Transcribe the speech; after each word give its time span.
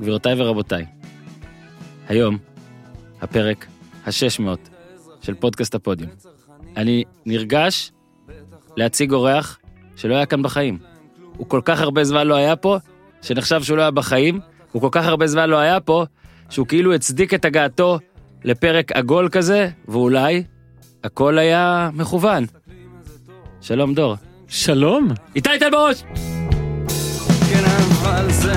גבירותיי 0.00 0.34
ורבותיי, 0.42 0.86
היום, 2.08 2.38
הפרק 3.20 3.66
ה-600 4.06 4.68
של 5.20 5.34
פודקאסט 5.34 5.74
הפודיום. 5.74 6.10
אני 6.76 7.04
נרגש 7.26 7.92
להציג 8.76 9.12
אורח 9.12 9.58
שלא 9.96 10.14
היה 10.14 10.26
כאן 10.26 10.42
בחיים. 10.42 10.78
הוא 11.36 11.46
כל 11.48 11.60
כך 11.64 11.80
הרבה 11.80 12.04
זמן 12.04 12.26
לא 12.26 12.34
היה 12.34 12.56
פה, 12.56 12.78
שנחשב 13.22 13.62
שהוא 13.62 13.76
לא 13.76 13.82
היה 13.82 13.90
בחיים, 13.90 14.40
הוא 14.72 14.82
כל 14.82 14.88
כך 14.92 15.04
הרבה 15.06 15.26
זמן 15.26 15.50
לא 15.50 15.56
היה 15.56 15.80
פה, 15.80 16.04
שהוא 16.50 16.66
כאילו 16.66 16.94
הצדיק 16.94 17.34
את 17.34 17.44
הגעתו 17.44 17.98
לפרק 18.44 18.92
עגול 18.92 19.28
כזה, 19.28 19.68
ואולי 19.88 20.42
הכל 21.04 21.38
היה 21.38 21.90
מכוון. 21.94 22.46
שלום 23.60 23.94
דור. 23.94 24.16
שלום. 24.48 25.08
איתי 25.36 25.58
תל 25.60 25.70
בראש! 25.70 26.02
כן 27.50 27.64
אבל 27.64 28.32
זה 28.32 28.52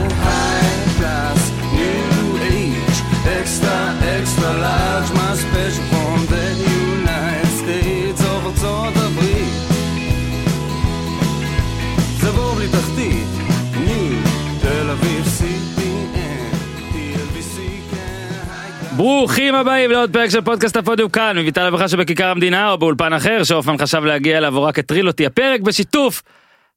ברוכים 19.01 19.55
הבאים 19.55 19.91
לעוד 19.91 20.13
פרק 20.13 20.29
של 20.29 20.41
פודקאסט 20.41 20.77
הפודיום 20.77 21.09
כאן, 21.09 21.37
מביטל 21.37 21.61
הברכה 21.61 21.87
שבכיכר 21.87 22.27
המדינה 22.27 22.71
או 22.71 22.77
באולפן 22.77 23.13
אחר, 23.13 23.43
שהופמן 23.43 23.77
חשב 23.77 24.03
להגיע 24.03 24.37
אליו 24.37 24.57
או 24.57 24.63
רק 24.63 24.79
הטריל 24.79 25.07
אותי. 25.07 25.25
הפרק 25.25 25.61
בשיתוף 25.61 26.23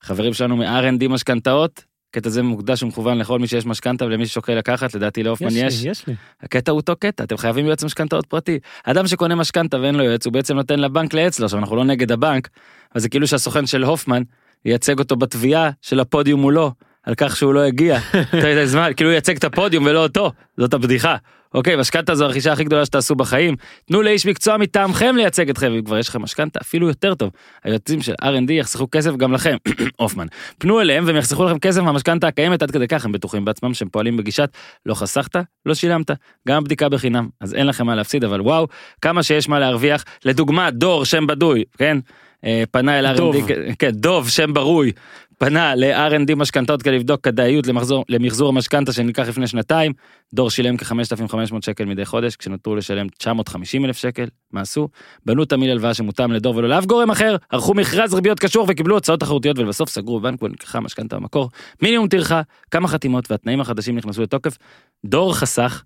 חברים 0.02 0.34
שלנו 0.34 0.56
מ-R&D 0.56 1.08
משכנתאות. 1.08 1.84
הקטע 2.10 2.28
הזה 2.28 2.42
מוקדש 2.42 2.82
ומכוון 2.82 3.18
לכל 3.18 3.38
מי 3.38 3.46
שיש 3.46 3.66
משכנתה 3.66 4.04
ולמי 4.04 4.26
ששוקל 4.26 4.54
לקחת, 4.54 4.94
לדעתי 4.94 5.22
להופמן 5.22 5.48
יש 5.48 5.56
יש. 5.56 5.84
לי, 5.84 5.90
יש 5.90 6.06
לי. 6.06 6.14
הקטע 6.42 6.72
הוא 6.72 6.76
אותו 6.76 6.96
קטע, 6.96 7.24
אתם 7.24 7.36
חייבים 7.36 7.66
יועץ 7.66 7.84
משכנתאות 7.84 8.26
פרטי. 8.26 8.58
אדם 8.84 9.06
שקונה 9.06 9.34
משכנתה 9.34 9.80
ואין 9.80 9.94
לו 9.94 10.04
יועץ, 10.04 10.26
הוא 10.26 10.32
בעצם 10.32 10.56
נותן 10.56 10.78
לבנק 10.78 11.14
לייעץ 11.14 11.38
לו, 11.38 11.44
עכשיו 11.44 11.60
אנחנו 11.60 11.76
לא 11.76 11.84
נגד 11.84 12.12
הבנק, 12.12 12.48
אבל 12.94 13.00
זה 13.00 13.08
כאילו 13.08 13.26
שהסוכן 13.26 13.66
של 13.66 13.84
הופמן 13.84 14.22
ייצג 14.64 14.98
אותו 14.98 15.16
בתביעה 15.16 15.70
של 15.82 16.00
הפודיום 16.00 16.40
מולו, 16.40 16.72
על 17.02 17.14
כך 17.14 17.36
שהוא 17.36 17.54
לא 17.54 17.60
הגיע. 17.60 17.98
אתה 18.38 18.48
יודע, 18.48 18.66
זמן, 18.66 18.90
כאילו 18.96 19.10
הוא 19.10 19.14
ייצג 19.14 19.36
את 19.36 19.44
הפודיום 19.44 19.86
ולא 19.86 20.02
אותו, 20.02 20.32
זאת 20.56 20.74
הבדיחה. 20.74 21.16
אוקיי, 21.54 21.76
משכנתה 21.76 22.14
זו 22.14 22.24
הרכישה 22.24 22.52
הכי 22.52 22.64
גדולה 22.64 22.86
שתעשו 22.86 23.14
בחיים. 23.14 23.56
תנו 23.86 24.02
לאיש 24.02 24.26
מקצוע 24.26 24.56
מטעמכם 24.56 25.16
לייצג 25.16 25.50
אתכם, 25.50 25.72
אם 25.72 25.82
כבר 25.82 25.98
יש 25.98 26.08
לכם 26.08 26.22
משכנתה, 26.22 26.58
אפילו 26.62 26.88
יותר 26.88 27.14
טוב. 27.14 27.30
היועצים 27.64 28.02
של 28.02 28.14
R&D 28.22 28.52
יחסכו 28.52 28.86
כסף 28.90 29.16
גם 29.16 29.32
לכם, 29.32 29.56
הופמן. 29.96 30.26
פנו 30.58 30.80
אליהם 30.80 31.06
והם 31.06 31.16
יחסכו 31.16 31.44
לכם 31.44 31.58
כסף 31.58 31.80
מהמשכנתה 31.80 32.28
הקיימת 32.28 32.62
עד 32.62 32.70
כדי 32.70 32.88
כך 32.88 33.04
הם 33.04 33.12
בטוחים 33.12 33.44
בעצמם 33.44 33.74
שהם 33.74 33.88
פועלים 33.88 34.16
בגישת 34.16 34.50
לא 34.86 34.94
חסכת, 34.94 35.36
לא 35.66 35.74
שילמת, 35.74 36.10
גם 36.48 36.56
הבדיקה 36.56 36.88
בחינם, 36.88 37.28
אז 37.40 37.54
אין 37.54 37.66
לכם 37.66 37.86
מה 37.86 37.94
להפסיד, 37.94 38.24
אבל 38.24 38.40
וואו, 38.40 38.66
כמה 39.00 39.22
שיש 39.22 39.48
מה 39.48 39.58
להרוויח. 39.58 40.04
לדוגמה, 40.24 40.70
דור, 40.70 41.04
שם 41.04 41.26
בדוי, 41.26 41.64
כן? 41.78 41.98
אה, 42.44 42.62
פנה 42.70 42.98
אל 42.98 43.16
דוב. 43.16 43.36
R&D, 43.36 43.72
כן, 43.78 43.90
דוב, 43.90 44.28
שם 44.28 44.54
ברוי, 44.54 44.92
פנה 45.38 45.74
ל-R&D 45.74 46.34
משכנתאות 46.36 46.82
כדי 46.82 46.96
לבדוק 46.96 47.20
כדאיות 47.20 47.66
למחזור, 47.66 48.04
למחזור 48.08 48.48
המשכנתה 48.48 48.92
שנלקח 48.92 49.28
לפני 49.28 49.46
שנתיים, 49.46 49.92
דור 50.34 50.50
שילם 50.50 50.76
כ-5,500 50.76 51.54
שקל 51.60 51.84
מדי 51.84 52.04
חודש, 52.04 52.36
כשנותרו 52.36 52.76
לשלם 52.76 53.08
950 53.08 53.84
אלף 53.84 53.96
שקל, 53.96 54.26
מה 54.52 54.60
עשו? 54.60 54.88
בנו 55.26 55.44
תמיל 55.44 55.70
הלוואה 55.70 55.94
שמותאם 55.94 56.32
לדור 56.32 56.56
ולא 56.56 56.68
לאף 56.68 56.86
גורם 56.86 57.10
אחר, 57.10 57.36
ערכו 57.50 57.74
מכרז 57.74 58.14
ריביות 58.14 58.40
קשוח 58.40 58.66
וקיבלו 58.68 58.96
הצעות 58.96 59.20
תחרותיות 59.20 59.58
ולבסוף 59.58 59.88
סגרו 59.88 60.20
בנק 60.20 60.42
ונלקחה 60.42 60.80
משכנתה 60.80 61.16
במקור, 61.16 61.50
מינימום 61.82 62.08
טרחה, 62.08 62.42
כמה 62.70 62.88
חתימות 62.88 63.30
והתנאים 63.30 63.60
החדשים 63.60 63.96
נכנסו 63.96 64.22
לתוקף, 64.22 64.58
דור 65.04 65.34
חסך, 65.34 65.84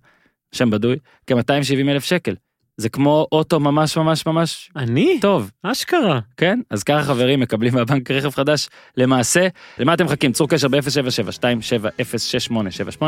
שם 0.52 0.70
בדוי, 0.70 0.96
כ-270 1.26 1.88
אלף 1.88 2.04
שקל. 2.04 2.34
זה 2.81 2.89
כמו 2.89 3.27
אוטו 3.33 3.61
ממש 3.61 3.97
ממש 3.97 4.27
ממש 4.27 4.71
אני? 4.77 5.19
טוב, 5.21 5.50
אשכרה. 5.62 6.21
כן? 6.37 6.61
אז 6.71 6.83
ככה 6.83 7.03
חברים 7.03 7.41
מקבלים 7.41 7.75
מהבנק 7.75 8.11
רכב 8.11 8.31
חדש. 8.31 8.69
למעשה, 8.97 9.49
למה 9.78 9.94
אתם 9.94 10.05
מחכים? 10.05 10.33
צרו 10.33 10.49
קשר 10.49 10.69
ב-077-27-06878, 10.69 13.03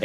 077-270-6878, 0.00 0.04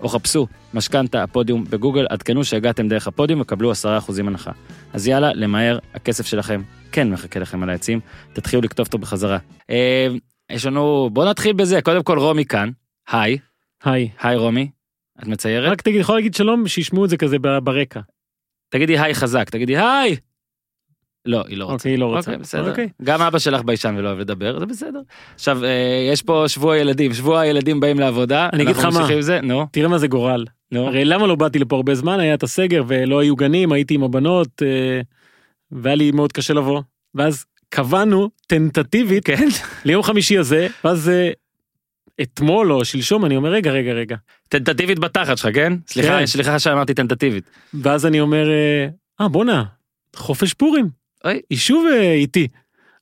או 0.00 0.08
חפשו 0.08 0.46
משכנתה 0.74 1.22
הפודיום 1.22 1.64
בגוגל, 1.70 2.06
עדכנו 2.10 2.44
שהגעתם 2.44 2.88
דרך 2.88 3.06
הפודיום 3.06 3.40
וקבלו 3.40 3.72
10% 3.72 3.74
הנחה. 4.18 4.50
אז 4.92 5.06
יאללה, 5.06 5.32
למהר, 5.34 5.78
הכסף 5.94 6.26
שלכם 6.26 6.62
כן 6.92 7.10
מחכה 7.10 7.40
לכם 7.40 7.62
על 7.62 7.70
העצים, 7.70 8.00
תתחילו 8.32 8.62
לכתוב 8.62 8.86
אותו 8.86 8.98
בחזרה. 8.98 9.38
אה, 9.70 10.06
יש 10.50 10.66
לנו, 10.66 11.10
בוא 11.12 11.24
נתחיל 11.24 11.52
בזה, 11.52 11.82
קודם 11.82 12.02
כל 12.02 12.18
רומי 12.18 12.44
כאן, 12.44 12.70
היי, 13.10 13.38
היי. 13.84 14.08
היי 14.20 14.36
רומי, 14.36 14.68
את 15.18 15.26
מציירת? 15.26 15.72
רק 15.72 15.82
תגיד, 15.82 16.00
יכול 16.00 16.14
להגיד 16.14 16.34
שלום, 16.34 16.68
שישמעו 16.68 17.04
את 17.04 17.10
זה 17.10 17.16
כזה 17.16 17.38
ברקע. 17.38 18.00
תגידי 18.68 18.98
היי 18.98 19.14
חזק, 19.14 19.50
תגידי 19.50 19.76
היי! 19.76 20.16
לא, 21.26 21.44
היא 21.48 21.56
לא 21.58 21.64
רוצה. 21.64 21.74
אוקיי, 21.74 21.92
היא 21.92 21.98
לא 21.98 22.06
רוצה. 22.06 22.30
אוקיי, 22.30 22.36
בסדר. 22.42 22.70
אוקיי. 22.70 22.88
גם 23.02 23.22
אבא 23.22 23.38
שלך 23.38 23.62
ביישן 23.62 23.94
ולא 23.98 24.08
אוהב 24.08 24.18
לדבר, 24.18 24.58
זה 24.58 24.66
בסדר. 24.66 25.00
עכשיו, 25.34 25.64
אה, 25.64 26.08
יש 26.12 26.22
פה 26.22 26.44
שבוע 26.48 26.76
ילדים, 26.76 27.14
שבוע 27.14 27.40
הילדים 27.40 27.80
באים 27.80 27.98
לעבודה. 27.98 28.48
אני 28.52 28.62
אגיד 28.62 28.76
לך 28.76 28.84
מה. 28.84 29.08
נו, 29.42 29.66
תראה 29.72 29.88
מה 29.88 29.98
זה 29.98 30.06
גורל. 30.06 30.44
נו. 30.72 30.86
הרי 30.86 31.04
למה 31.04 31.26
לא 31.26 31.34
באתי 31.34 31.58
לפה 31.58 31.76
הרבה 31.76 31.94
זמן? 31.94 32.20
היה 32.20 32.34
את 32.34 32.42
הסגר 32.42 32.84
ולא 32.86 33.20
היו 33.20 33.36
גנים, 33.36 33.72
הייתי 33.72 33.94
עם 33.94 34.02
הבנות, 34.02 34.62
אה, 34.62 35.00
והיה 35.72 35.96
לי 35.96 36.10
מאוד 36.10 36.32
קשה 36.32 36.54
לבוא. 36.54 36.82
ואז 37.14 37.44
קבענו 37.68 38.30
טנטטיבית 38.46 39.24
כן, 39.24 39.48
ליום 39.84 40.02
חמישי 40.02 40.38
הזה, 40.38 40.66
ואז 40.84 41.08
אה, 41.08 41.30
אתמול 42.22 42.72
או 42.72 42.84
שלשום 42.84 43.24
אני 43.24 43.36
אומר 43.36 43.50
רגע 43.50 43.70
רגע 43.70 43.92
רגע. 43.92 44.16
טנטטיבית 44.48 44.98
בתחת 44.98 45.38
שלך, 45.38 45.54
כן? 45.54 45.72
סליחה, 45.86 46.18
כן. 46.18 46.26
סליחה 46.26 46.58
שאמרתי 46.58 46.94
טנטטיבית. 46.94 47.50
ואז 47.74 48.06
אני 48.06 48.20
אומר, 48.20 48.50
אה, 48.50 48.86
אה 49.20 49.28
בואנה, 49.28 49.64
חופש 50.16 50.54
פורים, 50.54 50.88
אוי. 51.24 51.40
היא 51.50 51.58
שוב 51.58 51.86
אה, 51.92 52.12
איתי. 52.12 52.48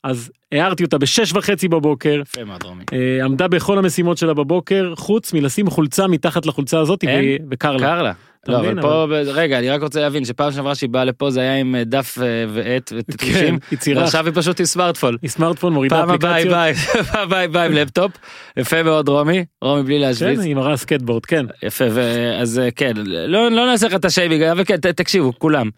אז 0.04 0.30
הערתי 0.52 0.84
אותה 0.84 0.98
בשש 0.98 1.32
וחצי 1.32 1.68
בבוקר, 1.68 2.20
יפה 2.22 2.44
מאוד 2.44 2.62
רומי. 2.62 2.84
אה, 2.92 3.24
עמדה 3.24 3.48
בכל 3.48 3.78
המשימות 3.78 4.18
שלה 4.18 4.34
בבוקר, 4.34 4.94
חוץ 4.96 5.32
מלשים 5.32 5.70
חולצה 5.70 6.06
מתחת 6.06 6.46
לחולצה 6.46 6.80
הזאת, 6.80 7.04
וקר 7.50 7.76
לה. 7.76 8.12
לא, 8.48 8.58
אבל 8.58 8.82
פה, 8.82 9.06
רגע, 9.26 9.58
אני 9.58 9.70
רק 9.70 9.82
רוצה 9.82 10.00
להבין 10.00 10.24
שפעם 10.24 10.52
שעברה 10.52 10.74
שהיא 10.74 10.90
באה 10.90 11.04
לפה 11.04 11.30
זה 11.30 11.40
היה 11.40 11.56
עם 11.56 11.74
אה, 11.74 11.84
דף 11.84 12.18
אה, 12.22 12.44
ועט 12.48 12.88
כן, 12.92 12.96
וטטושים, 12.96 13.58
יצירה. 13.72 14.02
ועכשיו 14.02 14.26
היא 14.26 14.34
פשוט 14.34 14.60
עם 14.60 14.66
סמארטפון. 14.66 15.16
היא 15.22 15.30
סמארטפון 15.30 15.72
מורידה 15.72 16.04
אפליקציות. 16.04 16.54
פעם 17.12 17.22
הבאה 17.22 17.40
היא 17.40 17.48
באה 17.48 17.64
עם 17.64 17.72
לפטופ, 17.72 18.12
יפה 18.56 18.82
מאוד 18.82 19.08
רומי, 19.08 19.44
רומי 19.62 19.82
בלי 19.82 19.98
להשוויץ. 19.98 20.38
כן, 20.38 20.44
היא 20.44 20.54
מראה 20.54 20.76
סקייטבורד, 20.76 21.26
כן. 21.26 21.46
יפה, 21.62 21.84
ואז 21.90 22.58
אה, 22.58 22.70
כן, 22.70 22.92
לא, 23.04 23.50
לא 23.50 23.66
נעשה 23.66 23.86
לך 23.86 23.94
את 23.94 24.04
השיימינג, 24.04 24.42
אבל 24.42 24.64
כן, 24.64 24.76
תקשיבו, 24.76 25.32
כולם, 25.38 25.70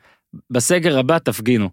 בסגר 0.50 0.98
הבא 0.98 1.18
תפגינו. 1.18 1.68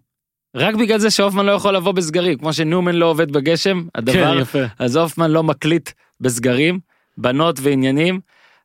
רק 0.56 0.74
בגלל 0.74 0.98
זה 0.98 1.10
שהופמן 1.10 1.46
לא 1.46 1.52
יכול 1.52 1.76
לבוא 1.76 1.92
בסגרים, 1.92 2.38
כמו 2.38 2.52
שניומן 2.52 2.94
לא 2.94 3.06
עובד 3.06 3.32
בגשם, 3.32 3.82
כן, 3.82 3.88
הדבר, 3.94 4.38
יפה. 4.40 4.62
אז 4.78 4.96
הופמן 4.96 5.30
לא 5.30 5.42
מקליט 5.42 5.90
בסגרים, 6.20 6.78
בנות 7.18 7.58
ועניינים. 7.62 8.20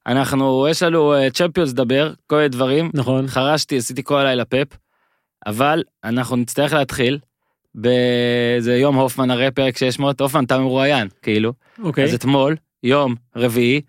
אנחנו, 0.08 0.68
יש 0.70 0.84
לנו 0.84 1.14
צ'מפיונס 1.34 1.72
לדבר, 1.72 2.14
כל 2.28 2.36
מיני 2.36 2.50
דברים, 2.50 2.92
נכון. 2.94 3.28
חרשתי, 3.28 3.78
עשיתי 3.78 4.04
כל 4.04 4.18
הלילה 4.18 4.46
פאפ, 4.46 4.68
אבל 5.46 5.84
אנחנו 6.04 6.36
נצטרך 6.36 6.74
להתחיל 6.74 7.20
באיזה 7.76 8.78
יום 8.78 8.96
הופמן 8.96 9.32
הרי 9.32 9.52
פרק 9.52 9.78
600, 9.78 10.22
הופמן 10.22 10.44
אתה 10.44 10.60
מרואיין, 10.60 11.08
כאילו. 11.22 11.54
אוקיי. 11.84 12.04
אז 12.04 12.14
אתמול, 12.14 12.56
יום 12.84 13.16
רביעי, 13.36 13.82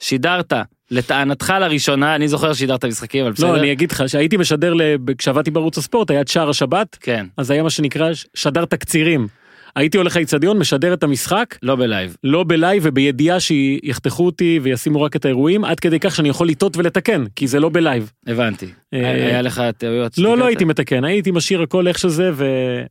שידרת 0.00 0.52
לטענתך 0.90 1.54
לראשונה, 1.60 2.14
אני 2.14 2.28
זוכר 2.28 2.52
ששידרת 2.52 2.84
משחקים, 2.84 3.24
אבל 3.24 3.32
בסדר. 3.32 3.52
לא, 3.52 3.58
אני 3.58 3.72
אגיד 3.72 3.92
לך 3.92 4.02
שהייתי 4.06 4.36
משדר, 4.36 4.74
כשעבדתי 5.18 5.50
בערוץ 5.50 5.78
הספורט, 5.78 6.10
היה 6.10 6.20
את 6.20 6.28
שער 6.28 6.50
השבת, 6.50 6.96
כן, 7.00 7.26
אז 7.36 7.50
היה 7.50 7.62
מה 7.62 7.70
שנקרא 7.70 8.10
שדר 8.34 8.64
תקצירים. 8.64 9.28
הייתי 9.76 9.98
הולך 9.98 10.16
לאיצטדיון, 10.16 10.58
משדר 10.58 10.94
את 10.94 11.02
המשחק, 11.02 11.58
לא 11.62 11.76
בלייב. 11.76 12.16
לא 12.24 12.44
בלייב 12.48 12.82
ובידיעה 12.86 13.40
שיחתכו 13.40 14.26
אותי 14.26 14.60
וישימו 14.62 15.02
רק 15.02 15.16
את 15.16 15.24
האירועים, 15.24 15.64
עד 15.64 15.80
כדי 15.80 16.00
כך 16.00 16.14
שאני 16.14 16.28
יכול 16.28 16.48
לטעות 16.48 16.76
ולתקן, 16.76 17.24
כי 17.36 17.46
זה 17.46 17.60
לא 17.60 17.68
בלייב. 17.68 18.12
הבנתי. 18.26 18.66
אה, 18.94 19.10
היה 19.10 19.42
לך 19.42 19.62
טעויות. 19.78 20.18
לא, 20.18 20.38
לא? 20.38 20.46
הייתי 20.46 20.64
מתקן, 20.64 21.04
הייתי 21.04 21.30
משאיר 21.30 21.62
הכל 21.62 21.88
איך 21.88 21.98
שזה. 21.98 22.30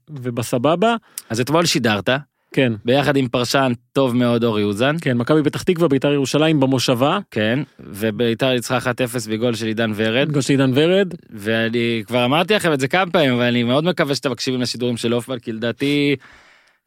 ובסבבה. 0.10 0.95
אז 1.30 1.42
אתמול 1.42 1.66
שידרת, 1.66 2.10
כן, 2.54 2.74
ביחד 2.86 3.16
עם 3.16 3.28
פרשן 3.28 3.72
טוב 3.94 4.16
מאוד 4.16 4.44
אורי 4.44 4.63
אוזן, 4.63 4.95
כן, 5.01 5.18
מכבי 5.18 5.44
פתח 5.44 5.63
תקווה, 5.63 5.88
בית"ר 5.88 6.13
ירושלים 6.13 6.60
במושבה, 6.60 7.19
כן, 7.31 7.60
וביתר 7.80 8.54
ניצחה 8.54 8.78
1-0 8.78 8.81
בגול 9.30 9.56
של 9.56 9.66
עידן 9.66 9.92
ורד, 9.95 10.31
גול 10.31 10.42
של 10.42 10.54
עידן 10.54 10.72
ורד, 10.75 11.13
ואני 11.30 12.04
כבר 12.07 12.25
אמרתי 12.25 12.54
לכם 12.54 12.74
את 12.74 12.80
זה 12.80 12.88
כמה 12.88 13.12
פעמים, 13.12 13.33
אבל 13.33 13.44
אני 13.44 13.63
מאוד 13.63 13.83
מקווה 13.83 14.16
שאתם 14.16 14.31
מקשיבים 14.31 14.62
לשידורים 14.62 14.98
של 14.98 15.13
הופמן, 15.13 15.39
כי 15.39 15.51
לדעתי, 15.51 16.16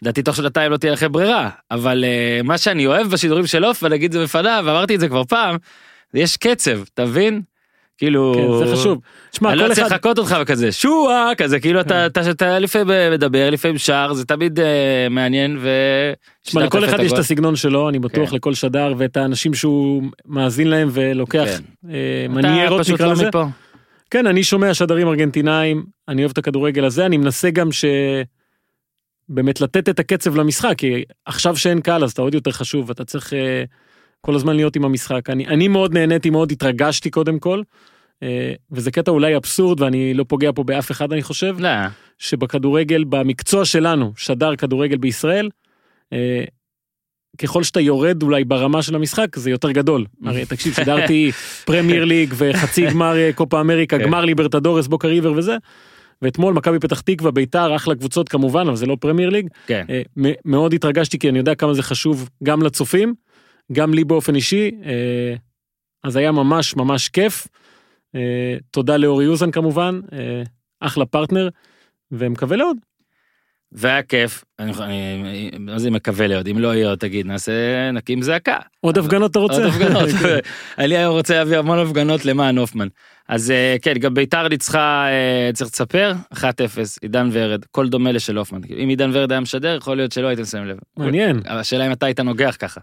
לדעתי 0.03 0.23
תוך 0.23 0.37
שנתיים 0.37 0.73
לא 0.73 0.77
תהיה 0.77 0.93
לכם 0.93 1.13
ברירה, 1.13 1.51
אבל 1.71 2.05
uh, 2.05 2.43
מה 2.47 2.59
שאני 2.59 2.87
אוהב 2.87 3.11
בשידורים 3.11 3.47
של 3.47 3.65
הופמן, 3.65 3.93
נגיד 3.93 4.13
זה 4.13 4.23
בפניו, 4.23 4.63
ואמרתי 4.67 4.95
את 4.95 5.01
זה 5.01 5.09
כבר 5.09 5.25
פעם, 5.25 5.57
יש 6.15 6.37
קצב, 6.37 6.81
אתה 6.95 7.05
מבין? 7.05 7.43
כאילו... 7.99 8.35
כן, 8.35 8.67
זה 8.67 8.77
חשוב. 8.77 9.01
תשמע, 9.31 9.51
אני 9.51 9.59
לא 9.59 9.67
צריך 9.67 9.79
אחד... 9.79 9.93
לחכות 9.93 10.19
אותך 10.19 10.37
וכזה 10.43 10.73
שואה 10.73 11.33
כזה 11.37 11.61
כאילו 11.61 11.81
אתה 11.81 12.07
אתה 12.07 12.31
אתה 12.31 12.59
לפעמים 12.59 13.13
מדבר 13.13 13.51
לפעמים 13.51 13.79
שר 13.79 14.13
זה 14.13 14.25
תמיד 14.25 14.61
אה, 14.61 15.07
מעניין 15.11 15.57
ו... 15.61 15.69
תשמע, 16.43 16.65
לכל 16.65 16.85
אחד 16.85 17.01
יש 17.01 17.13
את. 17.13 17.19
הסגנון 17.19 17.57
שלו, 17.57 17.89
אני 17.89 17.99
בטוח 17.99 18.31
כן. 18.31 18.37
לכל 18.37 18.55
שדר, 18.55 18.95
ואת 18.97 19.17
האנשים 19.17 19.55
שהוא 19.55 20.03
מאזין 20.27 20.69
להם 20.69 20.89
ולוקח 20.93 21.45
כן. 21.45 21.91
אה, 21.91 22.25
אתה 22.25 22.33
מניירות 22.33 22.89
נקרא 22.93 23.07
לא 23.07 23.13
לזה. 23.13 23.29
כן, 24.11 24.27
אני 24.27 24.43
שומע 24.43 24.75
שדרים 24.75 25.09
ארגנטינאים, 25.09 25.85
אני 26.09 26.23
אוהב 26.23 26.31
את 26.31 26.39
הכדורגל 26.39 26.85
הזה, 26.85 27.07
אני 27.07 27.17
מנסה 27.17 27.51
גם 27.51 27.73
ש... 27.73 27.85
באמת 29.29 29.61
לתת 29.61 29.89
את 29.89 29.99
הקצב 29.99 30.37
למשחק, 30.37 30.75
כי 30.79 31.05
עכשיו 31.27 31.57
שאין 31.57 31.81
קהל 31.81 32.05
אז 32.05 32.13
אתה 32.13 32.23
עוד 32.23 32.35
יותר 32.35 32.51
חשוב, 32.51 32.91
אתה 32.91 33.05
צריך 33.05 33.33
אה, 33.33 33.65
כל 34.21 34.35
הזמן 34.35 34.57
להיות 34.57 34.77
עם 34.77 34.85
המשחק. 34.85 35.31
אני, 35.31 35.47
אני 35.47 35.69
מאוד 35.69 35.95
נהניתי, 35.95 36.31
מאוד 36.31 36.53
התרגשתי 36.53 37.11
קודם 37.11 37.39
כל, 37.39 37.63
אה, 38.23 38.53
וזה 38.71 38.91
קטע 38.91 39.11
אולי 39.11 39.37
אבסורד 39.37 39.81
ואני 39.81 40.15
לא 40.15 40.25
פוגע 40.29 40.51
פה 40.55 40.65
באף 40.65 40.91
אחד 40.91 41.13
אני 41.13 41.23
חושב, 41.23 41.57
לא. 41.59 41.69
שבכדורגל, 42.19 43.05
במקצוע 43.05 43.65
שלנו, 43.65 44.13
שדר 44.17 44.57
כדורגל 44.57 44.97
בישראל, 44.97 45.51
אה, 46.13 46.45
ככל 47.39 47.63
שאתה 47.63 47.81
יורד 47.81 48.23
אולי 48.23 48.45
ברמה 48.45 48.83
של 48.83 48.95
המשחק 48.95 49.37
זה 49.37 49.51
יותר 49.51 49.71
גדול. 49.71 50.05
הרי 50.25 50.47
תקשיב, 50.51 50.75
שידרתי 50.75 51.31
פרמייר 51.65 52.05
ליג 52.05 52.35
וחצי 52.37 52.87
גמר 52.91 53.33
קופה 53.35 53.61
אמריקה, 53.61 53.99
כן. 53.99 54.05
גמר 54.05 54.25
ליברטדורס, 54.25 54.87
בוקה 54.87 55.09
ריבר 55.09 55.33
וזה. 55.33 55.57
ואתמול 56.25 56.55
מכבי 56.55 56.79
פתח 56.79 57.01
תקווה, 57.01 57.31
ביתר, 57.31 57.77
אחלה 57.77 57.95
קבוצות 57.95 58.29
כמובן, 58.29 58.67
אבל 58.67 58.77
זה 58.77 58.87
לא 58.87 58.97
פרמייר 59.01 59.31
ליג. 59.31 59.49
כן. 59.67 59.85
אה, 59.91 60.03
מאוד 60.45 60.75
התרגשתי 60.75 61.19
כי 61.19 61.29
אני 61.29 61.39
יודע 61.39 61.55
כמה 61.55 61.75
זה 61.75 61.83
חשוב 61.83 62.29
גם 62.43 62.63
לצופים, 62.63 63.15
גם 63.73 63.95
לי 63.95 64.05
באופן 64.05 64.35
אישי. 64.35 64.71
אה, 64.85 65.35
אז 66.05 66.17
היה 66.17 66.33
ממש 66.33 66.77
ממש 66.77 67.09
כיף. 67.09 67.49
אה, 68.15 68.57
תודה 68.71 68.97
לאורי 68.97 69.27
אוזן 69.27 69.51
כמובן, 69.51 70.01
אחלה 70.81 71.07
פרטנר, 71.07 71.49
ומקווה 72.13 72.57
לעוד. 72.57 72.77
והיה 73.75 74.03
כיף 74.03 74.45
אני 74.59 74.73
אני- 74.73 75.51
מה 75.59 75.79
זה 75.79 75.91
מקווה 75.91 76.27
לעוד 76.27 76.49
אם 76.49 76.59
לא 76.59 76.75
יהיה 76.75 76.97
תגיד 76.97 77.27
נעשה 77.27 77.91
נקים 77.93 78.23
זעקה. 78.23 78.59
עוד 78.81 78.99
הפגנות 78.99 79.31
אתה 79.31 79.39
רוצה? 79.39 79.55
עוד 79.57 79.65
הפגנות. 79.65 80.09
אני 80.79 80.97
היום 80.97 81.13
רוצה 81.17 81.35
להביא 81.35 81.59
המון 81.59 81.79
הפגנות 81.79 82.25
למען 82.25 82.59
הופמן. 82.59 82.89
אז 83.29 83.51
אה, 83.51 83.77
כן 83.83 83.93
גם 83.99 84.15
ביתר 84.15 84.49
ניצחה 84.49 85.07
אה, 85.09 85.51
צריך 85.53 85.71
לספר 85.73 86.13
1-0 86.35 86.41
עידן 87.03 87.29
ורד 87.33 87.65
כל 87.71 87.89
דומה 87.89 88.13
לשל 88.13 88.37
הופמן 88.37 88.61
אם 88.83 88.89
עידן 88.89 89.11
ורד 89.13 89.33
היה 89.33 89.41
משדר 89.41 89.77
יכול 89.77 89.97
להיות 89.97 90.13
שלא 90.13 90.27
הייתם 90.27 90.45
שמים 90.45 90.65
לב. 90.67 90.77
מעניין. 90.97 91.41
השאלה 91.47 91.87
אם 91.87 91.93
אתה 91.93 92.07
היית 92.07 92.21
נוגח 92.21 92.57
ככה. 92.59 92.81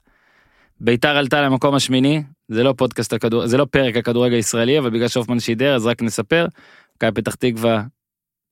ביתר 0.80 1.18
עלתה 1.18 1.42
למקום 1.42 1.76
השמיני 1.76 2.24
זה 2.50 2.64
לא 2.64 2.74
פודקאסט 2.78 3.14
על 3.14 3.20
כדור 3.20 3.48
זה 3.48 3.58
לא 3.58 3.66
פרק 3.72 3.96
על 3.96 4.02
כדורגל 4.02 4.36
ישראלי 4.36 4.80
אבל 4.80 4.90
בגלל 4.90 5.08
שהופמן 5.08 5.40
שידר 5.40 5.76
אז 5.76 5.86
רק 5.86 6.02
נספר. 6.02 6.46
מכבי 6.96 7.22
פתח 7.22 7.36
תקווה 7.36 7.84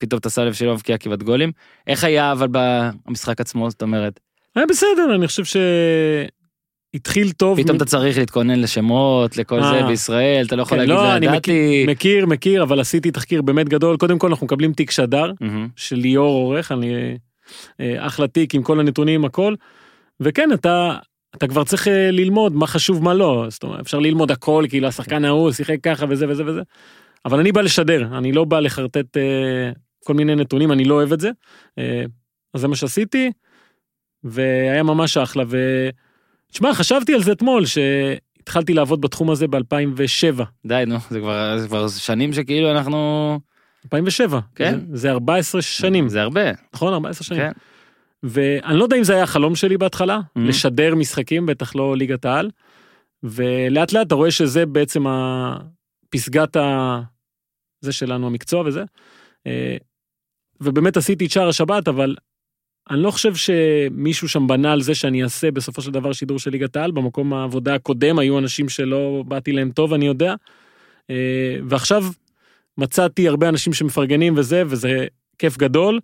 פתאום 0.00 0.20
טסה 0.20 0.44
לב 0.44 0.52
שלא 0.52 0.74
מבקיע 0.74 0.98
כמעט 0.98 1.22
גולים 1.22 1.52
איך 1.86 2.04
היה 2.04 2.32
אבל 2.32 2.48
במשחק 2.50 3.40
עצמו 3.40 3.70
זאת 3.70 3.82
אומרת 3.82 4.20
היה 4.56 4.66
בסדר, 4.66 5.14
אני 5.14 5.26
חושב 5.26 5.42
שהתחיל 6.94 7.32
טוב. 7.32 7.62
פתאום 7.62 7.74
מ- 7.74 7.76
אתה 7.76 7.84
צריך 7.84 8.18
להתכונן 8.18 8.60
לשמות 8.60 9.36
לכל 9.36 9.62
זה 9.62 9.68
אה. 9.68 9.86
בישראל 9.86 10.44
אתה 10.46 10.56
לא 10.56 10.62
יכול 10.62 10.76
כן, 10.78 10.78
להגיד 10.78 10.94
לא, 10.94 11.02
זה 11.06 11.16
אני 11.16 11.26
ידעתי. 11.26 11.84
מכיר, 11.88 12.26
מכיר, 12.26 12.62
אבל 12.62 12.80
עשיתי 12.80 13.10
תחקיר 13.10 13.42
באמת 13.42 13.68
גדול. 13.68 13.96
קודם 13.96 14.18
כל 14.18 14.28
אנחנו 14.28 14.46
מקבלים 14.46 14.72
תיק 14.72 14.90
שדר 14.90 15.32
מהמם. 15.40 15.68
של 15.76 15.96
ליאור 15.96 16.34
עורך, 16.34 16.72
אני 16.72 16.94
אה, 17.80 18.06
אחלה 18.06 18.26
תיק 18.28 18.54
עם 18.54 18.62
כל 18.62 18.80
הנתונים, 18.80 19.24
הכל. 19.24 19.54
וכן, 20.20 20.50
אתה, 20.54 20.96
אתה 21.36 21.46
כבר 21.46 21.64
צריך 21.64 21.88
אה, 21.88 22.10
ללמוד 22.10 22.52
מה 22.54 22.66
חשוב, 22.66 23.02
מה 23.04 23.14
לא. 23.14 23.46
זאת 23.48 23.62
אומרת, 23.62 23.80
אפשר 23.80 23.98
ללמוד 23.98 24.30
הכל, 24.30 24.64
כאילו 24.68 24.88
השחקן 24.88 25.24
ההוא 25.24 25.52
שיחק 25.52 25.76
ככה 25.82 26.06
וזה 26.08 26.26
וזה 26.28 26.42
וזה. 26.46 26.60
אבל 27.24 27.38
אני 27.40 27.52
בא 27.52 27.60
לשדר, 27.60 28.08
אני 28.18 28.32
לא 28.32 28.44
בא 28.44 28.60
לחרטט 28.60 29.16
כל 30.04 30.14
מיני 30.14 30.34
נתונים, 30.34 30.72
אני 30.72 30.84
לא 30.84 30.94
אוהב 30.94 31.12
את 31.12 31.20
זה. 31.20 31.30
אה, 31.78 32.04
אז 32.54 32.60
זה 32.60 32.68
מה 32.68 32.76
שעשיתי, 32.76 33.30
והיה 34.24 34.82
ממש 34.82 35.16
אחלה. 35.16 35.44
ו... 35.48 35.56
תשמע, 36.52 36.74
חשבתי 36.74 37.14
על 37.14 37.22
זה 37.22 37.32
אתמול, 37.32 37.64
שהתחלתי 37.66 38.74
לעבוד 38.74 39.00
בתחום 39.00 39.30
הזה 39.30 39.46
ב-2007. 39.48 40.42
די 40.66 40.84
נו 40.86 40.96
זה 41.10 41.20
כבר 41.20 41.58
זה 41.58 41.68
כבר 41.68 41.88
שנים 41.88 42.32
שכאילו 42.32 42.70
אנחנו 42.70 43.40
2007. 43.84 44.40
כן. 44.54 44.80
זה, 44.90 44.96
זה 44.96 45.10
14 45.10 45.62
שנים, 45.62 46.08
זה 46.08 46.22
הרבה 46.22 46.40
נכון? 46.74 46.92
14 46.92 47.24
שנים. 47.24 47.40
כן. 47.40 47.52
ואני 48.22 48.78
לא 48.78 48.82
יודע 48.84 48.96
אם 48.96 49.04
זה 49.04 49.14
היה 49.14 49.22
החלום 49.22 49.54
שלי 49.54 49.78
בהתחלה, 49.78 50.20
Mhm. 50.36 50.40
לשדר 50.40 50.94
משחקים, 50.94 51.46
בטח 51.46 51.76
לא 51.76 51.96
ליגת 51.96 52.24
העל. 52.24 52.50
ולאט 53.22 53.92
לאט 53.92 54.06
אתה 54.06 54.14
רואה 54.14 54.30
שזה 54.30 54.66
בעצם 54.66 55.04
הפסגת 55.06 56.56
ה... 56.56 57.00
זה 57.80 57.92
שלנו, 57.92 58.26
המקצוע 58.26 58.62
וזה. 58.66 58.84
ובאמת 60.60 60.96
עשיתי 60.96 61.26
את 61.26 61.30
שער 61.30 61.48
השבת, 61.48 61.88
אבל 61.88 62.16
אני 62.90 63.02
לא 63.02 63.10
חושב 63.10 63.34
שמישהו 63.34 64.28
שם 64.28 64.46
בנה 64.46 64.72
על 64.72 64.82
זה 64.82 64.94
שאני 64.94 65.22
אעשה 65.22 65.50
בסופו 65.50 65.82
של 65.82 65.90
דבר 65.90 66.12
שידור 66.12 66.38
של 66.38 66.50
ליגת 66.50 66.76
העל. 66.76 66.90
במקום 66.90 67.32
העבודה 67.32 67.74
הקודם 67.74 68.18
היו 68.18 68.38
אנשים 68.38 68.68
שלא 68.68 69.24
באתי 69.28 69.52
להם 69.52 69.70
טוב, 69.70 69.92
אני 69.94 70.06
יודע. 70.06 70.34
אה, 71.10 71.56
ועכשיו 71.68 72.04
מצאתי 72.78 73.28
הרבה 73.28 73.48
אנשים 73.48 73.72
שמפרגנים 73.72 74.34
וזה, 74.36 74.62
וזה 74.66 75.06
כיף 75.38 75.58
גדול. 75.58 76.00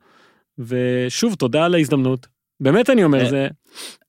ושוב, 0.59 1.35
תודה 1.35 1.65
על 1.65 1.75
ההזדמנות. 1.75 2.27
באמת 2.61 2.91
אני 2.91 3.05
אומר, 3.05 3.21
אה. 3.21 3.31
זה... 3.31 3.49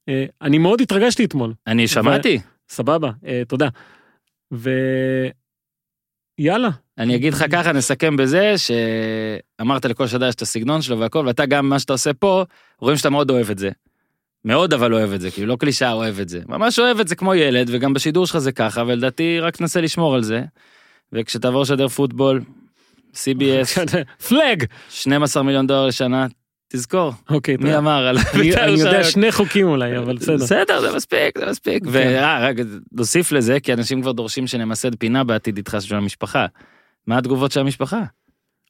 אה, 0.09 0.25
אני 0.41 0.57
מאוד 0.57 0.81
התרגשתי 0.81 1.25
אתמול, 1.25 1.53
אני 1.67 1.87
שמעתי 1.87 2.39
סבבה, 2.69 3.11
תודה. 3.47 3.67
ויאללה, 6.39 6.69
אני 6.97 7.15
אגיד 7.15 7.33
לך 7.33 7.45
ככה 7.51 7.71
נסכם 7.71 8.17
בזה 8.17 8.53
שאמרת 8.57 9.85
לכל 9.85 10.07
שדר 10.07 10.27
יש 10.27 10.35
את 10.35 10.41
הסגנון 10.41 10.81
שלו 10.81 10.99
והכל 10.99 11.23
ואתה 11.27 11.45
גם 11.45 11.69
מה 11.69 11.79
שאתה 11.79 11.93
עושה 11.93 12.13
פה 12.13 12.43
רואים 12.79 12.97
שאתה 12.97 13.09
מאוד 13.09 13.31
אוהב 13.31 13.49
את 13.49 13.57
זה. 13.57 13.69
מאוד 14.45 14.73
אבל 14.73 14.93
אוהב 14.93 15.13
את 15.13 15.21
זה 15.21 15.31
כאילו 15.31 15.47
לא 15.47 15.55
קלישאה 15.55 15.93
אוהב 15.93 16.19
את 16.19 16.29
זה 16.29 16.41
ממש 16.47 16.79
אוהב 16.79 16.99
את 16.99 17.07
זה 17.07 17.15
כמו 17.15 17.35
ילד 17.35 17.69
וגם 17.71 17.93
בשידור 17.93 18.27
שלך 18.27 18.37
זה 18.37 18.51
ככה 18.51 18.83
ולדעתי 18.87 19.39
רק 19.39 19.55
תנסה 19.55 19.81
לשמור 19.81 20.15
על 20.15 20.23
זה. 20.23 20.43
וכשתעבור 21.13 21.61
לשדר 21.61 21.87
פוטבול 21.87 22.41
CBS 23.13 23.79
פלאג! 24.27 24.63
12 24.89 25.43
מיליון 25.43 25.67
דולר 25.67 25.85
לשנה 25.87 26.27
תזכור 26.69 27.13
אוקיי, 27.29 27.57
מי. 27.59 27.77
אמר 27.77 28.07
על 28.07 28.17
אני 28.17 28.25
בית"ר 28.43 28.63
אני 28.63 28.79
יודע. 28.79 29.03
שני 29.03 29.31
חוקים 29.31 29.67
אולי, 29.67 29.97
אבל 29.97 30.15
בסדר. 30.15 30.35
בסדר 30.35 30.81
זה 30.81 30.95
מספיק 30.95 31.37
זה 31.37 31.45
מספיק 31.45 31.83
כן. 31.83 31.89
ורק 31.91 32.55
נוסיף 32.91 33.31
לזה 33.31 33.59
כי 33.59 33.73
אנשים 33.73 34.01
כבר 34.01 34.11
דורשים 34.11 34.47
שנמסד 34.47 34.95
פינה 34.95 35.23
בעתיד 35.23 35.57
איתך 35.57 35.77
של 35.79 35.95
המשפחה. 35.95 36.45
מה 37.07 37.17
התגובות 37.17 37.51
של 37.51 37.59
המשפחה? 37.59 38.03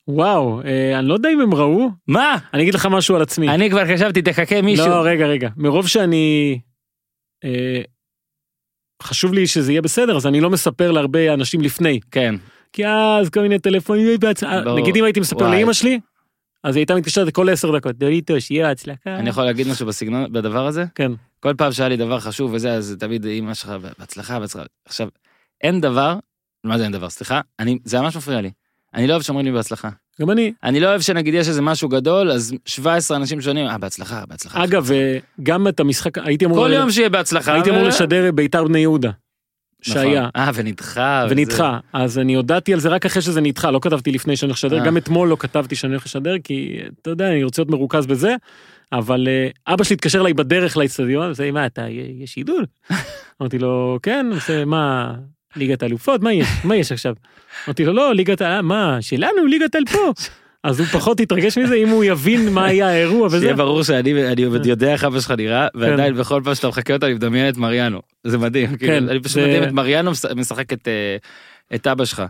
וואו, 0.08 0.62
אה, 0.62 1.00
אני 1.00 1.08
לא 1.08 1.14
יודע 1.14 1.30
אם 1.30 1.42
הם 1.42 1.54
ראו, 1.54 1.90
מה? 2.08 2.38
אני 2.54 2.62
אגיד 2.62 2.74
לך 2.74 2.86
משהו 2.86 3.16
על 3.16 3.22
עצמי. 3.22 3.50
אני 3.50 3.70
כבר 3.70 3.94
חשבתי 3.94 4.22
תחכה 4.22 4.62
מישהו. 4.62 4.88
לא, 4.88 5.02
רגע, 5.06 5.28
רגע. 5.28 5.50
מרוב 5.58 5.88
שאני... 5.88 6.60
אה, 7.44 7.82
חשוב 9.04 9.34
לי 9.34 9.48
שזה 9.48 9.72
יהיה 9.72 9.82
בסדר, 9.82 10.18
אז 10.18 10.28
אני 10.28 10.42
לא 10.42 10.50
מספר 10.50 10.92
להרבה 10.92 11.34
אנשים 11.34 11.62
לפני. 11.62 12.00
כן. 12.12 12.36
כי 12.74 12.88
אז 12.88 13.30
כל 13.30 13.42
מיני 13.42 13.60
טלפונים. 13.60 14.20
נגיד 14.78 14.96
אם 14.98 15.04
הייתי 15.04 15.20
מספר 15.20 15.46
וואי. 15.46 15.60
לאמא 15.60 15.74
שלי, 15.74 16.00
אז 16.64 16.76
היא 16.76 16.82
הייתה 16.82 16.96
מתקשרת 16.96 17.34
כל 17.34 17.50
עשר 17.50 17.78
דקות, 17.78 17.96
דוריטו, 17.96 18.42
שיהיה 18.42 18.72
הצלחה. 18.72 19.16
אני 19.16 19.30
יכול 19.30 19.44
להגיד 19.44 19.68
משהו 19.68 19.86
בסגנון 19.86 20.34
בדבר 20.34 20.68
הזה? 20.68 20.86
כן. 20.96 21.12
כל 21.40 21.54
פעם 21.58 21.72
שהיה 21.72 21.90
לי 21.90 21.98
דבר 21.98 22.20
חשוב 22.20 22.54
וזה 22.54 22.74
אז 22.74 22.96
תמיד 23.00 23.26
אמא 23.26 23.54
שלך 23.54 23.70
בהצלחה 24.00 24.40
בהצלחה. 24.40 24.66
עכשיו 24.86 25.08
אין 25.64 25.82
דבר 25.82 26.16
מה 26.64 26.78
זה 26.78 26.84
אין 26.84 26.92
דבר 26.92 27.10
סליחה 27.10 27.42
אני 27.60 27.78
זה 27.84 28.02
ממש 28.02 28.18
מפריע 28.18 28.42
לי. 28.42 28.52
אני 28.94 29.08
לא 29.08 29.14
אוהב 29.14 29.22
שאומרים 29.22 29.46
לי 29.46 29.52
בהצלחה. 29.52 29.90
גם 30.22 30.32
אני. 30.32 30.54
אני 30.64 30.80
לא 30.80 30.88
אוהב 30.88 31.02
שנגיד 31.02 31.34
יש 31.34 31.48
איזה 31.48 31.62
משהו 31.62 31.90
גדול 31.90 32.32
אז 32.32 32.54
17 32.66 33.18
אנשים 33.18 33.42
שונים 33.42 33.68
אה 33.68 33.78
בהצלחה 33.78 34.24
בהצלחה. 34.26 34.64
אגב, 34.64 34.92
אה, 34.92 35.18
גם 35.44 35.68
את 35.68 35.80
המשחק, 35.80 36.18
הייתי 36.18 36.46
אמור... 36.46 36.58
כל 36.58 36.72
יום 36.74 36.92
שיהיה 36.92 37.10
בהצלחה. 37.10 37.54
הייתי 37.54 37.70
אמור 37.70 37.84
ו- 37.84 37.88
לשדר 37.88 38.32
ביתר 38.32 38.64
בני 38.64 38.80
יהודה. 38.80 39.12
נכון. 39.88 39.94
שהיה. 40.04 40.30
אה 40.36 40.52
ונדחה. 40.54 41.24
וזה- 41.26 41.36
ונדחה, 41.36 41.80
אז 41.94 42.20
אני 42.20 42.34
הודעתי 42.34 42.74
על 42.74 42.80
זה 42.80 42.90
רק 42.90 43.06
אחרי 43.06 43.22
שזה 43.22 43.42
נדחה, 43.42 43.72
לא 43.72 43.80
כתבתי 43.82 44.12
לפני 44.12 44.36
שאני 44.38 44.48
הולך 44.50 44.58
לשדר, 44.58 44.80
אה. 44.80 44.86
גם 44.86 44.98
אתמול 44.98 45.30
לא 45.30 45.38
כתבתי 45.40 45.76
שאני 45.76 45.94
הולך 45.94 46.06
לשדר, 46.06 46.36
כי 46.44 46.80
אתה 47.02 47.10
יודע, 47.10 47.28
אני 47.32 47.44
רוצה 47.44 47.62
להיות 47.62 47.72
מרוכז 47.72 48.06
בזה, 48.06 48.36
אבל 48.92 49.28
אה, 49.28 49.74
אבא 49.74 49.84
שלי 49.84 49.94
התקשר 49.94 50.22
אליי 50.22 50.34
בדרך 50.34 50.78
לאצטדיון, 50.78 51.34
זה 51.34 51.52
מה 51.52 51.66
אתה, 51.66 51.86
יש 52.20 52.32
שידור? 52.34 52.60
אמרתי 53.42 53.60
לו, 53.60 54.00
כן, 54.04 54.26
זה 54.48 54.66
מה, 54.66 55.14
ליגת 55.56 55.84
האלופות, 55.84 56.22
מה 56.22 56.34
יש, 56.34 56.48
מה 56.64 56.76
יש 56.76 56.92
עכשיו? 56.92 57.14
אמרתי 57.68 57.86
לו, 57.86 57.94
לא, 57.94 58.16
ליגת, 58.16 58.42
מה, 58.42 58.98
שלנו, 59.02 59.46
ליגת 59.46 59.76
פה. 59.92 60.12
אז 60.64 60.80
הוא 60.80 60.88
פחות 60.88 61.20
יתרגש 61.20 61.58
מזה 61.58 61.76
אם 61.76 61.90
הוא 61.90 62.04
יבין 62.04 62.50
מה 62.54 62.66
היה 62.66 62.88
האירוע 62.88 63.28
וזה. 63.28 63.40
שיהיה 63.40 63.54
ברור 63.56 63.84
שאני 63.84 64.28
אני 64.32 64.44
עוד 64.44 64.66
יודע 64.66 64.92
איך 64.94 65.04
אבא 65.04 65.20
שלך 65.20 65.32
נראה 65.38 65.68
ועדיין 65.76 66.16
בכל 66.16 66.42
פעם 66.44 66.56
שאתה 66.56 66.68
מחכה 66.68 66.94
אותו 66.94 67.06
אני 67.06 67.14
מדמיין 67.14 67.50
את 67.50 67.58
מריאנו 67.58 68.02
זה 68.24 68.38
מדהים 68.38 68.78
כאילו, 68.78 68.98
אני 69.12 69.20
פשוט 69.20 69.38
כן, 69.38 69.44
מדמיין 69.44 69.64
את 69.64 69.72
מריאנו 69.72 70.12
מש- 70.12 70.26
משחק 70.26 70.74
את 70.74 70.88
אה, 70.88 71.18
את 71.76 71.88
אבא 71.88 72.06
שלך. 72.06 72.24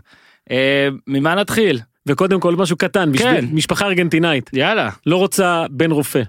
אה, 0.50 0.88
ממה 1.06 1.34
נתחיל 1.34 1.80
וקודם 2.06 2.40
כל 2.40 2.56
משהו 2.56 2.76
קטן, 2.76 3.12
בשביל 3.12 3.30
כן. 3.40 3.44
משפחה 3.52 3.86
ארגנטינאית, 3.86 4.50
יאללה 4.52 4.90
לא 5.06 5.16
רוצה 5.16 5.64
בן 5.70 5.90
רופא. 5.90 6.22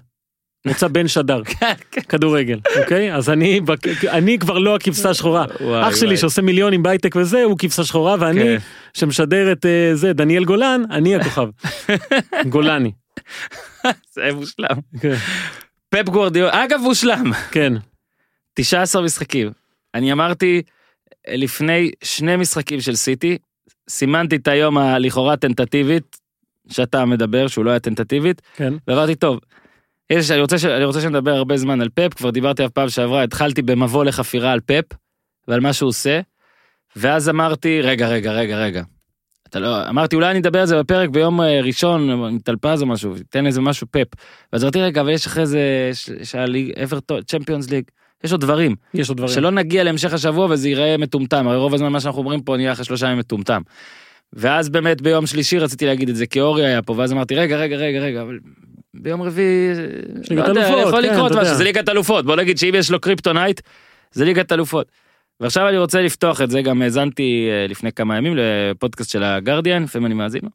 רוצה 0.68 0.88
בן 0.88 1.08
שדר, 1.08 1.44
כן, 1.60 1.74
כן. 1.92 2.02
כדורגל, 2.02 2.60
אוקיי? 2.82 3.16
אז 3.16 3.30
אני, 3.30 3.62
אני 4.08 4.40
כבר 4.40 4.58
לא 4.58 4.76
הכבשה 4.76 5.10
השחורה. 5.10 5.46
אח 5.90 5.96
שלי. 5.96 6.18
שעושה 6.18 6.42
מיליונים 6.42 6.84
בהייטק 6.84 7.16
וזה, 7.16 7.44
הוא 7.44 7.58
כבשה 7.58 7.84
שחורה, 7.84 8.16
ואני, 8.20 8.40
כן. 8.40 8.58
שמשדר 8.94 9.52
את 9.52 9.66
אה, 9.66 9.92
זה, 9.94 10.14
דניאל 10.14 10.46
גולן, 10.46 10.82
אני 10.92 11.16
הכוכב. 11.16 11.50
גולני. 12.50 12.92
זה 14.12 14.30
מושלם. 14.34 14.76
כן, 15.02 15.16
פפ 15.90 16.10
גוורדיאל, 16.10 16.48
אגב 16.48 16.80
מושלם. 16.84 17.32
כן, 17.52 17.74
19 18.54 19.02
משחקים. 19.02 19.52
אני 19.96 20.12
אמרתי 20.12 20.62
אה, 21.28 21.36
לפני 21.36 21.92
שני 22.04 22.36
משחקים 22.36 22.82
של 22.82 22.96
סיטי, 22.96 23.38
סימנתי 23.90 24.36
את 24.36 24.48
היום 24.48 24.78
הלכאורה 24.78 25.38
טנטטיבית, 25.38 26.18
שאתה 26.70 27.06
מדבר, 27.06 27.48
שהוא 27.48 27.66
לא 27.66 27.70
היה 27.70 27.80
טנטטיבית, 27.80 28.42
כן. 28.56 28.74
ואמרתי, 28.88 29.16
טוב, 29.16 29.40
יש, 30.10 30.32
אני, 30.32 30.42
רוצה 30.42 30.56
אני 30.76 30.86
רוצה 30.86 31.02
שנדבר 31.02 31.32
הרבה 31.32 31.58
זמן 31.58 31.82
על 31.82 31.90
פפ, 31.94 32.14
כבר 32.14 32.30
דיברתי 32.30 32.66
אף 32.66 32.72
פעם 32.72 32.90
שעברה, 32.90 33.24
התחלתי 33.24 33.62
במבוא 33.62 34.06
לחפירה 34.06 34.52
על 34.52 34.60
פפ, 34.60 34.86
ועל 35.48 35.60
מה 35.60 35.74
שהוא 35.74 35.90
עושה, 35.90 36.22
ואז 36.96 37.30
אמרתי, 37.30 37.82
רגע, 37.82 38.08
רגע, 38.08 38.32
רגע, 38.32 38.58
רגע. 38.58 38.84
אתה 39.50 39.60
לא, 39.60 39.90
אמרתי, 39.90 40.16
אולי 40.16 40.32
אני 40.32 40.40
אדבר 40.40 40.60
על 40.60 40.66
זה 40.66 40.80
בפרק 40.80 41.10
ביום 41.10 41.42
אה, 41.42 41.62
ראשון, 41.62 42.10
עם 42.10 42.40
טלפז 42.40 42.82
או 42.82 42.88
משהו, 42.88 43.14
תן 43.30 43.46
איזה 43.46 43.62
משהו 43.62 43.88
פפ. 43.92 44.08
ואז 44.54 44.64
אמרתי, 44.64 44.82
רגע, 44.82 45.02
אבל 45.02 45.10
יש 45.10 45.28
אחרי 45.28 45.46
זה, 45.46 45.90
ש- 45.94 46.10
שהליג, 46.24 46.80
אברטון, 46.84 47.22
צ'מפיונס 47.22 47.70
ליג, 47.70 47.84
יש 48.24 48.32
עוד 48.32 48.42
דברים. 48.42 48.76
יש 48.94 49.10
עוד 49.10 49.18
דברים. 49.18 49.34
שלא 49.34 49.52
נגיע 49.52 49.84
להמשך 49.84 50.14
השבוע 50.14 50.48
וזה 50.50 50.70
ייראה 50.70 50.98
מטומטם, 50.98 51.48
הרי 51.48 51.58
רוב 51.58 51.74
הזמן 51.74 51.92
מה 51.92 52.00
שאנחנו 52.00 52.20
אומרים 52.20 52.42
פה 52.42 52.58
נהיה 52.58 52.72
אחרי 52.72 52.86
שלושה 52.86 53.06
ימים 53.06 53.20
מטומטם. 53.20 53.62
ואז 54.34 54.70
באמת 54.70 55.02
ביום 55.02 55.26
שלישי 55.28 55.60
רציתי 55.60 55.86
להגיד 55.86 56.10
את 56.10 56.16
זה, 56.16 56.28
כי 56.28 56.42
אורי 56.42 56.66
היה 56.66 56.82
פה, 56.82 56.94
ואז 56.98 57.14
אמרתי, 57.14 57.36
רגע, 57.36 57.58
רגע, 57.58 57.76
רגע, 57.76 58.00
רגע, 58.00 58.22
אבל 58.22 58.40
ביום 59.02 59.22
רביעי, 59.22 59.70
לא 60.32 60.44
יודע, 60.44 60.68
אלופות, 60.68 60.88
יכול 60.88 61.02
כן, 61.02 61.14
לקרות 61.14 61.32
משהו. 61.32 61.56
זה 61.56 61.64
ליגת 61.64 61.90
אלופות, 61.90 62.26
בוא 62.26 62.36
נגיד 62.36 62.58
שאם 62.58 62.76
יש 62.76 62.92
לו 62.92 63.02
kryptonite, 63.02 63.62
זה 64.12 64.26
ליגת 64.26 64.52
אלופות. 64.52 64.92
ועכשיו 65.40 65.70
אני 65.70 65.78
רוצה 65.78 66.02
לפתוח 66.02 66.42
את 66.42 66.50
זה, 66.50 66.62
גם 66.62 66.82
האזנתי 66.82 67.48
אה, 67.52 67.68
לפני 67.68 67.92
כמה 67.92 68.18
ימים 68.18 68.34
לפודקאסט 68.38 69.12
של 69.12 69.24
הגרדיאן, 69.24 69.84
לפעמים 69.84 70.06
אני 70.06 70.14
מאזין 70.14 70.42
לו, 70.44 70.50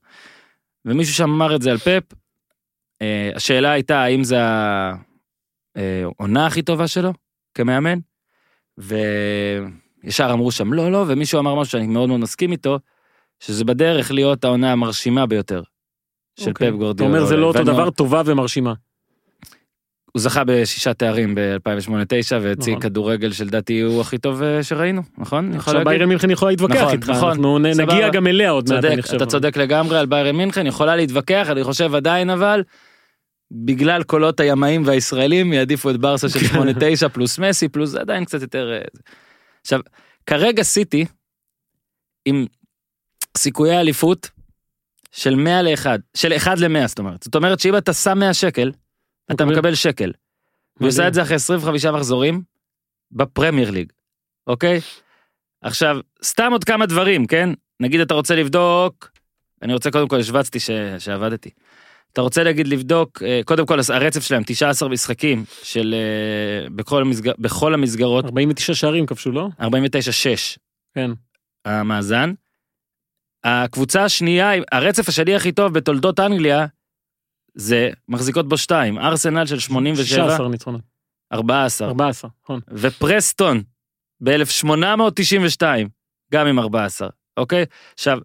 ומישהו 0.84 1.14
שם 1.14 1.30
אמר 1.30 1.56
את 1.56 1.62
זה 1.62 1.70
על 1.70 1.78
פפ, 1.78 2.02
אה, 3.02 3.30
השאלה 3.34 3.72
הייתה 3.72 4.02
האם 4.02 4.24
זה 4.24 4.38
העונה 5.76 6.46
הכי 6.46 6.62
טובה 6.62 6.88
שלו 6.88 7.12
כמאמן, 7.54 7.98
וישר 8.78 10.30
אמרו 10.32 10.50
שם 10.50 10.72
לא 10.72 10.92
לא 10.92 11.04
ומישהו 11.08 11.40
אמר 11.40 11.54
משהו 11.54 11.72
שאני 11.72 11.86
מאוד 11.86 12.08
מאוד 12.08 12.20
מסכים 12.20 12.52
איתו 12.52 12.78
שזה 13.40 13.64
בדרך 13.64 14.10
להיות 14.10 14.44
העונה 14.44 14.72
המרשימה 14.72 15.26
ביותר. 15.26 15.62
של 16.40 16.50
אוקיי. 16.50 16.70
פפ 16.70 16.76
גורדיאלה. 16.76 17.10
אתה 17.10 17.16
אומר 17.16 17.26
זה 17.28 17.36
לא 17.36 17.46
אותו 17.46 17.64
דבר, 17.64 17.90
טובה 17.90 18.22
ומרשימה. 18.24 18.74
הוא 20.12 20.20
זכה 20.20 20.44
בשישה 20.46 20.94
תארים 20.94 21.34
ב-2008-2009 21.34 22.34
והציג 22.42 22.74
נכון. 22.74 22.80
כדורגל 22.80 23.32
שלדעתי 23.32 23.80
הוא 23.80 24.00
הכי 24.00 24.18
טוב 24.18 24.42
אה, 24.42 24.62
שראינו 24.62 25.02
נכון? 25.18 25.54
עכשיו? 25.54 25.84
ביירן 25.84 26.08
מינכן 26.08 26.30
יכולה 26.30 26.50
להתווכח 26.50 26.76
נכון, 26.76 26.92
איתך, 26.92 27.10
נכון. 27.10 27.28
אנחנו. 27.28 27.58
נגיע 27.58 28.08
גם 28.08 28.26
אליה 28.26 28.50
עוד 28.50 28.72
מעט, 28.72 28.84
אני 28.84 29.02
חושב. 29.02 29.14
אתה 29.14 29.26
צודק 29.26 29.56
לגמרי 29.56 29.98
על 29.98 30.06
ביירן 30.06 30.36
מינכן 30.36 30.66
יכולה 30.66 30.96
להתווכח 30.96 31.46
אני 31.50 31.64
חושב 31.64 31.94
עדיין 31.94 32.30
אבל. 32.30 32.62
בגלל 33.50 34.02
קולות 34.02 34.40
הימאים 34.40 34.82
והישראלים 34.86 35.52
יעדיפו 35.52 35.90
את 35.90 35.96
ברסה 35.96 36.28
של 36.28 36.38
8-9 36.38 37.08
פלוס 37.08 37.38
מסי 37.38 37.68
פלוס 37.68 37.90
זה 37.90 38.00
עדיין 38.00 38.24
קצת 38.24 38.42
יותר. 38.42 38.72
אה. 38.72 38.78
עכשיו 39.60 39.80
כרגע 40.26 40.62
סיטי 40.62 41.04
עם 42.24 42.46
סיכויי 43.36 43.80
אליפות 43.80 44.30
של 45.14 45.34
100 45.34 45.62
ל-1 45.62 45.86
של 46.16 46.32
1 46.36 46.58
ל-100 46.58 46.86
זאת 46.86 46.98
אומרת 46.98 47.22
זאת 47.22 47.34
אומרת 47.34 47.60
שאם 47.60 47.76
אתה 47.76 47.92
שם 47.92 48.18
100 48.18 48.34
שקל 48.34 48.72
אתה 49.32 49.44
מקבל- 49.44 49.56
מקבל 49.56 49.74
שקל. 49.74 50.12
והיא 50.80 50.88
עושה 50.88 51.08
את 51.08 51.14
זה 51.14 51.22
אחרי 51.22 51.34
25 51.36 51.84
מחזורים 51.86 52.42
בפרמייר 53.12 53.70
ליג, 53.70 53.92
אוקיי? 54.46 54.80
עכשיו, 55.62 55.96
סתם 56.24 56.52
עוד 56.52 56.64
כמה 56.64 56.86
דברים, 56.86 57.26
כן? 57.26 57.50
נגיד 57.80 58.00
אתה 58.00 58.14
רוצה 58.14 58.34
לבדוק, 58.34 59.10
אני 59.62 59.72
רוצה 59.72 59.90
קודם 59.90 60.08
כל, 60.08 60.20
השווצתי 60.20 60.60
ש... 60.60 60.70
שעבדתי. 60.98 61.50
אתה 62.12 62.20
רוצה 62.20 62.42
להגיד 62.42 62.68
לבדוק, 62.68 63.22
אה, 63.22 63.40
קודם 63.44 63.66
כל 63.66 63.78
הרצף 63.88 64.22
שלהם, 64.22 64.42
19 64.46 64.88
משחקים 64.88 65.44
של 65.62 65.94
אה, 65.94 66.68
בכל, 66.70 67.02
המסג... 67.02 67.30
בכל 67.38 67.74
המסגרות, 67.74 68.24
49 68.24 68.74
שערים 68.74 69.06
כבשו, 69.06 69.32
לא? 69.32 69.48
49-6 69.60 69.64
כן. 70.94 71.10
המאזן. 71.64 72.32
הקבוצה 73.44 74.04
השנייה, 74.04 74.50
הרצף 74.72 75.08
השני 75.08 75.36
הכי 75.36 75.52
טוב 75.52 75.72
בתולדות 75.72 76.20
אנגליה, 76.20 76.66
זה 77.54 77.90
מחזיקות 78.08 78.48
בו 78.48 78.58
שתיים, 78.58 78.98
ארסנל 78.98 79.46
של 79.46 79.58
87, 79.58 80.06
16 80.06 80.48
ניצחונות. 80.48 80.80
14, 81.32 81.88
14, 81.88 82.30
נכון. 82.44 82.60
ופרסטון 82.70 83.62
ב-1892, 84.20 85.62
גם 86.32 86.46
עם 86.46 86.58
14, 86.58 87.08
אוקיי? 87.36 87.64
עכשיו, 87.94 88.18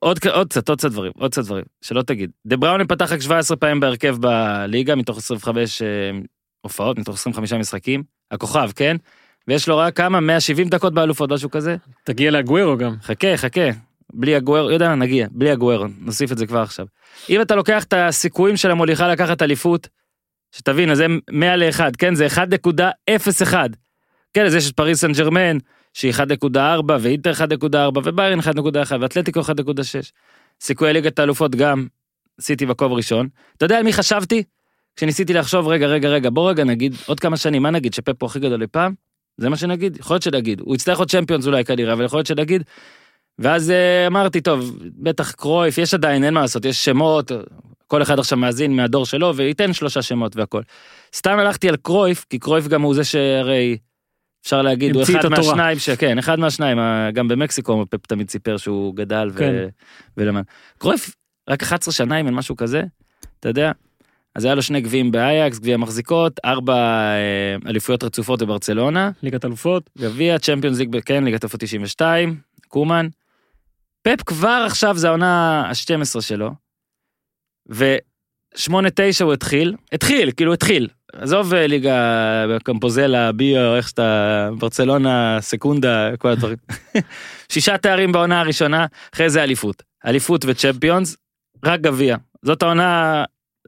עוד, 0.00 0.18
קצת, 0.18 0.68
עוד 0.68 0.78
קצת 0.78 0.90
דברים, 0.90 1.12
עוד 1.18 1.30
קצת 1.30 1.44
דברים, 1.44 1.64
שלא 1.82 2.02
תגיד. 2.02 2.30
דה 2.46 2.56
בראונה 2.56 2.84
פתח 2.84 3.12
רק 3.12 3.20
17 3.20 3.56
פעמים 3.56 3.80
בהרכב 3.80 4.16
בליגה, 4.20 4.94
מתוך 4.94 5.18
25 5.18 5.82
אה, 5.82 5.88
הופעות, 6.60 6.98
מתוך 6.98 7.14
25 7.14 7.52
משחקים, 7.52 8.02
הכוכב, 8.30 8.70
כן? 8.76 8.96
ויש 9.48 9.68
לו 9.68 9.78
רק 9.78 9.96
כמה? 9.96 10.20
170 10.20 10.68
דקות 10.68 10.94
באלופות, 10.94 11.32
משהו 11.32 11.50
כזה? 11.50 11.76
תגיע 12.04 12.30
לאגוורו 12.30 12.76
גם. 12.76 12.94
חכה, 13.02 13.36
חכה. 13.36 13.89
בלי 14.12 14.36
הגוורו, 14.36 14.70
יודע, 14.70 14.94
נגיע, 14.94 15.26
בלי 15.30 15.50
הגוורו, 15.50 15.86
נוסיף 16.00 16.32
את 16.32 16.38
זה 16.38 16.46
כבר 16.46 16.60
עכשיו. 16.60 16.86
אם 17.30 17.40
אתה 17.40 17.54
לוקח 17.54 17.84
את 17.84 17.94
הסיכויים 17.96 18.56
של 18.56 18.70
המוליכה 18.70 19.08
לקחת 19.08 19.42
אליפות, 19.42 19.88
שתבין, 20.52 20.90
אז 20.90 20.98
זה 20.98 21.06
100 21.30 21.56
ל-1, 21.56 21.80
כן? 21.98 22.14
זה 22.14 22.26
1.01. 22.26 23.54
כן, 24.34 24.46
אז 24.46 24.54
יש 24.54 24.70
את 24.70 24.76
פריס 24.76 25.00
סן 25.00 25.12
ג'רמן, 25.12 25.58
שהיא 25.94 26.12
1.4, 26.12 26.56
ואינטר 27.00 27.32
1.4, 27.32 27.98
וביירן 28.04 28.40
1.1, 28.40 28.44
ואתלטיקו 29.00 29.40
1.6. 29.40 29.44
סיכויי 30.60 30.92
ליגת 30.92 31.18
האלופות 31.18 31.54
גם, 31.54 31.86
עשיתי 32.38 32.66
בכובע 32.66 32.94
ראשון. 32.94 33.28
אתה 33.56 33.64
יודע 33.64 33.78
על 33.78 33.82
מי 33.82 33.92
חשבתי? 33.92 34.42
כשניסיתי 34.96 35.32
לחשוב, 35.32 35.68
רגע, 35.68 35.86
רגע, 35.86 36.08
רגע, 36.08 36.30
בוא 36.30 36.50
רגע 36.50 36.64
נגיד, 36.64 36.94
עוד 37.06 37.20
כמה 37.20 37.36
שנים, 37.36 37.62
מה 37.62 37.70
נגיד, 37.70 37.94
שפפ 37.94 38.22
הוא 38.22 38.26
הכי 38.26 38.38
גדול 38.38 38.62
אי 38.62 38.66
פעם? 38.66 38.94
זה 39.36 39.48
מה 39.48 39.56
שנגיד? 39.56 39.96
יכול 39.96 40.14
להיות 40.14 40.22
שנגיד. 40.22 40.60
הוא 40.60 40.74
יצטרך 40.74 40.98
עוד 40.98 41.10
צ'מפיונס 41.10 41.46
אולי 41.46 41.64
כנראה, 41.64 41.92
אבל 41.92 42.04
יכול 42.04 42.18
להיות 42.18 42.26
שנגיד. 42.26 42.62
ואז 43.40 43.70
אה, 43.70 44.06
אמרתי, 44.06 44.40
טוב, 44.40 44.78
בטח 44.96 45.32
קרויף, 45.32 45.78
יש 45.78 45.94
עדיין, 45.94 46.24
אין 46.24 46.34
מה 46.34 46.40
לעשות, 46.40 46.64
יש 46.64 46.84
שמות, 46.84 47.32
כל 47.86 48.02
אחד 48.02 48.18
עכשיו 48.18 48.38
מאזין 48.38 48.76
מהדור 48.76 49.06
שלו, 49.06 49.36
וייתן 49.36 49.72
שלושה 49.72 50.02
שמות 50.02 50.36
והכל. 50.36 50.62
סתם 51.14 51.38
הלכתי 51.38 51.68
על 51.68 51.76
קרויף, 51.76 52.26
כי 52.30 52.38
קרויף 52.38 52.68
גם 52.68 52.82
הוא 52.82 52.94
זה 52.94 53.04
שהרי, 53.04 53.78
אפשר 54.42 54.62
להגיד, 54.62 54.94
הוא 54.94 55.02
אחד. 55.02 55.28
מהשניים, 55.28 55.78
שכן, 55.78 56.18
אחד 56.18 56.38
מהשניים, 56.38 56.78
ה- 56.78 57.10
גם 57.12 57.28
במקסיקו 57.28 57.84
פפ 57.90 58.06
תמיד 58.06 58.30
סיפר 58.30 58.56
שהוא 58.56 58.94
גדל 58.96 59.30
ו... 59.32 59.38
כן. 59.38 59.68
ולמד. 60.16 60.42
קרויף, 60.78 61.14
רק 61.48 61.62
11 61.62 61.94
שנה 61.94 62.20
אם 62.20 62.26
אין 62.26 62.34
משהו 62.34 62.56
כזה, 62.56 62.82
אתה 63.40 63.48
יודע? 63.48 63.72
אז 64.34 64.44
היה 64.44 64.54
לו 64.54 64.62
שני 64.62 64.80
גביעים 64.80 65.10
באייקס, 65.10 65.58
גביע 65.58 65.76
מחזיקות, 65.76 66.40
ארבע 66.44 66.74
אה, 66.74 67.56
אליפויות 67.66 68.04
רצופות 68.04 68.42
בברצלונה, 68.42 69.10
ליגת 69.22 69.44
אלופות. 69.44 69.90
גביע, 69.98 70.38
צ'מפיונס 70.38 70.78
ליג, 70.78 70.96
כן, 71.04 71.24
ליגת 71.24 71.44
אלופות 71.44 71.60
92, 71.60 72.36
קומן. 72.68 73.08
פפ 74.02 74.22
כבר 74.26 74.62
עכשיו 74.66 74.96
זה 74.96 75.08
העונה 75.08 75.62
ה-12 75.66 76.20
שלו, 76.20 76.50
ו-8-9 77.70 79.24
הוא 79.24 79.32
התחיל, 79.32 79.74
התחיל, 79.92 80.30
כאילו 80.36 80.52
התחיל. 80.52 80.88
עזוב 81.12 81.54
אה, 81.54 81.66
ליגה 81.66 82.58
קמפוזלה, 82.64 83.32
ביו, 83.32 83.76
איך 83.76 83.88
שאתה, 83.88 84.48
ברצלונה, 84.58 85.38
סקונדה, 85.40 86.16
כל 86.16 86.28
הדברים. 86.28 86.56
שישה 87.52 87.78
תארים 87.78 88.12
בעונה 88.12 88.40
הראשונה, 88.40 88.86
אחרי 89.14 89.30
זה 89.30 89.42
אליפות. 89.42 89.82
אליפות 90.06 90.44
וצ'מפיונס, 90.48 91.16
רק 91.64 91.80
גביע. 91.80 92.16
זאת 92.42 92.62
העונה, 92.62 93.24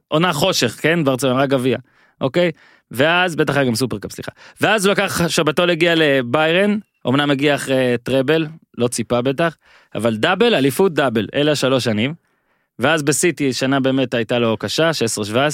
עונה 0.07 0.33
חושך, 0.33 0.77
כן? 0.81 1.03
ברצלונה, 1.03 1.41
רק 1.41 1.49
גביע, 1.49 1.77
אוקיי? 2.21 2.51
ואז, 2.91 3.35
בטח 3.35 3.55
היה 3.55 3.65
גם 3.65 3.75
סופרקאפ, 3.75 4.11
סליחה. 4.11 4.31
ואז 4.61 4.85
הוא 4.85 4.93
לקח, 4.93 5.27
שבתון 5.27 5.69
הגיע 5.69 5.93
לביירן, 5.95 6.77
אמנם 7.07 7.31
הגיע 7.31 7.55
אחרי 7.55 7.95
טראבל, 8.03 8.47
לא 8.77 8.87
ציפה 8.87 9.21
בטח, 9.21 9.57
אבל 9.95 10.15
דאבל, 10.15 10.55
אליפות 10.55 10.93
דאבל, 10.93 11.27
אלה 11.35 11.51
השלוש 11.51 11.83
שנים. 11.83 12.13
ואז 12.79 13.03
בסיטי 13.03 13.53
שנה 13.53 13.79
באמת 13.79 14.13
הייתה 14.13 14.39
לו 14.39 14.57
קשה, 14.57 14.91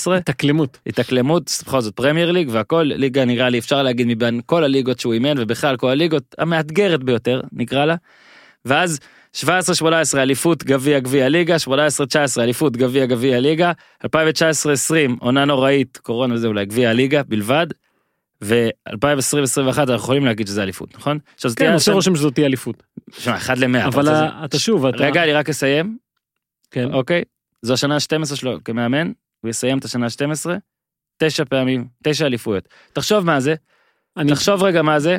16-17, 0.07 0.11
התאקלמות. 0.17 0.77
התאקלמות, 0.88 1.63
בכל 1.65 1.81
זאת 1.81 1.95
פרמייר 1.95 2.31
ליג 2.31 2.49
והכל, 2.51 2.83
ליגה 2.95 3.25
נראה 3.25 3.49
לי 3.49 3.59
אפשר 3.59 3.83
להגיד 3.83 4.07
מבין 4.09 4.41
כל 4.45 4.63
הליגות 4.63 4.99
שהוא 4.99 5.13
אימן 5.13 5.38
ובכלל 5.38 5.77
כל 5.77 5.89
הליגות 5.89 6.35
המאתגרת 6.38 7.03
ביותר 7.03 7.41
נקרא 7.51 7.85
לה. 7.85 7.95
ואז 8.65 8.99
17-18 9.35 9.41
אליפות 10.15 10.63
גביע 10.63 10.99
גביע 10.99 11.29
ליגה, 11.29 11.55
18-19 11.67 11.69
אליפות 12.39 12.77
גביע 12.77 13.05
גביע 13.05 13.39
ליגה, 13.39 13.71
2019-2020 14.05 14.09
עונה 15.19 15.45
נוראית, 15.45 15.97
קורונה 15.97 16.33
וזה 16.33 16.47
אולי 16.47 16.65
גביע 16.65 16.89
הליגה 16.89 17.23
בלבד. 17.23 17.67
ו-2020-2021 18.43 19.79
אנחנו 19.79 19.93
יכולים 19.93 20.25
להגיד 20.25 20.48
שזה 20.48 20.63
אליפות, 20.63 20.96
נכון? 20.98 21.19
עכשיו 21.36 21.51
זה 21.51 21.58
כן, 21.58 21.74
עושה 21.74 21.91
רושם 21.91 22.15
שזאת 22.15 22.34
תהיה 22.34 22.48
אליפות. 22.48 22.84
שמע, 23.17 23.38
אחד 23.38 23.58
למאה. 23.58 23.86
אבל 23.88 24.10
אתה 24.46 24.60
שוב, 24.60 24.86
אתה... 24.86 24.98
רגע, 24.98 25.24
אני 25.24 25.34
רק 25.34 25.50
אסיים. 25.50 25.98
כן. 26.72 26.93
אוקיי? 26.93 27.24
זו 27.62 27.74
השנה 27.74 27.96
ה-12 27.96 28.36
שלו 28.36 28.58
כמאמן, 28.65 29.12
הוא 29.41 29.50
יסיים 29.50 29.77
את 29.77 29.86
השנה 29.86 30.05
ה-12, 30.05 30.50
תשע 31.17 31.46
פעמים, 31.46 31.88
תשע 32.03 32.25
אליפויות. 32.25 32.69
תחשוב 32.93 33.25
מה 33.25 33.39
זה, 33.39 33.55
אני, 34.17 34.31
תחשוב 34.31 34.63
רגע 34.63 34.81
מה 34.81 35.00
זה. 35.00 35.17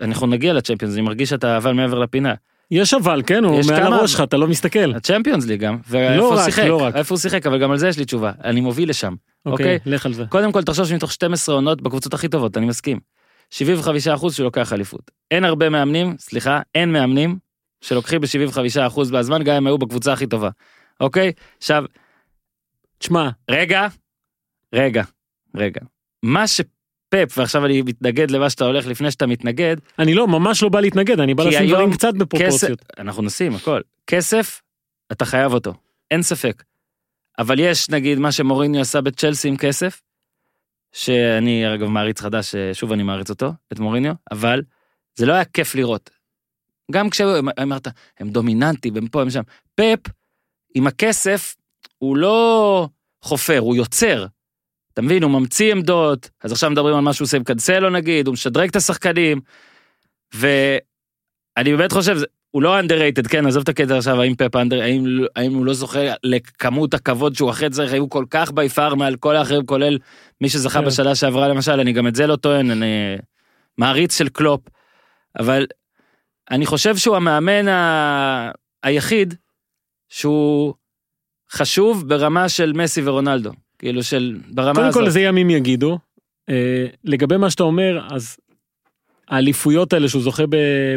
אנחנו 0.00 0.26
נגיע 0.26 0.52
לצ'מפיונס, 0.52 0.94
אני 0.94 1.02
מרגיש 1.02 1.30
שאתה 1.30 1.56
אבל 1.56 1.72
מעבר 1.72 1.98
לפינה. 1.98 2.34
יש 2.70 2.94
אבל, 2.94 3.22
כן, 3.26 3.44
הוא 3.44 3.60
מעל 3.68 3.80
כמה- 3.80 3.96
הראש 3.96 4.12
שלך, 4.12 4.20
אתה 4.20 4.36
לא 4.36 4.48
מסתכל. 4.48 4.94
הצ'מפיונס 4.94 5.46
ליג 5.46 5.60
גם, 5.60 5.74
לא 5.74 5.80
ואיפה 5.88 6.24
הוא 6.24 6.34
רק, 6.34 6.44
שיחק, 6.44 6.64
לא 6.64 6.82
רק. 6.82 6.96
איפה 6.96 7.14
הוא 7.14 7.20
שיחק, 7.20 7.46
אבל 7.46 7.60
גם 7.62 7.70
על 7.70 7.78
זה 7.78 7.88
יש 7.88 7.98
לי 7.98 8.04
תשובה, 8.04 8.32
אני 8.44 8.60
מוביל 8.60 8.90
לשם. 8.90 9.14
אוקיי, 9.46 9.76
אוקיי. 9.76 9.92
לך 9.92 10.06
על 10.06 10.12
זה. 10.12 10.24
קודם 10.28 10.52
כל 10.52 10.62
תחשוב 10.62 10.86
שמתוך 10.86 11.12
12 11.12 11.54
עונות 11.54 11.82
בקבוצות 11.82 12.14
הכי 12.14 12.28
טובות, 12.28 12.56
אני 12.56 12.66
מסכים. 12.66 13.00
75% 13.50 14.32
שהוא 14.32 14.44
לוקח 14.44 14.72
אליפות. 14.72 15.10
אין 15.30 15.44
הרבה 15.44 15.68
מאמנים, 15.68 16.16
סליחה, 16.18 16.60
אין 16.74 16.92
מאמנים 16.92 17.38
שלוקחים 17.80 18.20
ב-75% 18.20 19.00
מהזמן, 19.12 19.42
גם 19.42 19.56
אם 19.56 19.66
היו 19.66 19.78
בקבוצה 19.78 20.12
הכי 20.12 20.26
טובה. 20.26 20.50
אוקיי? 21.00 21.32
עכשיו, 21.58 21.84
תשמע, 22.98 23.28
רגע, 23.50 23.86
רגע, 24.72 25.02
רגע. 25.56 25.80
מה 26.22 26.44
שפפ, 27.06 27.38
ועכשיו 27.38 27.66
אני 27.66 27.82
מתנגד 27.82 28.30
למה 28.30 28.50
שאתה 28.50 28.64
הולך 28.64 28.86
לפני 28.86 29.10
שאתה 29.10 29.26
מתנגד, 29.26 29.76
אני 29.98 30.14
לא, 30.14 30.28
ממש 30.28 30.62
לא 30.62 30.68
בא 30.68 30.80
להתנגד, 30.80 31.20
אני 31.20 31.34
בא 31.34 31.44
לשים 31.44 31.68
דברים 31.68 31.92
קצת 31.92 32.14
בפרופורציות. 32.14 32.84
אנחנו 32.98 33.22
נשים 33.22 33.54
הכל. 33.54 33.80
כסף, 34.06 34.62
אתה 35.12 35.24
חייב 35.24 35.52
אותו, 35.52 35.74
אין 36.10 36.22
ספק. 36.22 36.62
אבל 37.38 37.60
יש 37.60 37.90
נגיד 37.90 38.18
מה 38.18 38.32
שמוריניו 38.32 38.80
עשה 38.80 39.00
בצ'לסי 39.00 39.48
עם 39.48 39.56
כסף, 39.56 40.02
שאני 40.92 41.74
אגב 41.74 41.88
מעריץ 41.88 42.20
חדש, 42.20 42.54
שוב 42.72 42.92
אני 42.92 43.02
מעריץ 43.02 43.30
אותו, 43.30 43.52
את 43.72 43.78
מוריניו, 43.78 44.14
אבל 44.30 44.62
זה 45.14 45.26
לא 45.26 45.32
היה 45.32 45.44
כיף 45.44 45.74
לראות. 45.74 46.10
גם 46.92 47.10
כשאמרת, 47.10 47.88
הם 48.18 48.30
דומיננטים, 48.30 48.96
הם 48.96 49.08
פה, 49.08 49.22
הם 49.22 49.30
שם. 49.30 49.42
פפ, 49.74 50.12
עם 50.74 50.86
הכסף, 50.86 51.56
הוא 51.98 52.16
לא 52.16 52.88
חופר, 53.22 53.58
הוא 53.58 53.76
יוצר. 53.76 54.26
אתה 54.96 55.04
מבין, 55.04 55.22
הוא 55.22 55.30
ממציא 55.30 55.72
עמדות, 55.72 56.30
אז 56.44 56.52
עכשיו 56.52 56.70
מדברים 56.70 56.94
על 56.94 57.00
מה 57.00 57.12
שהוא 57.12 57.24
עושה 57.24 57.36
עם 57.36 57.44
קנסלו 57.44 57.90
נגיד, 57.90 58.26
הוא 58.26 58.32
משדרג 58.32 58.68
את 58.68 58.76
השחקנים, 58.76 59.40
ואני 60.34 61.76
באמת 61.76 61.92
חושב, 61.92 62.18
הוא 62.50 62.62
לא 62.62 62.80
underrated, 62.80 63.28
כן, 63.28 63.46
עזוב 63.46 63.62
את 63.62 63.68
הקטע 63.68 63.98
עכשיו, 63.98 64.20
האם 64.20 64.34
פפ 64.34 64.56
אנדר, 64.56 64.82
האם, 64.82 65.04
האם 65.36 65.54
הוא 65.54 65.66
לא 65.66 65.74
זוכה 65.74 66.00
לכמות 66.24 66.94
הכבוד 66.94 67.34
שהוא 67.34 67.50
אחרי 67.50 67.70
צריך, 67.70 67.92
היו 67.92 68.08
כל 68.08 68.24
כך 68.30 68.52
ביפר 68.52 68.94
מעל 68.94 69.16
כל 69.16 69.36
האחרים, 69.36 69.66
כולל 69.66 69.98
מי 70.40 70.48
שזכה 70.48 70.80
כן. 70.80 70.86
בשנה 70.86 71.14
שעברה 71.14 71.48
למשל, 71.48 71.80
אני 71.80 71.92
גם 71.92 72.06
את 72.06 72.14
זה 72.14 72.26
לא 72.26 72.36
טוען, 72.36 72.70
אני 72.70 73.16
מעריץ 73.78 74.18
של 74.18 74.28
קלופ, 74.28 74.60
אבל 75.38 75.66
אני 76.50 76.66
חושב 76.66 76.96
שהוא 76.96 77.16
המאמן 77.16 77.68
ה... 77.68 78.50
היחיד 78.82 79.34
שהוא 80.08 80.74
חשוב 81.50 82.08
ברמה 82.08 82.48
של 82.48 82.72
מסי 82.72 83.02
ורונלדו, 83.04 83.52
כאילו 83.78 84.02
של, 84.02 84.38
ברמה 84.48 84.74
קודם 84.74 84.86
הזאת. 84.86 85.02
כל 85.02 85.10
זה 85.10 85.20
ימים 85.20 85.50
יגידו. 85.50 85.98
אה, 86.48 86.86
לגבי 87.04 87.36
מה 87.36 87.50
שאתה 87.50 87.62
אומר, 87.62 88.06
אז 88.10 88.36
האליפויות 89.28 89.92
האלה 89.92 90.08
שהוא 90.08 90.22
זוכה 90.22 90.42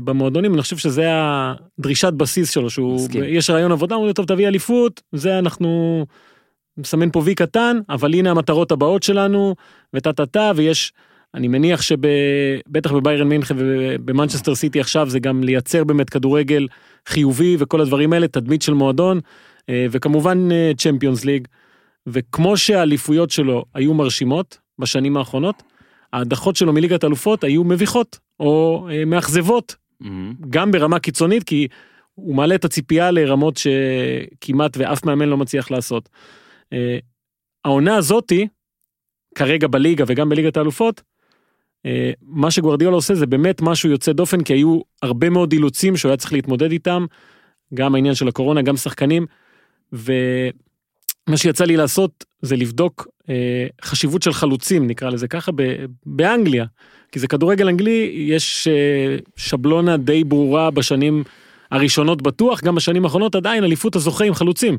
במועדונים, 0.03 0.53
אני 0.53 0.61
חושב 0.61 0.77
שזה 0.77 1.07
הדרישת 1.09 2.13
בסיס 2.13 2.51
שלו, 2.51 2.69
שהוא, 2.69 2.95
מסכים. 2.95 3.23
יש 3.27 3.49
רעיון 3.49 3.71
עבודה, 3.71 3.95
הוא 3.95 4.01
אומר, 4.01 4.13
טוב 4.13 4.25
תביא 4.25 4.47
אליפות, 4.47 5.01
זה 5.11 5.39
אנחנו 5.39 6.05
מסמן 6.77 7.11
פה 7.11 7.21
וי 7.25 7.35
קטן, 7.35 7.79
אבל 7.89 8.13
הנה 8.13 8.31
המטרות 8.31 8.71
הבאות 8.71 9.03
שלנו, 9.03 9.55
וטה 9.93 10.13
טה 10.13 10.25
טה, 10.25 10.51
ויש, 10.55 10.93
אני 11.33 11.47
מניח 11.47 11.81
שבטח 11.81 12.91
בביירן 12.91 13.27
מינכן 13.27 13.55
ובמנצ'סטר 13.57 14.55
סיטי 14.55 14.79
עכשיו 14.79 15.09
זה 15.09 15.19
גם 15.19 15.43
לייצר 15.43 15.83
באמת 15.83 16.09
כדורגל 16.09 16.67
חיובי 17.07 17.55
וכל 17.59 17.81
הדברים 17.81 18.13
האלה, 18.13 18.27
תדמית 18.27 18.61
של 18.61 18.73
מועדון, 18.73 19.19
אה, 19.69 19.85
וכמובן 19.91 20.49
צ'מפיונס 20.77 21.25
ליג, 21.25 21.47
וכמו 22.07 22.57
שהאליפויות 22.57 23.29
שלו 23.29 23.65
היו 23.73 23.93
מרשימות 23.93 24.57
בשנים 24.79 25.17
האחרונות, 25.17 25.63
ההדחות 26.13 26.55
שלו 26.55 26.73
מליגת 26.73 27.03
אלופות 27.03 27.43
היו 27.43 27.63
מביכות 27.63 28.19
או 28.39 28.87
אה, 28.91 29.05
מאכזבות, 29.05 29.75
מהמם. 29.99 30.33
גם 30.49 30.71
ברמה 30.71 30.99
קיצונית, 30.99 31.43
כי 31.43 31.67
הוא 32.13 32.35
מעלה 32.35 32.55
את 32.55 32.65
הציפייה 32.65 33.11
לרמות 33.11 33.57
שכמעט 33.57 34.77
ואף 34.77 35.05
מאמן 35.05 35.29
לא 35.29 35.37
מצליח 35.37 35.71
לעשות. 35.71 36.09
אה, 36.73 36.97
העונה 37.65 37.95
הזאתי, 37.95 38.47
כרגע 39.35 39.67
בליגה 39.67 40.03
וגם 40.07 40.29
בליגת 40.29 40.57
האלופות, 40.57 41.01
אה, 41.85 42.11
מה 42.21 42.51
שגוורדיאלה 42.51 42.95
עושה 42.95 43.15
זה 43.15 43.25
באמת 43.25 43.61
משהו 43.61 43.89
יוצא 43.89 44.11
דופן, 44.11 44.43
כי 44.43 44.53
היו 44.53 44.79
הרבה 45.01 45.29
מאוד 45.29 45.53
אילוצים 45.53 45.97
שהוא 45.97 46.09
היה 46.09 46.17
צריך 46.17 46.33
להתמודד 46.33 46.71
איתם, 46.71 47.05
גם 47.73 47.95
העניין 47.95 48.15
של 48.15 48.27
הקורונה, 48.27 48.61
גם 48.61 48.77
שחקנים, 48.77 49.25
ומה 51.29 51.37
שיצא 51.37 51.65
לי 51.65 51.77
לעשות 51.77 52.25
זה 52.41 52.55
לבדוק 52.55 53.07
אה, 53.29 53.67
חשיבות 53.83 54.21
של 54.21 54.33
חלוצים, 54.33 54.87
נקרא 54.87 55.09
לזה 55.09 55.27
ככה, 55.27 55.51
ב- 55.55 55.85
באנגליה. 56.05 56.65
כי 57.11 57.19
זה 57.19 57.27
כדורגל 57.27 57.67
אנגלי, 57.67 58.11
יש 58.27 58.67
אה, 58.67 59.17
שבלונה 59.35 59.97
די 59.97 60.23
ברורה 60.23 60.71
בשנים 60.71 61.23
הראשונות 61.71 62.21
בטוח, 62.21 62.61
גם 62.63 62.75
בשנים 62.75 63.05
האחרונות 63.05 63.35
עדיין 63.35 63.63
אליפות 63.63 63.95
הזוכה 63.95 64.25
עם 64.25 64.33
חלוצים. 64.33 64.77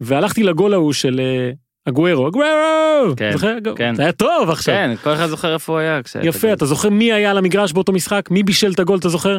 והלכתי 0.00 0.42
לגול 0.42 0.74
ההוא 0.74 0.92
של 0.92 1.20
אה, 1.20 1.50
אגוארו, 1.88 2.28
אגוארו! 2.28 3.16
כן, 3.16 3.32
זוכר? 3.32 3.56
כן. 3.76 3.94
זה 3.94 4.02
היה 4.02 4.12
טוב 4.12 4.50
עכשיו. 4.50 4.74
כן, 4.74 4.94
כל 5.02 5.14
אחד 5.14 5.26
זוכר 5.26 5.54
איפה 5.54 5.72
הוא 5.72 5.78
היה. 5.78 6.02
כשהיה 6.02 6.22
את 6.22 6.28
יפה. 6.28 6.52
אתה 6.52 6.66
זוכר 6.66 6.90
מי 6.90 7.12
היה 7.12 7.30
על 7.30 7.38
המגרש 7.38 7.72
באותו 7.72 7.92
משחק? 7.92 8.28
מי 8.30 8.42
בישל 8.42 8.72
את 8.72 8.78
הגול, 8.78 8.98
אתה 8.98 9.08
זוכר? 9.08 9.38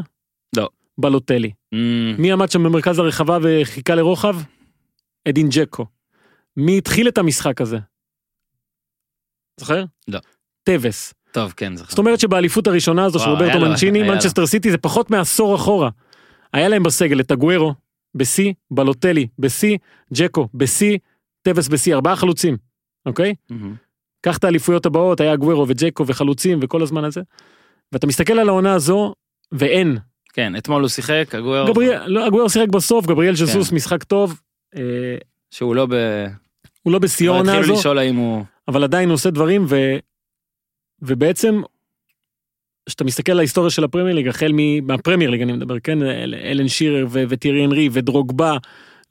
לא. 0.58 0.69
באלוטלי. 0.97 1.51
אמ, 1.73 2.15
מי 2.17 2.32
עמד 2.32 2.52
שם 2.52 2.63
במרכז 2.63 2.99
הרחבה 2.99 3.38
וחיכה 3.41 3.95
לרוחב? 3.95 4.36
אדין 5.28 5.47
ג'קו. 5.52 5.86
מי 6.57 6.77
התחיל 6.77 7.07
את 7.07 7.17
המשחק 7.17 7.62
הזה? 7.62 7.77
זוכר? 9.59 9.83
לא. 10.07 10.19
טבס. 10.63 11.13
טוב, 11.31 11.53
כן, 11.57 11.75
זוכר. 11.75 11.89
זאת 11.89 11.99
אומרת 11.99 12.19
שבאליפות 12.19 12.67
הראשונה 12.67 13.05
הזו 13.05 13.19
של 13.19 13.29
רוברטו 13.29 13.59
מנצ'יני. 13.59 14.03
מנצ'סטר 14.03 14.45
סיטי 14.45 14.71
זה 14.71 14.77
פחות 14.77 15.12
מעשור 15.12 15.55
אחורה. 15.55 15.89
היה 16.53 16.67
להם 16.67 16.83
בסגל 16.83 17.19
את 17.19 17.31
אגוארו 17.31 17.73
בשיא, 18.15 18.53
בלוטלי 18.71 19.27
בשיא, 19.39 19.77
ג'קו 20.13 20.47
בשיא, 20.53 20.97
טווס 21.41 21.67
בשיא, 21.67 21.95
ארבעה 21.95 22.15
חלוצים, 22.15 22.57
אוקיי? 23.05 23.35
קח 24.21 24.38
את 24.38 24.43
האליפויות 24.43 24.85
הבאות, 24.85 25.19
היה 25.21 25.35
גוורו 25.35 25.65
וג'קו 25.67 26.07
וחלוצים 26.07 26.59
וכל 26.62 26.81
הזמן 26.81 27.03
הזה. 27.03 27.21
ואתה 27.91 28.07
מסתכל 28.07 28.39
על 28.39 28.49
העונה 28.49 28.73
הזו, 28.73 29.13
ואין. 29.51 29.97
כן, 30.33 30.55
אתמול 30.57 30.81
הוא 30.81 30.89
שיחק, 30.89 31.35
הגואר, 31.35 31.67
גבריאל, 31.71 32.07
לא, 32.07 32.25
הגוורו 32.25 32.49
שיחק 32.49 32.67
בסוף, 32.67 33.05
גבריאל 33.05 33.35
כן. 33.35 33.45
ז'זוס 33.45 33.71
משחק 33.71 34.03
טוב. 34.03 34.39
אה, 34.75 35.17
שהוא 35.51 35.75
לא 35.75 35.85
ב... 35.85 35.93
הוא 36.83 36.93
לא 36.93 36.99
בשיא 36.99 37.29
העונה 37.29 37.51
הזו, 37.51 37.59
התחילו 37.59 37.75
לשאול 37.79 37.97
האם 37.97 38.15
הוא... 38.15 38.43
אבל 38.67 38.83
עדיין 38.83 39.09
הוא 39.09 39.13
עושה 39.13 39.29
דברים, 39.29 39.65
ו... 39.69 39.75
ובעצם, 41.01 41.62
כשאתה 42.85 43.03
מסתכל 43.03 43.31
על 43.31 43.39
ההיסטוריה 43.39 43.69
של 43.69 43.83
הפרמייר 43.83 44.15
ליג, 44.15 44.27
החל 44.27 44.51
מהפרמייר 44.83 45.29
ליג 45.29 45.41
אני 45.41 45.53
מדבר, 45.53 45.79
כן, 45.79 46.03
אל- 46.03 46.35
אלן 46.43 46.67
שירר 46.67 47.05
ו- 47.09 47.23
וטירי 47.29 47.65
אנרי 47.65 47.89
ודרוגבה 47.91 48.57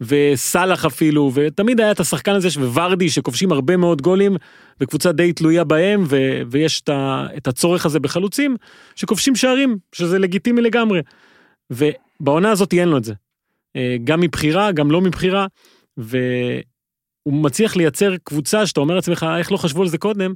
וסאלח 0.01 0.85
אפילו, 0.85 1.31
ותמיד 1.35 1.81
היה 1.81 1.91
את 1.91 2.01
השחקן 2.01 2.33
הזה 2.35 2.49
וורדי 2.61 3.11
שכובשים 3.11 3.53
הרבה 3.53 3.77
מאוד 3.77 4.03
גולים, 4.03 4.37
וקבוצה 4.81 5.13
די 5.13 5.33
תלויה 5.33 5.65
בהם, 5.65 6.05
ו- 6.09 6.43
ויש 6.51 6.81
את, 6.81 6.89
ה- 6.89 7.27
את 7.37 7.47
הצורך 7.49 7.87
הזה 7.87 8.01
בחלוצים 8.01 8.57
שכובשים 8.97 9.37
שערים, 9.37 9.79
שזה 9.93 10.19
לגיטימי 10.19 10.61
לגמרי. 10.61 11.01
ובעונה 11.71 12.51
הזאת 12.51 12.73
אין 12.73 12.89
לו 12.89 12.97
את 12.97 13.05
זה. 13.05 13.15
אה, 13.77 13.97
גם 14.05 14.21
מבחירה, 14.21 14.73
גם 14.73 14.91
לא 14.91 15.01
מבחירה, 15.01 15.47
והוא 15.99 17.43
מצליח 17.43 17.77
לייצר 17.77 18.17
קבוצה 18.25 18.67
שאתה 18.67 18.81
אומר 18.81 18.95
לעצמך, 18.95 19.27
איך 19.39 19.53
לא 19.53 19.57
חשבו 19.57 19.83
על 19.83 19.89
זה 19.89 19.99
קודם, 19.99 20.35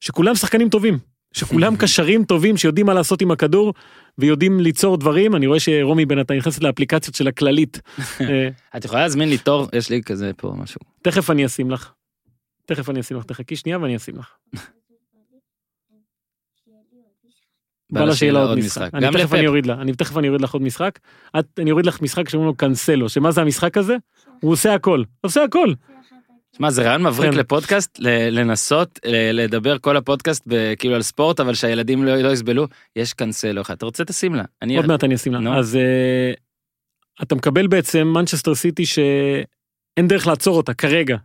שכולם 0.00 0.34
שחקנים 0.34 0.68
טובים. 0.68 0.98
שכולם 1.32 1.76
קשרים 1.82 2.24
טובים 2.24 2.56
שיודעים 2.56 2.86
מה 2.86 2.94
לעשות 2.94 3.22
עם 3.22 3.30
הכדור 3.30 3.74
ויודעים 4.18 4.60
ליצור 4.60 4.96
דברים 4.96 5.36
אני 5.36 5.46
רואה 5.46 5.60
שרומי 5.60 6.06
בינתיים 6.06 6.40
נכנסת 6.40 6.62
לאפליקציות 6.62 7.14
של 7.14 7.28
הכללית 7.28 7.80
אה, 8.20 8.48
את 8.76 8.84
יכולה 8.84 9.02
להזמין 9.02 9.28
לי 9.28 9.38
תור? 9.38 9.68
יש 9.72 9.90
לי 9.90 10.02
כזה 10.02 10.30
פה 10.36 10.54
משהו. 10.56 10.80
תכף 11.02 11.30
אני 11.30 11.46
אשים 11.46 11.70
לך. 11.70 11.92
תכף 12.66 12.90
אני 12.90 13.00
אשים 13.00 13.16
לך 13.16 13.24
תחכי 13.24 13.56
שנייה 13.56 13.78
ואני 13.78 13.96
אשים 13.96 14.16
לך. 14.16 14.28
בא 17.92 18.04
לה 18.04 18.14
שיהיה 18.14 18.32
לה 18.32 18.42
עוד 18.44 18.58
משחק. 18.58 18.90
אני 18.94 19.06
תכף 19.12 19.32
אני. 19.34 19.46
אוריד 19.46 19.66
לה, 19.66 19.74
אני 19.74 19.92
תכף 19.92 20.16
אני 20.16 20.28
אוריד 20.28 20.40
לך 20.42 20.52
עוד 20.52 20.62
משחק. 20.62 20.98
את- 21.38 21.58
אני 21.58 21.70
אוריד 21.70 21.86
לך 21.86 22.02
משחק 22.02 22.28
שקוראים 22.28 22.46
לו 22.48 22.54
קנסלו, 22.54 23.08
שמה 23.08 23.30
זה 23.30 23.40
המשחק 23.40 23.76
הזה? 23.76 23.96
הוא 24.40 24.52
עושה 24.52 24.74
הכל, 24.74 25.02
עושה 25.20 25.44
הכל. 25.44 25.72
שמע, 26.56 26.70
זה 26.70 26.82
רעיון 26.82 27.02
מבריק 27.02 27.30
כן. 27.32 27.38
לפודקאסט, 27.38 27.98
לנסות 28.30 28.98
לדבר 29.32 29.78
כל 29.78 29.96
הפודקאסט 29.96 30.48
כאילו 30.78 30.94
על 30.94 31.02
ספורט, 31.02 31.40
אבל 31.40 31.54
שהילדים 31.54 32.04
לא 32.04 32.16
לא 32.16 32.28
יסבלו. 32.32 32.66
יש 32.96 33.12
קנסלו 33.12 33.60
אחד, 33.62 33.74
אתה 33.74 33.86
רוצה 33.86 34.04
תשים 34.04 34.34
לה. 34.34 34.44
אני... 34.62 34.76
עוד 34.76 34.86
מעט 34.86 35.04
אני 35.04 35.14
אשים 35.14 35.32
לה. 35.32 35.38
נו. 35.40 35.58
אז 35.58 35.76
אה, 35.76 36.32
אתה 37.22 37.34
מקבל 37.34 37.66
בעצם 37.66 38.08
מנצ'סטר 38.08 38.54
סיטי 38.54 38.86
שאין 38.86 40.08
דרך 40.08 40.26
לעצור 40.26 40.56
אותה 40.56 40.74
כרגע. 40.74 41.16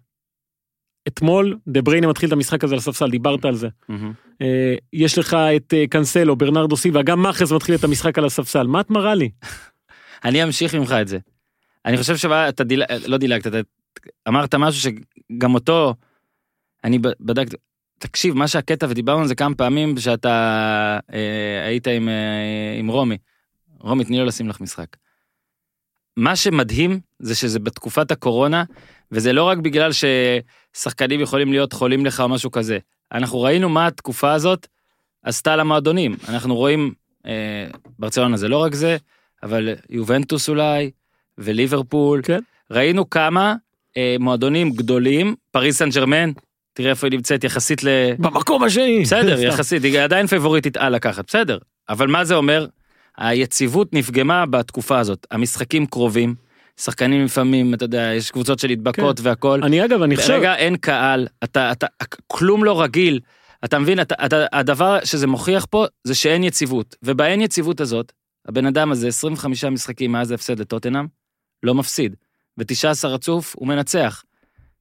אתמול 1.08 1.58
דה 1.68 1.82
בריינה 1.82 2.08
מתחיל 2.08 2.28
את 2.28 2.34
המשחק 2.34 2.64
הזה 2.64 2.74
על 2.74 2.80
הספסל, 2.80 3.10
דיברת 3.10 3.46
על 3.46 3.56
זה. 3.56 3.68
אה, 4.42 4.76
יש 4.94 5.18
לך 5.18 5.34
את 5.34 5.74
אה, 5.74 5.88
קנסלו, 5.88 6.36
ברנרדו 6.36 6.78
סילבה, 6.78 7.02
גם 7.02 7.22
מאחז 7.22 7.54
מתחיל 7.54 7.76
את 7.76 7.84
המשחק 7.84 8.18
על 8.18 8.26
הספסל. 8.26 8.68
מה 8.68 8.82
את 8.82 8.90
מראה 8.90 9.16
לי? 9.16 9.30
אני 10.26 10.44
אמשיך 10.44 10.76
ממך 10.76 10.92
את 10.92 11.08
זה. 11.08 11.18
אני 11.86 11.98
חושב 11.98 12.18
שאתה 12.18 12.64
דיל... 12.64 12.84
לא 13.08 13.18
דילגת, 13.18 13.48
אתה 13.48 13.58
אמרת 14.28 14.56
משהו 14.56 14.92
שגם 14.92 15.54
אותו, 15.54 15.94
אני 16.84 17.00
בדקתי, 17.00 17.56
תקשיב, 18.00 18.34
מה 18.34 18.48
שהקטע, 18.48 18.88
ודיברנו 18.90 19.22
על 19.22 19.28
זה 19.28 19.36
כמה 19.36 19.56
פעמים, 19.56 19.98
שאתה 19.98 21.00
אה, 21.14 21.66
היית 21.66 21.88
עם, 21.88 22.10
אה, 22.10 22.76
עם 22.80 22.88
רומי. 22.88 23.18
רומי, 23.80 24.06
תני 24.06 24.18
לו 24.18 24.26
לשים 24.26 24.50
לך 24.50 24.62
משחק. 24.62 24.98
מה 26.18 26.36
שמדהים 26.36 27.00
זה 27.20 27.36
שזה 27.36 27.60
בתקופת 27.60 28.12
הקורונה, 28.12 28.64
וזה 29.14 29.34
לא 29.34 29.44
רק 29.44 29.58
בגלל 29.58 29.92
ששחקנים 29.92 31.20
יכולים 31.20 31.52
להיות 31.52 31.74
חולים 31.74 32.06
לך 32.06 32.20
או 32.20 32.30
משהו 32.30 32.52
כזה. 32.52 32.78
אנחנו 33.12 33.42
ראינו 33.42 33.70
מה 33.70 33.88
התקופה 33.88 34.34
הזאת 34.34 34.68
עשתה 35.24 35.56
למועדונים. 35.56 36.16
אנחנו 36.30 36.56
רואים, 36.56 36.94
אה, 37.26 37.68
ברצלונה 38.00 38.38
זה 38.38 38.48
לא 38.48 38.58
רק 38.58 38.74
זה, 38.74 38.98
אבל 39.44 39.70
יובנטוס 39.90 40.50
אולי, 40.50 40.92
וליברפול. 41.38 42.22
כן. 42.24 42.40
ראינו 42.72 43.10
כמה 43.10 43.56
אה, 43.98 44.16
מועדונים 44.20 44.72
גדולים, 44.72 45.36
פריס 45.52 45.78
סן 45.78 45.90
ג'רמן, 45.90 46.32
תראה 46.74 46.90
איפה 46.90 47.08
היא 47.08 47.12
נמצאת 47.12 47.44
יחסית 47.44 47.84
ל... 47.84 47.88
במקום 48.20 48.64
השני. 48.64 49.02
בסדר. 49.02 49.44
יחסית, 49.48 49.84
היא 49.84 50.00
עדיין 50.00 50.28
פייבוריטית 50.28 50.78
על 50.78 50.96
לקחת, 50.96 51.28
בסדר. 51.28 51.58
אבל 51.90 52.08
מה 52.08 52.26
זה 52.26 52.36
אומר? 52.36 52.68
היציבות 53.18 53.94
נפגמה 53.94 54.46
בתקופה 54.46 55.00
הזאת. 55.00 55.28
המשחקים 55.32 55.86
קרובים, 55.86 56.36
שחקנים 56.80 57.26
לפעמים, 57.26 57.74
אתה 57.74 57.86
יודע, 57.86 58.12
יש 58.16 58.32
קבוצות 58.32 58.60
של 58.60 58.70
הדבקות 58.70 59.20
והכל. 59.22 59.64
אני 59.64 59.86
אגב, 59.86 60.02
אני 60.02 60.16
חושב, 60.16 60.34
ברגע 60.34 60.56
אין 60.56 60.78
קהל, 60.78 61.28
אתה, 61.44 61.72
אתה, 61.72 61.88
כלום 62.28 62.64
לא 62.64 62.82
רגיל. 62.82 63.20
אתה 63.66 63.80
מבין, 63.80 64.02
אתה, 64.02 64.16
אתה, 64.26 64.46
הדבר 64.52 65.00
שזה 65.06 65.28
מוכיח 65.28 65.66
פה 65.70 65.86
זה 66.04 66.16
שאין 66.16 66.44
יציבות. 66.44 66.96
ובאין 67.04 67.42
יציבות 67.42 67.82
הזאת, 67.82 68.12
הבן 68.48 68.66
אדם 68.66 68.92
הזה, 68.92 69.08
25 69.08 69.66
משחקים 69.66 70.12
מאז 70.12 70.32
ההפסד 70.32 70.60
לטוטנאם, 70.60 71.06
לא 71.64 71.76
מפסיד. 71.76 72.16
ו-19 72.58 73.08
רצוף, 73.08 73.56
הוא 73.58 73.68
מנצח. 73.68 74.24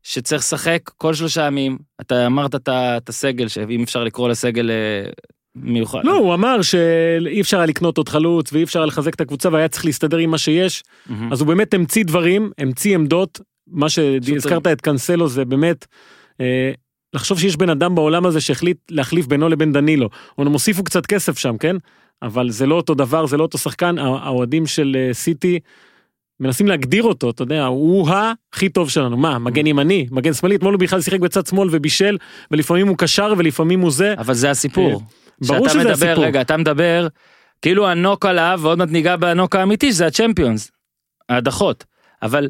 שצריך 0.02 0.42
לשחק 0.42 0.90
כל 0.96 1.14
שלושה 1.14 1.46
ימים, 1.46 1.78
אתה 2.00 2.26
אמרת 2.26 2.68
את 2.68 3.09
הסגל, 3.09 3.48
שאם 3.48 3.83
אפשר 3.83 4.05
לקרוא 4.05 4.28
לסגל 4.28 4.70
אה, 4.70 5.11
מיוחד. 5.57 6.01
לא, 6.05 6.17
הוא 6.17 6.35
אמר 6.35 6.62
שאי 6.62 7.41
אפשר 7.41 7.57
היה 7.57 7.67
לקנות 7.67 7.99
עוד 7.99 8.09
חלוץ 8.09 8.53
ואי 8.53 8.62
אפשר 8.62 8.79
היה 8.79 8.87
לחזק 8.87 9.15
את 9.15 9.21
הקבוצה 9.21 9.49
והיה 9.53 9.69
צריך 9.69 9.85
להסתדר 9.85 10.17
עם 10.17 10.31
מה 10.31 10.38
שיש, 10.38 10.83
מהמם. 11.07 11.33
אז 11.33 11.41
הוא 11.41 11.49
באמת 11.49 11.75
המציא 11.75 12.05
דברים, 12.05 12.51
המציא 12.59 12.95
עמדות, 12.95 13.41
מה 13.67 13.88
שהזכרת 13.88 14.67
את 14.67 14.81
קאנסלו 14.81 15.29
זה 15.29 15.45
באמת, 15.45 15.87
אה, 16.41 16.73
לחשוב 17.15 17.38
שיש 17.38 17.57
בן 17.57 17.71
אדם 17.71 17.95
בעולם 17.95 18.27
הזה 18.27 18.41
שהחליט 18.41 18.77
להחליף 18.91 19.27
בינו 19.27 19.49
לבין 19.49 19.73
דנילו. 19.73 20.09
אומנם 20.38 20.53
הוסיפו 20.53 20.85
קצת 20.85 21.07
כסף 21.07 21.38
שם, 21.38 21.59
כן? 21.59 21.77
אבל 22.23 22.51
זה 22.51 22.67
לא 22.67 22.75
אותו 22.75 22.95
דבר, 22.95 23.27
זה 23.27 23.37
לא 23.37 23.43
אותו 23.43 23.59
שחקן, 23.59 23.99
הא- 23.99 24.19
האוהדים 24.23 24.67
של 24.67 24.97
אה, 24.99 25.15
סיטי 25.15 25.59
מנסים 26.41 26.67
להגדיר 26.67 27.03
אותו, 27.03 27.31
אתה 27.31 27.43
יודע, 27.43 27.65
הוא 27.67 28.09
הכי 28.53 28.69
טוב 28.69 28.91
שלנו. 28.91 29.17
מה, 29.17 29.38
מגן 29.38 29.67
ימני, 29.67 30.07
מגן 30.11 30.33
שמאלי, 30.33 30.55
אתמול 30.57 30.75
הוא 30.75 30.81
בכלל 30.81 31.01
שיחק 31.01 31.21
בצד 31.21 31.47
שמאל 31.47 31.69
ובישל, 31.73 32.19
ולפעמים 32.51 32.88
הוא 32.88 32.97
קשר 32.99 33.33
ולפעמים 33.38 33.81
הוא 33.81 33.91
זה. 33.91 34.15
אבל 34.19 34.35
זה 34.35 34.51
הסיפור. 34.51 35.03
ברור 35.40 35.68
שזה 35.68 35.79
מדבר, 35.79 35.92
הסיפור. 35.92 36.25
רגע, 36.25 36.40
אתה 36.40 36.57
מדבר, 36.57 37.09
כאילו 37.62 37.88
הנוק 37.88 38.27
עליו, 38.27 38.61
ועוד 38.62 38.79
מעט 38.79 38.88
ניגע 38.88 39.16
בנוק 39.16 39.57
האמיתי, 39.57 39.92
שזה 39.92 40.07
הצ'מפיונס, 40.07 40.71
ההדחות. 41.29 41.85
אבל 42.23 42.49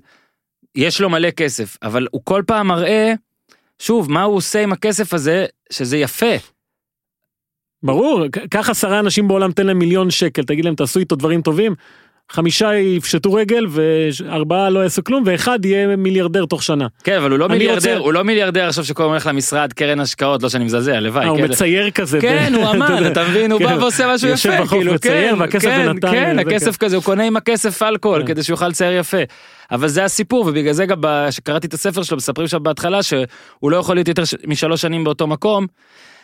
יש 0.74 1.00
לו 1.00 1.10
מלא 1.10 1.30
כסף, 1.30 1.76
אבל 1.82 2.06
הוא 2.10 2.20
כל 2.24 2.42
פעם 2.46 2.66
מראה, 2.66 3.12
שוב, 3.78 4.12
מה 4.12 4.22
הוא 4.22 4.36
עושה 4.36 4.62
עם 4.62 4.72
הכסף 4.72 5.14
הזה, 5.14 5.46
שזה 5.70 5.96
יפה. 5.96 6.34
ברור, 7.82 8.24
קח 8.50 8.70
עשרה 8.70 8.98
אנשים 8.98 9.28
בעולם, 9.28 9.52
תן 9.52 9.66
להם 9.66 9.78
מיליון 9.78 10.10
שקל, 10.10 10.42
תגיד 10.42 10.64
להם 10.64 10.74
תעשו 10.74 11.00
איתו 11.00 11.16
דברים 11.16 11.42
טובים, 11.42 11.74
חמישה 12.32 12.74
יפשטו 12.74 13.32
רגל 13.32 13.66
וארבעה 13.70 14.70
לא 14.70 14.80
יעשו 14.80 15.04
כלום, 15.04 15.22
ואחד 15.26 15.64
יהיה 15.64 15.96
מיליארדר 15.96 16.44
תוך 16.46 16.62
שנה. 16.62 16.86
כן, 17.04 17.16
אבל 17.16 17.30
הוא 17.30 17.38
לא 17.38 17.48
מיליארדר, 17.48 17.74
רוצה- 17.74 17.96
הוא 17.96 18.12
לא 18.12 18.22
מיליארדר 18.22 18.68
עכשיו 18.68 18.84
שכל 18.84 19.02
הזמן 19.02 19.12
הולך 19.12 19.26
למשרד, 19.26 19.72
קרן 19.72 20.00
השקעות, 20.00 20.42
לא 20.42 20.48
שאני 20.48 20.64
מזלזל, 20.64 20.92
הלוואי. 20.92 21.24
אה, 21.24 21.28
הוא 21.30 21.38
כן. 21.38 21.44
מצייר 21.44 21.90
כזה. 21.90 22.20
כן, 22.20 22.52
הוא 22.56 22.70
אמן. 22.70 23.06
אתה 23.12 23.24
מבין, 23.28 23.52
הוא 23.52 23.58
כן. 23.60 23.66
בא 23.66 23.80
ועושה 23.80 24.14
משהו 24.14 24.28
יושב 24.28 24.48
יפה, 24.48 24.62
בחוף 24.62 24.78
כאילו, 24.78 24.94
מצייר, 24.94 25.34
כן, 25.34 25.40
והכסף 25.40 25.68
בנתניה, 25.68 26.12
כן, 26.12 26.38
הכסף 26.38 26.76
כזה, 26.76 26.96
הוא 26.96 27.04
קונה 27.04 27.24
עם 27.24 27.36
הכסף 27.36 27.82
אלכוהול. 27.82 28.26
כדי 28.26 28.42
שיוכל 28.42 28.68
לצייר 28.68 28.98
יפה. 29.00 29.16
אבל 29.70 29.88
זה 29.88 30.04
הסיפור, 30.04 30.44
ובגלל 30.46 30.72
זה 30.72 30.86
גם 30.86 31.00
כשקראתי 31.28 31.66
את 31.66 31.74
הספר 31.74 32.02
שלו, 32.02 32.16
מספרים 32.16 32.48
שם 32.48 32.62
בהתחלה 32.62 33.02
שהוא 33.02 33.26
לא 33.70 33.76
יכול 33.76 33.96
להיות 33.96 34.08
יותר 34.08 34.22
משלוש 34.46 34.80
שנים 34.82 35.04
באותו 35.04 35.26
מקום. 35.26 35.66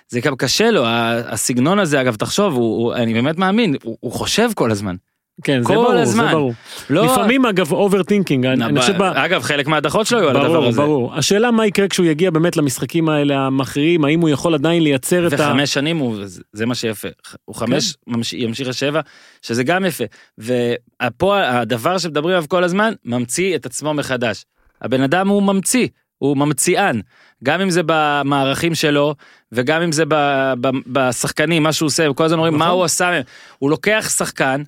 זה 0.09 0.21
גם 0.21 0.37
קשה 0.37 0.71
לו, 0.71 0.83
הסגנון 1.29 1.79
הזה, 1.79 2.01
אגב, 2.01 2.15
תחשוב, 2.15 2.55
הוא, 2.55 2.63
הוא, 2.85 2.95
אני 2.95 3.15
באמת 3.15 3.39
מאמין, 3.39 3.77
הוא, 3.83 3.97
הוא 4.01 4.13
חושב 4.13 4.49
כל 4.55 4.71
הזמן. 4.71 4.95
כן, 5.45 5.63
זה 5.63 5.75
ברור, 5.75 5.93
זה 5.97 6.03
הזמן. 6.03 6.33
ברור. 6.33 6.53
לא... 6.91 7.05
לפעמים 7.05 7.47
אגב 7.47 7.73
overthinking, 7.73 8.47
אני 8.47 8.81
חושב, 8.81 8.99
ב- 8.99 9.03
אגב, 9.03 9.43
חלק 9.43 9.67
מההדחות 9.67 10.07
שלו 10.07 10.19
היו 10.19 10.29
על 10.29 10.37
הדבר 10.37 10.53
ברור, 10.53 10.67
הזה. 10.69 10.81
ברור. 10.81 11.15
השאלה 11.15 11.51
מה 11.51 11.67
יקרה 11.67 11.89
כשהוא 11.89 12.07
יגיע 12.07 12.31
באמת 12.31 12.57
למשחקים 12.57 13.09
האלה 13.09 13.39
המכריעים, 13.39 14.05
האם 14.05 14.21
הוא 14.21 14.29
יכול 14.29 14.55
עדיין 14.55 14.83
לייצר 14.83 15.27
את 15.27 15.33
ה... 15.33 15.37
וחמש 15.37 15.75
שנים 15.75 15.97
הוא, 15.99 16.27
זה- 16.27 16.43
זה 16.53 16.67
מה 16.67 16.75
שיפה. 16.75 17.09
הוא 17.45 17.57
חמש, 17.57 17.95
ממש- 18.07 18.33
ימשיך 18.33 18.69
לשבע, 18.69 19.01
שזה 19.43 19.65
גם 19.65 19.85
יפה. 19.85 20.05
ופה 20.39 21.41
הדבר 21.49 21.99
שמדברים 21.99 22.35
עליו 22.37 22.49
כל 22.49 22.65
הזמן, 22.65 22.93
ממציא 23.05 23.57
את 23.57 23.67
עצמו 23.67 23.95
מחדש. 23.95 24.45
הבן 24.83 25.01
אדם 25.03 25.29
הוא 25.29 25.43
ממציא, 25.43 25.87
הוא 26.19 26.37
ממציאן. 26.37 27.01
גם 27.45 27.61
אם 27.61 27.71
זה 27.71 27.81
במערכים 27.87 28.75
שלו, 28.75 29.15
וגם 29.53 29.83
אם 29.83 29.93
זה 29.93 30.05
ב- 30.09 30.53
ב- 30.61 30.71
בשחקנים, 30.87 31.63
מה 31.63 31.73
שהוא 31.73 31.87
עושה, 31.87 32.13
כל 32.15 32.25
הזמן 32.25 32.39
אומרים 32.39 32.55
מה 32.55 32.65
נכון. 32.65 32.77
הוא 32.77 32.85
עשה. 32.85 33.21
הוא 33.59 33.71
לוקח 33.71 34.11
שחקן, 34.17 34.63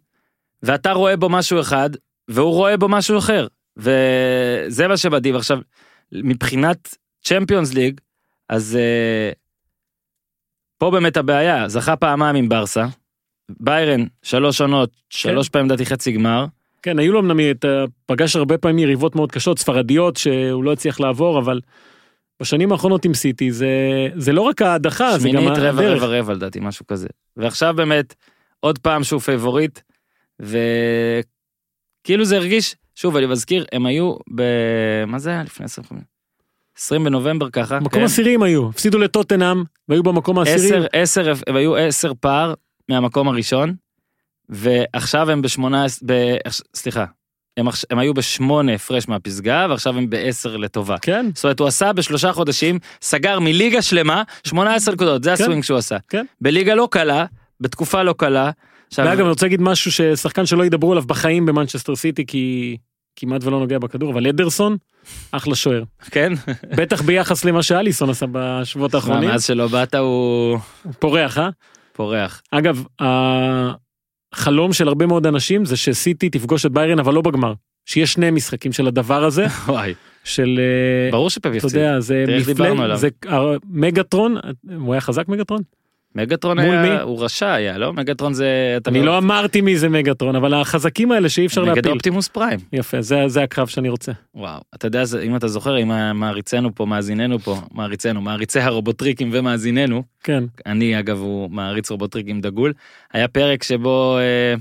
ואתה 0.62 0.92
רואה 0.92 1.16
בו 1.16 1.28
משהו 1.28 1.60
אחד, 1.60 1.90
והוא 2.28 2.52
רואה 2.54 2.76
בו 2.76 2.88
משהו 2.88 3.18
אחר. 3.18 3.46
וזה 3.76 4.88
מה 4.88 4.96
שמדהים. 4.96 5.36
עכשיו, 5.36 5.58
מבחינת 6.12 6.94
צ'מפיונס 7.24 7.74
ליג, 7.74 8.00
אז 8.48 8.76
אה, 8.76 9.32
פה 10.78 10.90
באמת 10.90 11.16
הבעיה, 11.16 11.68
זכה 11.68 11.96
פעמיים 11.96 12.36
עם 12.36 12.48
ברסה, 12.48 12.86
ביירן, 13.60 14.04
שלוש 14.22 14.60
עונות, 14.60 14.90
שלוש 15.10 15.48
פעמים 15.48 15.66
לדעתי 15.66 15.86
חצי 15.86 16.12
גמר, 16.12 16.46
כן, 16.82 16.98
היו 16.98 17.12
לו 17.12 17.20
אמנם, 17.20 17.40
את 17.50 17.64
ה- 17.64 17.84
פגש 18.06 18.36
הרבה 18.36 18.58
פעמים 18.58 18.78
יריבות 18.78 19.16
מאוד 19.16 19.32
קשות, 19.32 19.58
ספרדיות, 19.58 20.16
שהוא 20.16 20.64
לא 20.64 20.72
הצליח 20.72 21.00
לעבור, 21.00 21.38
אבל 21.38 21.60
בשנים 22.42 22.72
האחרונות 22.72 23.04
עם 23.04 23.14
סיטי, 23.14 23.52
זה, 23.52 23.68
זה 24.16 24.32
לא 24.32 24.40
רק 24.42 24.62
ההדחה, 24.62 25.18
זה 25.18 25.28
גם 25.28 25.34
שמינית 25.34 25.58
רבע 25.58 25.68
הדרך. 25.82 26.02
רבע 26.02 26.18
רבע 26.18 26.34
לדעתי, 26.34 26.58
משהו 26.62 26.86
כזה. 26.86 27.08
ועכשיו 27.36 27.74
באמת, 27.76 28.14
עוד 28.60 28.78
פעם 28.78 29.04
שהוא 29.04 29.20
פייבוריט, 29.20 29.78
וכאילו 30.40 32.24
זה 32.24 32.36
הרגיש, 32.36 32.76
שוב, 32.94 33.16
אני 33.16 33.26
מזכיר, 33.26 33.66
הם 33.72 33.86
היו 33.86 34.14
ב... 34.34 34.42
מה 35.06 35.18
זה 35.18 35.30
היה 35.30 35.42
לפני 35.42 35.64
20 35.64 36.00
20 36.76 37.04
בנובמבר 37.04 37.50
ככה, 37.50 37.80
מקום 37.80 38.00
כן? 38.00 38.04
עשירי 38.04 38.34
הם 38.34 38.42
היו, 38.42 38.68
הפסידו 38.68 38.98
לטוטנאם, 38.98 39.62
והיו 39.88 40.02
במקום 40.02 40.38
העשירי. 40.38 40.56
עשר, 40.56 40.86
עשר, 40.92 41.32
הם 41.46 41.56
היו 41.56 41.76
עשר 41.76 42.12
פער 42.20 42.54
מהמקום 42.88 43.28
הראשון, 43.28 43.74
ועכשיו 44.48 45.30
הם 45.30 45.42
בשמונה, 45.42 45.86
ב, 46.06 46.36
סליחה, 46.74 47.04
הם, 47.56 47.66
הם 47.90 47.98
היו 47.98 48.14
בשמונה 48.14 48.74
הפרש 48.74 49.08
מהפסגה, 49.08 49.66
ועכשיו 49.70 49.98
הם 49.98 50.10
בעשר 50.10 50.56
לטובה. 50.56 50.98
כן, 51.02 51.26
זאת 51.34 51.44
אומרת, 51.44 51.60
הוא 51.60 51.68
עשה 51.68 51.92
בשלושה 51.92 52.32
חודשים, 52.32 52.78
סגר 53.02 53.40
מליגה 53.40 53.82
שלמה, 53.82 54.22
18 54.44 54.94
נקודות, 54.94 55.24
זה 55.24 55.30
כן. 55.36 55.42
הסווינג 55.42 55.64
שהוא 55.64 55.78
עשה. 55.78 55.96
כן. 56.08 56.26
בליגה 56.40 56.74
לא 56.74 56.88
קלה, 56.90 57.24
בתקופה 57.60 58.02
לא 58.02 58.14
קלה. 58.18 58.50
עכשיו, 58.88 59.06
ואגב, 59.06 59.20
אני 59.20 59.28
רוצה 59.28 59.46
להגיד 59.46 59.62
משהו 59.62 59.92
ששחקן 59.92 60.46
שלא 60.46 60.64
ידברו 60.64 60.92
עליו 60.92 61.04
בחיים 61.06 61.46
במנצ'סטר 61.46 61.96
סיטי, 61.96 62.26
כי 62.26 62.76
כמעט 63.16 63.44
ולא 63.44 63.60
נוגע 63.60 63.78
בכדור, 63.78 64.12
אבל 64.12 64.26
אדרסון, 64.26 64.76
אחלה 65.32 65.54
שוער. 65.54 65.82
כן? 66.10 66.32
בטח 66.76 67.02
ביחס 67.02 67.44
למה 67.44 67.62
שאליסון 67.62 68.10
עשה 68.10 68.26
בשבועות 68.32 68.94
האחרונים. 68.94 69.28
מאז 69.28 69.44
שלא 69.44 69.66
באת 69.68 69.94
הוא 69.94 70.58
פורח, 70.98 71.38
אה? 71.38 71.48
פורח. 71.92 72.42
אגב, 72.50 72.84
החלום 74.34 74.72
של 74.72 74.88
הרבה 74.88 75.06
מאוד 75.06 75.26
אנשים 75.26 75.64
זה 75.64 75.76
שסיטי 75.76 76.30
תפגוש 76.30 76.66
את 76.66 76.72
ביירן, 76.72 76.98
אבל 76.98 77.14
לא 77.14 77.20
בגמר. 77.20 77.52
שיש 77.86 78.12
שני 78.12 78.30
משחקים 78.30 78.72
של 78.72 78.86
הדבר 78.86 79.24
הזה, 79.24 79.46
וואי, 79.66 79.94
של... 80.24 80.60
אה, 80.60 81.10
ברור 81.10 81.28
אתה 81.38 81.48
יפסיד. 81.48 81.80
יודע, 81.80 82.00
זה 82.00 82.24
מפלג. 82.28 82.94
זה 82.94 83.08
אה, 83.28 83.38
מגטרון, 83.70 84.36
הוא 84.76 84.92
היה 84.94 85.00
חזק 85.00 85.28
מגטרון? 85.28 85.62
מגטרון 86.14 86.60
מול 86.60 86.74
היה, 86.76 86.94
מי? 86.94 87.00
הוא 87.02 87.24
רשע 87.24 87.52
היה, 87.52 87.78
לא? 87.78 87.92
מגטרון 87.92 88.34
זה... 88.34 88.78
אני 88.86 89.02
לא 89.02 89.18
אמרתי 89.18 89.60
מי 89.60 89.78
זה 89.78 89.88
מגטרון, 89.88 90.36
אבל 90.36 90.54
החזקים 90.54 91.12
האלה 91.12 91.28
שאי 91.28 91.46
אפשר 91.46 91.64
נגד 91.64 91.76
להפיל. 91.76 91.92
אופטימוס 91.92 92.28
פריים. 92.28 92.58
יפה, 92.72 93.00
זה 93.00 93.28
זה 93.28 93.42
הקרב 93.42 93.66
שאני 93.66 93.88
רוצה. 93.88 94.12
וואו, 94.34 94.60
אתה 94.74 94.86
יודע, 94.86 95.02
אם 95.22 95.36
אתה 95.36 95.48
זוכר, 95.48 95.82
אם 95.82 95.90
מעריצינו 96.14 96.74
פה, 96.74 96.86
מאזיננו 96.86 97.38
פה, 97.38 97.56
מעריצינו, 97.72 98.20
מעריצי 98.20 98.60
הרובוטריקים 98.60 99.30
ומאזיננו, 99.32 100.02
כן, 100.24 100.44
אני 100.66 100.98
אגב 100.98 101.18
הוא 101.18 101.50
מעריץ 101.50 101.90
רובוטריקים 101.90 102.40
דגול, 102.40 102.72
היה 103.12 103.28
פרק 103.28 103.62
שבו 103.62 104.18
אה, 104.18 104.54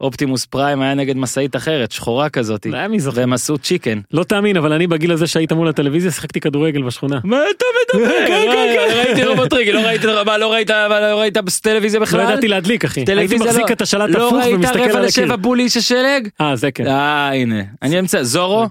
אופטימוס 0.00 0.46
פריים 0.46 0.82
היה 0.82 0.94
נגד 0.94 1.16
משאית 1.16 1.56
אחרת, 1.56 1.92
שחורה 1.92 2.28
כזאת. 2.28 2.66
והם 3.14 3.32
עשו 3.32 3.58
chicken. 3.58 4.00
לא 4.12 4.24
תאמין, 4.24 4.56
אבל 4.56 4.72
אני 4.72 4.86
בגיל 4.86 5.12
הזה 5.12 5.26
שהיית 5.26 5.52
מול 5.52 5.68
הטלוויזיה 5.68 6.10
שיחקתי 6.10 6.40
כדורגל 6.40 6.82
בשכונה. 6.82 7.20
מה 7.24 7.36
אתה 7.56 7.64
מדבר? 7.96 8.08
כן, 8.08 8.26
כן, 8.26 8.74
כן. 8.74 8.94
ראיתי 8.96 9.24
רובוטריק, 9.30 9.68
לא 9.68 9.80
ראית, 9.80 10.04
לא 10.04 10.52
ראית, 10.52 10.70
לא 10.70 11.20
ראית 11.20 11.34
טלוויזיה 11.62 12.00
לא 12.00 12.06
בכלל? 12.06 12.20
ידעתי 12.20 12.48
להדליק 12.48 12.84
אחי. 12.84 13.04
הייתי 13.08 13.36
מחזיק 13.36 13.68
לא- 13.68 13.74
את 13.74 13.82
השלט 13.82 14.10
לא 14.10 14.26
הפוך 14.26 14.38
ראית 14.42 14.54
ומסתכל 14.54 14.78
רבע 14.80 14.98
על 14.98 15.04
לשבע 15.04 15.24
הקיר. 15.24 15.36
בול 15.36 15.60
איש 15.60 15.76
השלג? 15.76 16.28
אה, 16.40 16.56
זה 16.56 16.70
כן. 16.70 16.86
אה, 16.86 17.30
הנה. 17.32 17.62
אני 17.82 17.98
אמצא, 18.00 18.22
זורו? 18.22 18.66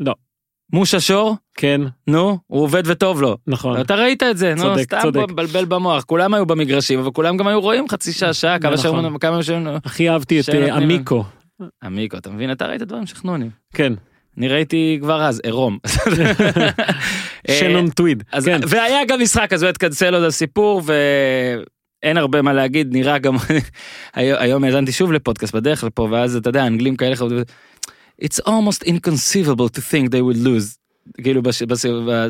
לא. 0.00 0.14
מושה 0.72 1.00
שור? 1.00 1.36
כן, 1.60 1.80
נו, 2.06 2.38
הוא 2.46 2.62
עובד 2.62 2.82
וטוב 2.86 3.22
לו. 3.22 3.36
נכון. 3.46 3.80
אתה 3.80 3.94
ראית 3.94 4.22
את 4.22 4.38
זה, 4.38 4.54
נו, 4.54 4.62
צודק, 4.62 4.82
סתם 4.82 4.98
צודק. 5.02 5.20
פה 5.20 5.32
מבלבל 5.32 5.64
במוח, 5.64 6.04
כולם 6.04 6.34
היו 6.34 6.46
במגרשים, 6.46 6.98
אבל 6.98 7.10
כולם 7.10 7.36
גם 7.36 7.46
היו 7.46 7.60
רואים 7.60 7.88
חצי 7.88 8.12
שעה, 8.12 8.32
שעה, 8.32 8.58
כמה 8.58 8.74
נכון. 8.74 9.18
כמה 9.18 9.42
שהיו, 9.42 9.76
הכי 9.84 10.10
אהבתי 10.10 10.40
את 10.40 10.48
אה. 10.48 10.76
עמיקו. 10.76 11.24
עמיקו, 11.82 12.16
אתה 12.16 12.30
מבין? 12.30 12.52
אתה 12.52 12.66
ראית 12.66 12.82
דברים 12.82 13.06
שכנונים. 13.06 13.50
כן, 13.74 13.92
אני 14.38 14.48
ראיתי 14.48 14.98
כבר 15.00 15.22
אז, 15.22 15.40
עירום. 15.44 15.78
שנון 17.58 17.90
טוויד. 17.90 18.22
אז, 18.32 18.44
כן, 18.44 18.60
והיה 18.68 19.04
גם 19.04 19.20
משחק, 19.20 19.52
אז 19.52 19.62
הוא 19.62 19.70
התקצל 19.70 20.14
עוד 20.14 20.24
הסיפור, 20.24 20.82
ואין 20.84 22.16
הרבה 22.16 22.42
מה 22.42 22.52
להגיד, 22.52 22.88
נראה 22.92 23.18
גם, 23.18 23.36
היום 24.14 24.38
היום 24.40 24.64
האזנתי 24.64 24.92
שוב 24.92 25.12
לפודקאסט 25.12 25.54
בדרך 25.54 25.84
לפה, 25.84 26.08
ואז 26.10 26.36
אתה 26.36 26.48
יודע, 26.48 26.66
אנגלים 26.66 26.96
כאלה, 26.96 27.14
It's 28.22 28.40
almost 28.46 28.82
inconceivable 28.82 29.68
to 29.76 29.80
think 29.80 30.10
they 30.10 30.22
would 30.22 30.40
lose. 30.48 30.78
כאילו 31.22 31.42
בש, 31.42 31.62
בש, 31.62 31.84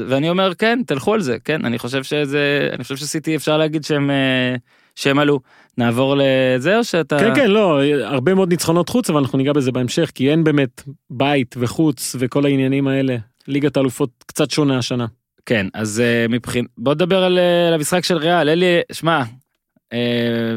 ואני 0.09 0.31
אומר 0.31 0.55
כן 0.55 0.79
תלכו 0.87 1.15
על 1.15 1.21
זה 1.21 1.37
כן 1.45 1.65
אני 1.65 1.79
חושב 1.79 2.03
שזה 2.03 2.69
אני 2.73 2.83
חושב 2.83 2.97
שסיטי 2.97 3.37
אפשר 3.37 3.57
להגיד 3.57 3.85
שהם 3.85 4.11
אה, 4.11 4.57
שהם 4.95 5.19
עלו 5.19 5.41
נעבור 5.79 6.17
לזה 6.19 6.79
או 6.79 6.85
שאתה 6.85 7.19
כן, 7.19 7.35
כן, 7.35 7.51
לא, 7.51 7.81
הרבה 8.03 8.35
מאוד 8.35 8.49
ניצחונות 8.49 8.89
חוץ, 8.89 9.11
אבל 9.11 9.21
אנחנו 9.21 9.39
ניגע 9.39 9.53
בזה 9.53 9.73
בהמשך, 9.73 10.11
כי 10.15 10.31
אין 10.31 10.45
באמת 10.45 10.83
בית 11.11 11.55
וחוץ 11.59 12.17
וכל 12.19 12.45
העניינים 12.45 12.89
האלה. 12.89 13.17
ליגת 13.49 13.77
האלופות 13.77 14.11
קצת 14.27 14.51
שונה 14.51 14.79
השנה. 14.79 15.07
כן 15.47 15.67
אז 15.75 16.03
uh, 16.03 16.33
מבחין 16.33 16.65
בוא 16.79 16.95
נדבר 16.95 17.25
על, 17.25 17.39
uh, 17.39 17.69
על 17.69 17.75
המשחק 17.75 18.05
של 18.05 18.17
ריאל 18.17 18.49
אלי 18.49 18.81
שמע. 18.93 19.23
Uh, 19.23 19.97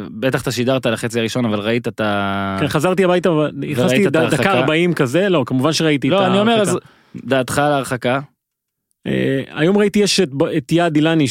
בטח 0.10 0.42
אתה 0.42 0.52
שידרת 0.52 0.86
על 0.86 0.94
החצי 0.94 1.20
הראשון 1.20 1.46
אבל 1.46 1.60
ראית 1.60 1.88
את 1.88 2.02
ה... 2.02 2.58
כן, 2.60 2.68
חזרתי 2.68 3.04
הביתה, 3.04 3.30
נכנסתי 3.54 4.06
ההרחקה? 4.16 4.44
דקה 4.44 4.54
40 4.54 4.94
כזה, 4.94 5.30
לא, 5.30 5.44
כמובן 5.46 5.74
שראיתי 5.74 6.08
את 6.08 6.12
לא 6.12 6.28
אני 6.28 6.40
אומר 6.40 6.52
ההרחקה. 6.52 6.72
אז 6.72 6.80
דעתך 7.16 7.58
על 7.58 7.72
ההרחקה 7.72 8.20
אה, 9.08 9.44
היום 9.50 9.78
ראיתי 9.78 10.00
יש 10.00 10.20
את, 10.58 10.72
יעד 10.72 10.96
אילני 10.96 11.26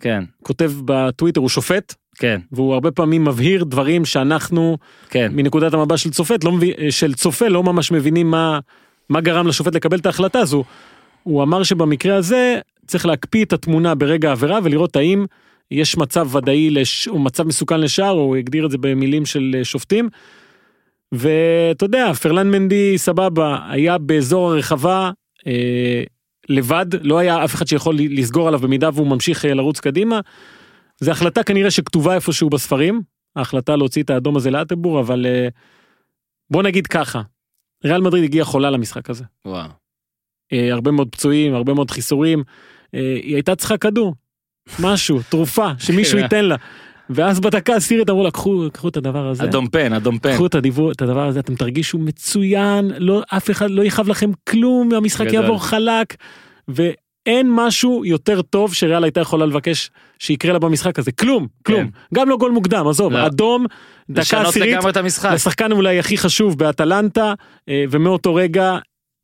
כן 0.00 0.24
שכותב 0.42 0.72
בטוויטר, 0.84 1.40
הוא 1.40 1.48
שופט, 1.48 1.94
כן 2.18 2.40
והוא 2.52 2.74
הרבה 2.74 2.90
פעמים 2.90 3.24
מבהיר 3.24 3.64
דברים 3.64 4.04
שאנחנו 4.04 4.78
כן 5.10 5.32
מנקודת 5.34 5.74
המבט 5.74 5.98
של 5.98 6.10
צופת 6.10 6.44
לא 6.44 6.52
מבין 6.52 6.72
של 6.90 7.14
צופה 7.14 7.48
לא 7.48 7.62
ממש 7.62 7.92
מבינים 7.92 8.30
מה 8.30 8.58
מה 9.08 9.20
גרם 9.20 9.46
לשופט 9.46 9.74
לקבל 9.74 9.98
את 9.98 10.06
ההחלטה 10.06 10.38
הזו. 10.38 10.64
הוא 11.22 11.42
אמר 11.42 11.62
שבמקרה 11.62 12.16
הזה 12.16 12.58
צריך 12.86 13.06
להקפיא 13.06 13.44
את 13.44 13.52
התמונה 13.52 13.94
ברגע 13.94 14.28
העבירה 14.28 14.58
ולראות 14.62 14.96
האם 14.96 15.26
יש 15.70 15.96
מצב 15.96 16.34
ודאי 16.34 16.70
לש... 16.70 17.08
או 17.08 17.18
מצב 17.18 17.46
מסוכן 17.46 17.80
לשער 17.80 18.10
הוא 18.10 18.36
הגדיר 18.36 18.66
את 18.66 18.70
זה 18.70 18.78
במילים 18.78 19.26
של 19.26 19.54
אה, 19.58 19.64
שופטים. 19.64 20.08
ואתה 21.12 21.84
יודע 21.84 22.12
פרלן 22.12 22.50
מנדי 22.50 22.98
סבבה 22.98 23.58
היה 23.70 23.98
באזור 23.98 24.52
הרחבה 24.52 25.10
אה, 25.46 26.02
לבד 26.48 26.86
לא 27.02 27.18
היה 27.18 27.44
אף 27.44 27.54
אחד 27.54 27.66
שיכול 27.66 27.96
לסגור 27.98 28.48
עליו 28.48 28.60
במידה 28.60 28.90
והוא 28.94 29.06
ממשיך 29.06 29.44
אה, 29.44 29.54
לרוץ 29.54 29.80
קדימה. 29.80 30.20
זו 31.00 31.10
החלטה 31.10 31.42
כנראה 31.42 31.70
שכתובה 31.70 32.14
איפשהו 32.14 32.50
בספרים 32.50 33.02
ההחלטה 33.36 33.76
להוציא 33.76 34.02
את 34.02 34.10
האדום 34.10 34.36
הזה 34.36 34.50
לאטבור 34.50 35.00
אבל 35.00 35.26
אה, 35.26 35.48
בוא 36.50 36.62
נגיד 36.62 36.86
ככה 36.86 37.22
ריאל 37.84 38.00
מדריד 38.00 38.24
הגיעה 38.24 38.44
חולה 38.44 38.70
למשחק 38.70 39.10
הזה 39.10 39.24
וואו 39.44 39.70
אה, 40.52 40.72
הרבה 40.72 40.90
מאוד 40.90 41.08
פצועים 41.10 41.54
הרבה 41.54 41.74
מאוד 41.74 41.90
חיסורים 41.90 42.42
אה, 42.94 43.14
היא 43.22 43.34
הייתה 43.34 43.56
צריכה 43.56 43.78
כדור 43.78 44.14
משהו 44.82 45.20
תרופה 45.28 45.68
שמישהו 45.78 46.16
כן. 46.18 46.22
ייתן 46.22 46.44
לה 46.44 46.56
ואז 47.10 47.40
בדקה 47.40 47.76
עשירית 47.76 48.10
אמרו 48.10 48.24
לה 48.24 48.30
קחו 48.30 48.64
קחו 48.72 48.88
את 48.88 48.96
הדבר 48.96 49.28
הזה 49.28 49.44
אדום 49.44 49.68
פן 49.68 49.92
אדום 49.92 50.18
פן 50.18 50.34
קחו 50.34 50.46
את 50.46 50.54
הדיבור 50.54 50.92
את 50.92 51.02
הדבר 51.02 51.26
הזה 51.26 51.40
אתם 51.40 51.54
תרגישו 51.54 51.98
מצוין 51.98 52.90
לא 52.98 53.22
אף 53.28 53.50
אחד 53.50 53.70
לא 53.70 53.84
יכאב 53.84 54.08
לכם 54.08 54.30
כלום 54.48 54.94
המשחק 54.94 55.26
גדול. 55.26 55.34
יעבור 55.34 55.64
חלק 55.64 56.16
ואין 56.68 57.50
משהו 57.50 58.04
יותר 58.04 58.42
טוב 58.42 58.74
שריאל 58.74 59.04
הייתה 59.04 59.20
יכולה 59.20 59.46
לבקש 59.46 59.90
שיקרה 60.18 60.52
לה 60.52 60.58
במשחק 60.58 60.98
הזה 60.98 61.12
כלום 61.12 61.46
כלום 61.66 61.84
כן. 61.84 62.14
גם 62.14 62.28
לא 62.28 62.36
גול 62.36 62.52
מוקדם 62.52 62.88
עזוב 62.88 63.12
לא. 63.12 63.26
אדום 63.26 63.66
דקה 64.10 64.40
עשירית 64.40 64.78
לשחקן 65.32 65.72
אולי 65.72 65.98
הכי 65.98 66.18
חשוב 66.18 66.58
באטלנטה 66.58 67.34
אה, 67.68 67.84
ומאותו 67.90 68.34
רגע 68.34 68.78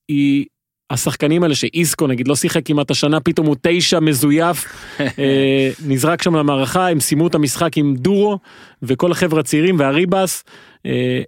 היא 0.09 0.46
השחקנים 0.90 1.42
האלה 1.42 1.55
שאיסקו 1.55 2.07
נגיד 2.07 2.29
לא 2.29 2.37
שיחק 2.37 2.66
כמעט 2.66 2.90
השנה 2.90 3.20
פתאום 3.20 3.46
הוא 3.46 3.57
תשע 3.62 4.01
מזויף 4.01 4.64
אה, 5.01 5.70
נזרק 5.87 6.22
שם 6.22 6.37
למערכה 6.37 6.88
הם 6.88 7.01
סיימו 7.01 7.27
את 7.27 7.35
המשחק 7.35 7.77
עם 7.77 7.96
דורו 7.96 8.38
וכל 8.83 9.12
החבר'ה 9.12 9.40
הצעירים 9.40 9.79
והריבס. 9.79 10.44
אה, 10.87 11.22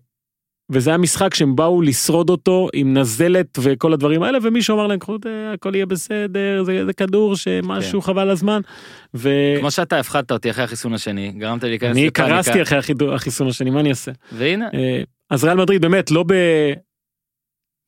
וזה 0.73 0.91
היה 0.91 0.99
משחק 0.99 1.35
שהם 1.35 1.57
באו 1.57 1.83
לשרוד 1.83 2.31
אותו 2.31 2.69
עם 2.73 2.97
נזלת 2.97 3.59
וכל 3.63 3.93
הדברים 3.93 4.23
האלה 4.23 4.39
ומישהו 4.43 4.77
אמר 4.77 4.87
להם 4.87 4.99
"קחו 4.99 5.17
את 5.17 5.21
זה, 5.25 5.51
הכל 5.55 5.75
יהיה 5.75 5.87
בסדר 5.87 6.63
זה, 6.63 6.87
זה 6.87 6.93
כדור 6.93 7.37
שמשהו 7.37 8.01
חבל 8.01 8.31
הזמן. 8.31 8.61
ואני 9.15 9.61
כמו 9.61 9.71
שאתה 9.71 9.99
הפחדת 9.99 10.33
אותי 10.33 10.51
אחרי 10.51 10.65
החיסון 10.65 10.95
השני 10.95 11.33
גרמת 11.39 11.63
לי 11.65 11.69
להיכנס 11.69 11.97
לפאניקה 11.97 12.27
קרסתי 12.27 12.63
אחרי 12.63 12.79
החיסון 13.15 13.49
השני 13.49 13.71
מה 13.71 13.81
אני 13.81 13.91
אעשה. 13.91 14.13
והנה 14.33 14.69
אה, 14.75 15.03
אז 15.31 15.45
ריאל 15.45 15.57
מדריד 15.57 15.83
באמת 15.83 16.11
לא 16.11 16.25
ב... 16.27 16.33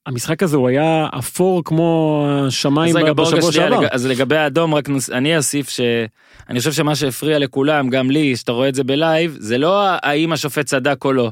המשחק 0.07 0.43
הזה 0.43 0.57
הוא 0.57 0.69
היה 0.69 1.09
אפור 1.19 1.65
כמו 1.65 2.27
השמיים 2.47 2.95
בשבוע 3.15 3.53
שעבר. 3.53 3.87
אז 3.91 4.07
לגבי 4.07 4.37
האדום 4.37 4.75
רק 4.75 4.89
נוס- 4.89 5.11
אני 5.11 5.37
אוסיף 5.37 5.69
שאני 5.69 6.59
חושב 6.59 6.73
שמה 6.73 6.95
שהפריע 6.95 7.39
לכולם 7.39 7.91
גם 7.91 8.11
לי 8.11 8.37
שאתה 8.37 8.53
רואה 8.53 8.69
את 8.69 8.75
זה 8.75 8.85
בלייב 8.85 9.37
זה 9.41 9.59
לא 9.59 9.83
האם 10.03 10.33
השופט 10.33 10.67
צדק 10.67 11.05
או 11.05 11.13
לא. 11.13 11.31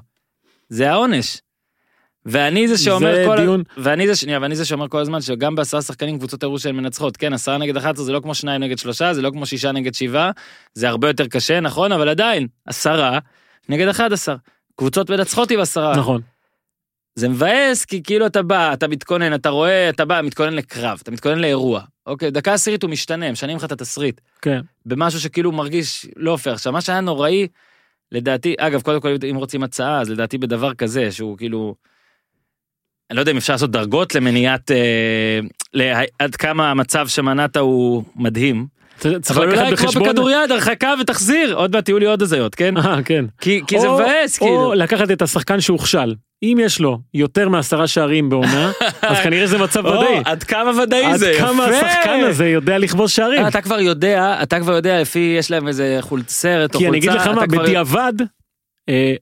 זה 0.68 0.90
העונש. 0.92 1.38
ואני 2.26 2.68
זה 2.68 2.78
שאומר 2.78 3.14
זה 3.14 3.24
כל 3.26 3.36
דיון. 3.36 3.62
ואני 3.76 4.06
זה 4.06 4.16
שנייה 4.16 4.38
ואני 4.42 4.56
זה 4.56 4.64
שאומר 4.64 4.88
כל 4.88 4.98
הזמן 4.98 5.20
שגם 5.20 5.54
בעשרה 5.54 5.82
שחקנים 5.82 6.18
קבוצות 6.18 6.42
הראו 6.42 6.58
שהן 6.58 6.76
מנצחות 6.76 7.16
כן 7.16 7.32
עשרה 7.32 7.58
נגד 7.58 7.76
11 7.76 8.04
זה 8.04 8.12
לא 8.12 8.20
כמו 8.20 8.34
שניים 8.34 8.62
נגד 8.62 8.78
שלושה 8.78 9.14
זה 9.14 9.22
לא 9.22 9.30
כמו 9.30 9.46
שישה 9.46 9.72
נגד 9.72 9.94
שבעה 9.94 10.30
זה 10.74 10.88
הרבה 10.88 11.08
יותר 11.08 11.26
קשה 11.26 11.60
נכון 11.60 11.92
אבל 11.92 12.08
עדיין 12.08 12.46
עשרה 12.66 13.18
נגד 13.68 13.88
11 13.88 14.36
קבוצות 14.76 15.10
מנצחות 15.10 15.50
עם 15.50 15.60
עשרה 15.60 15.96
נכון. 15.96 16.20
זה 17.18 17.28
מבאס 17.28 17.84
כי 17.84 18.02
כאילו 18.02 18.26
אתה 18.26 18.42
בא 18.42 18.72
אתה 18.72 18.88
מתכונן 18.88 19.34
אתה 19.34 19.48
רואה 19.48 19.88
אתה 19.88 20.04
בא 20.04 20.20
מתכונן 20.24 20.54
לקרב 20.54 20.98
אתה 21.02 21.10
מתכונן 21.10 21.38
לאירוע 21.38 21.82
אוקיי 22.06 22.30
דקה 22.30 22.54
עשירית 22.54 22.82
הוא 22.82 22.90
משתנה 22.90 23.32
משנים 23.32 23.56
לך 23.56 23.64
את 23.64 23.72
התסריט 23.72 24.20
כן. 24.42 24.60
במשהו 24.86 25.20
שכאילו 25.20 25.52
מרגיש 25.52 26.06
לא 26.16 26.36
פייר 26.36 26.54
עכשיו 26.54 26.72
מה 26.72 26.80
שהיה 26.80 27.00
נוראי 27.00 27.46
לדעתי 28.12 28.54
אגב 28.58 28.82
קודם 28.82 29.00
כל 29.00 29.16
אם 29.30 29.36
רוצים 29.36 29.62
הצעה 29.62 30.00
אז 30.00 30.10
לדעתי 30.10 30.38
בדבר 30.38 30.74
כזה 30.74 31.12
שהוא 31.12 31.38
כאילו. 31.38 31.74
אני 33.10 33.16
לא 33.16 33.20
יודע 33.20 33.32
אם 33.32 33.36
אפשר 33.36 33.52
לעשות 33.52 33.70
דרגות 33.70 34.14
למניעת 34.14 34.70
אה, 34.70 35.40
לה, 35.74 36.00
עד 36.18 36.36
כמה 36.36 36.70
המצב 36.70 37.08
שמנעת 37.08 37.56
הוא 37.56 38.04
מדהים 38.16 38.66
צריך 38.98 39.38
אבל 39.38 39.46
לקחת 39.48 39.58
אולי 39.64 39.76
כמו 39.76 39.86
בחשבון. 39.86 40.08
בכדוריד 40.08 40.50
הרחקה 40.52 40.94
ותחזיר 41.00 41.54
עוד 41.54 41.72
מעט 41.72 41.88
יהיו 41.88 41.98
לי 41.98 42.06
עוד 42.06 42.22
הזיות 42.22 42.54
כן 42.54 42.76
אה, 42.76 43.02
כן. 43.04 43.24
כי 43.40 43.60
כי 43.66 43.80
זה 43.80 43.86
או- 43.88 43.94
מבאס 43.94 44.40
או 44.40 44.46
כאילו 44.46 44.74
לקחת 44.74 45.10
את 45.10 45.22
השחקן 45.22 45.60
שהוכשל. 45.60 46.14
אם 46.42 46.58
יש 46.60 46.80
לו 46.80 46.98
יותר 47.14 47.48
מעשרה 47.48 47.86
שערים 47.86 48.28
בעונה, 48.30 48.70
אז 49.02 49.18
כנראה 49.22 49.46
זה 49.46 49.58
מצב 49.58 49.86
או, 49.86 49.90
ודאי. 49.92 50.22
עד 50.24 50.42
כמה 50.42 50.82
ודאי 50.82 51.04
עד 51.04 51.16
זה 51.16 51.32
כמה 51.38 51.66
יפה. 51.68 51.86
השחקן 51.86 52.20
הזה 52.28 52.48
יודע 52.48 52.78
לכבוש 52.78 53.16
שערים. 53.16 53.46
אתה 53.46 53.60
כבר 53.60 53.80
יודע 53.80 54.38
אתה 54.42 54.60
כבר 54.60 54.72
יודע 54.72 55.00
לפי 55.00 55.34
יש 55.38 55.50
להם 55.50 55.68
איזה 55.68 55.98
חולצ 56.00 56.30
סרט 56.30 56.74
או 56.74 56.78
כי 56.78 56.88
אני 56.88 57.00
חולצה 57.00 57.10
אגיד 57.12 57.20
לך 57.20 57.36
מה, 57.36 57.44
אתה 57.44 57.52
כבר- 57.52 57.62
בדיעבד, 57.62 58.12
אה, 58.88 59.14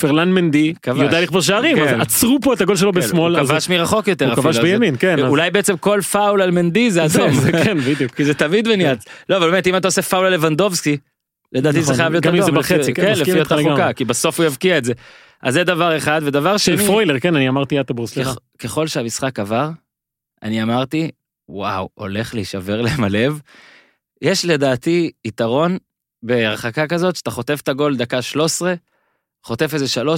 פרלן 0.00 0.32
מנדי 0.32 0.74
כבש. 0.82 0.98
יודע 1.00 1.20
לכבוש 1.20 1.46
שערים, 1.46 1.78
אז 1.82 1.88
כן. 1.88 2.00
עצרו 2.00 2.38
פה 2.42 2.52
את 2.54 2.60
הגול 2.60 2.76
שלו 2.76 2.92
כן, 2.92 2.98
בשמאל. 3.00 3.32
הוא 3.36 3.40
אז 3.42 3.50
כבש 3.50 3.68
מרחוק 3.68 4.08
יותר 4.08 4.24
הוא 4.24 4.32
אפילו, 4.32 4.42
כבש 4.44 4.56
אז- 4.56 4.62
בימין, 4.62 4.94
כן. 4.98 5.18
אז- 5.18 5.24
אולי 5.30 5.50
בעצם 5.50 5.76
כל 5.76 6.00
פאול 6.12 6.42
על 6.42 6.50
מנדי 6.50 6.90
זה 6.90 7.08
זה- 7.08 7.22
אדום 7.26 7.34
זה 7.40 7.52
כן, 7.52 7.78
בדיוק. 7.78 8.14
כי 8.16 8.24
זה 8.24 8.34
תמיד 8.34 8.68
מניעת 8.68 8.98
לא 9.28 9.36
אבל 9.36 9.50
באמת 9.50 9.66
אם 9.66 9.76
אתה 9.76 9.88
עושה 9.88 10.02
פאול 10.02 10.26
על 10.26 10.32
לבנדובסקי 10.34 10.96
לדעתי 11.52 11.82
זה 11.82 11.92
נכון, 11.92 11.94
חייב 11.96 12.12
להיות 12.12 12.24
גם 12.24 12.34
אם 12.34 12.42
אדום 12.42 12.54
זה 12.54 12.58
בחצי, 12.58 12.94
כן, 12.94 13.02
כן 13.14 13.20
לפי 13.20 13.40
אותה 13.40 13.56
חוקה. 13.62 13.92
כי 13.92 14.04
בסוף 14.04 14.40
הוא 14.40 14.46
יבקיע 14.46 14.78
את 14.78 14.84
זה 14.84 14.92
אז 15.42 15.54
זה 15.54 15.64
דבר 15.64 15.96
אחד 15.96 16.20
ודבר 16.24 16.56
של 16.56 16.76
שני 16.76 16.86
פרוילר, 16.86 17.18
כן, 17.20 17.36
אני 17.36 17.48
אמרתי 17.48 17.80
אטבור, 17.80 18.06
סליחה. 18.06 18.32
ככל 18.58 18.86
שהמשחק 18.86 19.38
עבר 19.40 19.70
אני 20.42 20.62
אמרתי 20.62 21.10
וואו 21.48 21.88
הולך 21.94 22.34
להישבר 22.34 22.80
להם 22.82 23.04
הלב. 23.04 23.40
יש 24.22 24.44
לדעתי 24.44 25.10
יתרון 25.24 25.76
בהרחקה 26.22 26.86
כזאת 26.86 27.16
שאתה 27.16 27.30
חוטף 27.30 27.60
את 27.62 27.68
הגול 27.68 27.96
דקה 27.96 28.22
13 28.22 28.74
חוטף 29.46 29.74
איזה 29.74 30.00
3-0 30.02 30.08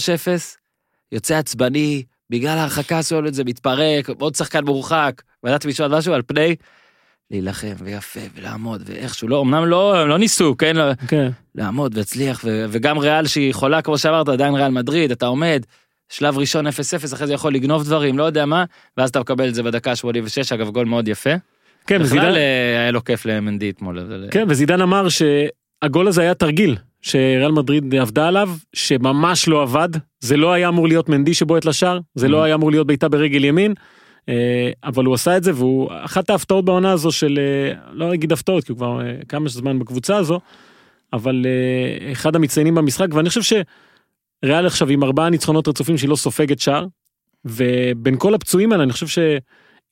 יוצא 1.12 1.34
עצבני 1.34 2.02
בגלל 2.30 2.58
ההרחקה 2.58 2.98
עשו 2.98 3.20
לו 3.20 3.28
את 3.28 3.34
זה 3.34 3.44
מתפרק 3.44 4.08
עוד 4.20 4.34
שחקן 4.34 4.64
מורחק 4.64 5.22
ועדת 5.42 5.66
משפט 5.66 5.90
משהו 5.90 6.12
על 6.14 6.22
פני. 6.26 6.56
להילחם 7.30 7.72
ויפה 7.78 8.20
ולעמוד 8.34 8.82
ואיכשהו 8.86 9.28
לא 9.28 9.42
אמנם 9.42 9.64
לא 9.66 10.08
לא 10.08 10.18
ניסו 10.18 10.54
כן 10.58 10.76
כן. 11.08 11.28
לעמוד 11.54 11.96
והצליח 11.98 12.40
ו- 12.44 12.64
וגם 12.68 12.98
ריאל 12.98 13.26
שהיא 13.26 13.54
חולה 13.54 13.82
כמו 13.82 13.98
שאמרת 13.98 14.28
עדיין 14.28 14.54
ריאל 14.54 14.70
מדריד 14.70 15.10
אתה 15.10 15.26
עומד. 15.26 15.62
שלב 16.08 16.38
ראשון 16.38 16.66
0-0 16.66 16.70
אחרי 17.14 17.26
זה 17.26 17.34
יכול 17.34 17.54
לגנוב 17.54 17.84
דברים 17.84 18.18
לא 18.18 18.24
יודע 18.24 18.46
מה 18.46 18.64
ואז 18.96 19.10
אתה 19.10 19.20
מקבל 19.20 19.48
את 19.48 19.54
זה 19.54 19.62
בדקה 19.62 19.96
86 19.96 20.52
אגב 20.52 20.70
גול 20.70 20.86
מאוד 20.86 21.08
יפה. 21.08 21.30
כן, 21.86 21.94
בכלל 22.02 22.04
וזידן- 22.06 22.36
אה, 22.36 22.80
היה 22.80 22.90
לו 22.90 23.04
כיף 23.04 23.26
למנדי 23.26 23.70
אתמול. 23.70 23.98
אבל, 23.98 24.24
אה, 24.24 24.30
כן, 24.30 24.44
וזידן 24.48 24.80
אמר 24.80 25.06
שהגול 25.08 26.08
הזה 26.08 26.20
היה 26.22 26.34
תרגיל, 26.34 26.76
שריאל 27.02 27.52
מדריד 27.52 27.94
עבדה 27.94 28.28
עליו, 28.28 28.50
שממש 28.72 29.48
לא 29.48 29.62
עבד, 29.62 29.88
זה 30.20 30.36
לא 30.36 30.52
היה 30.52 30.68
אמור 30.68 30.88
להיות 30.88 31.08
מנדי 31.08 31.34
שבועט 31.34 31.64
לשער, 31.64 31.98
זה 32.14 32.28
לא 32.28 32.42
Mhm. 32.42 32.44
היה 32.44 32.54
אמור 32.54 32.70
להיות 32.70 32.86
בעיטה 32.86 33.08
ברגל 33.08 33.44
ימין, 33.44 33.74
אה, 34.28 34.70
אבל 34.84 35.04
הוא 35.04 35.14
עשה 35.14 35.36
את 35.36 35.44
זה 35.44 35.54
והוא 35.54 35.90
אחת 36.04 36.30
ההפתעות 36.30 36.64
בעונה 36.64 36.92
הזו 36.92 37.12
של 37.12 37.38
אה, 37.38 37.74
לא 37.92 38.14
אגיד 38.14 38.32
הפתעות 38.32 38.64
כי 38.64 38.72
הוא 38.72 38.76
כבר 38.76 39.00
אה, 39.00 39.14
כמה 39.28 39.48
זמן 39.48 39.78
בקבוצה 39.78 40.16
הזו 40.16 40.40
אבל 41.12 41.46
אחד 42.12 42.36
המצטיינים 42.36 42.74
במשחק 42.74 43.06
ואני 43.14 43.28
חושב 43.28 43.62
שריאל 44.44 44.66
עכשיו 44.66 44.88
עם 44.88 45.04
ארבעה 45.04 45.30
ניצחונות 45.30 45.68
רצופים 45.68 45.98
שהיא 45.98 46.10
לא 46.10 46.16
סופגת 46.16 46.58
שער 46.60 46.86
ובין 47.44 48.16
כל 48.18 48.34
הפצועים 48.34 48.72
האלה 48.72 48.82
אני 48.84 48.92
חושב 48.92 49.06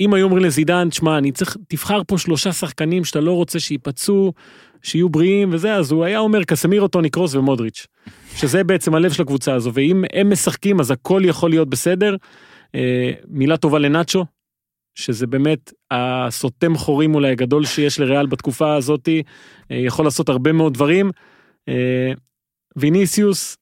שאם 0.02 0.14
היו 0.14 0.24
אומרים 0.24 0.44
לזידן 0.44 0.88
תשמע 0.90 1.18
אני 1.18 1.32
צריך 1.32 1.56
תבחר 1.68 2.00
פה 2.06 2.18
שלושה 2.18 2.52
שחקנים 2.52 3.04
שאתה 3.04 3.20
לא 3.20 3.32
רוצה 3.32 3.61
שייפצעו 3.61 4.32
שיהיו 4.82 5.09
בריאים 5.09 5.48
וזה 5.52 5.74
אז 5.74 5.92
הוא 5.92 6.04
היה 6.04 6.18
אומר 6.18 6.44
קסמירו 6.44 6.88
טוני 6.88 7.11
קרוס 7.11 7.35
ומודריץ' 7.35 7.87
שזה 8.37 8.64
בעצם 8.64 8.94
הלב 8.94 9.12
של 9.12 9.22
הקבוצה 9.22 9.54
הזו 9.54 9.70
ואם 9.74 10.04
הם 10.12 10.30
משחקים 10.30 10.80
אז 10.80 10.90
הכל 10.90 11.22
יכול 11.24 11.50
להיות 11.50 11.70
בסדר. 11.70 12.16
אה, 12.74 13.11
מילה 13.28 13.56
טובה 13.56 13.78
לנאצ'ו 13.78 14.24
שזה 14.94 15.26
באמת 15.26 15.72
הסותם 15.90 16.76
חורים 16.76 17.14
אולי 17.14 17.30
הגדול 17.30 17.64
שיש 17.64 18.00
לריאל 18.00 18.26
בתקופה 18.26 18.74
הזאתי 18.74 19.22
אה, 19.70 19.76
יכול 19.76 20.04
לעשות 20.04 20.28
הרבה 20.28 20.52
מאוד 20.52 20.74
דברים. 20.74 21.11
אה, 21.68 22.12
ויניסיוס 22.76 23.56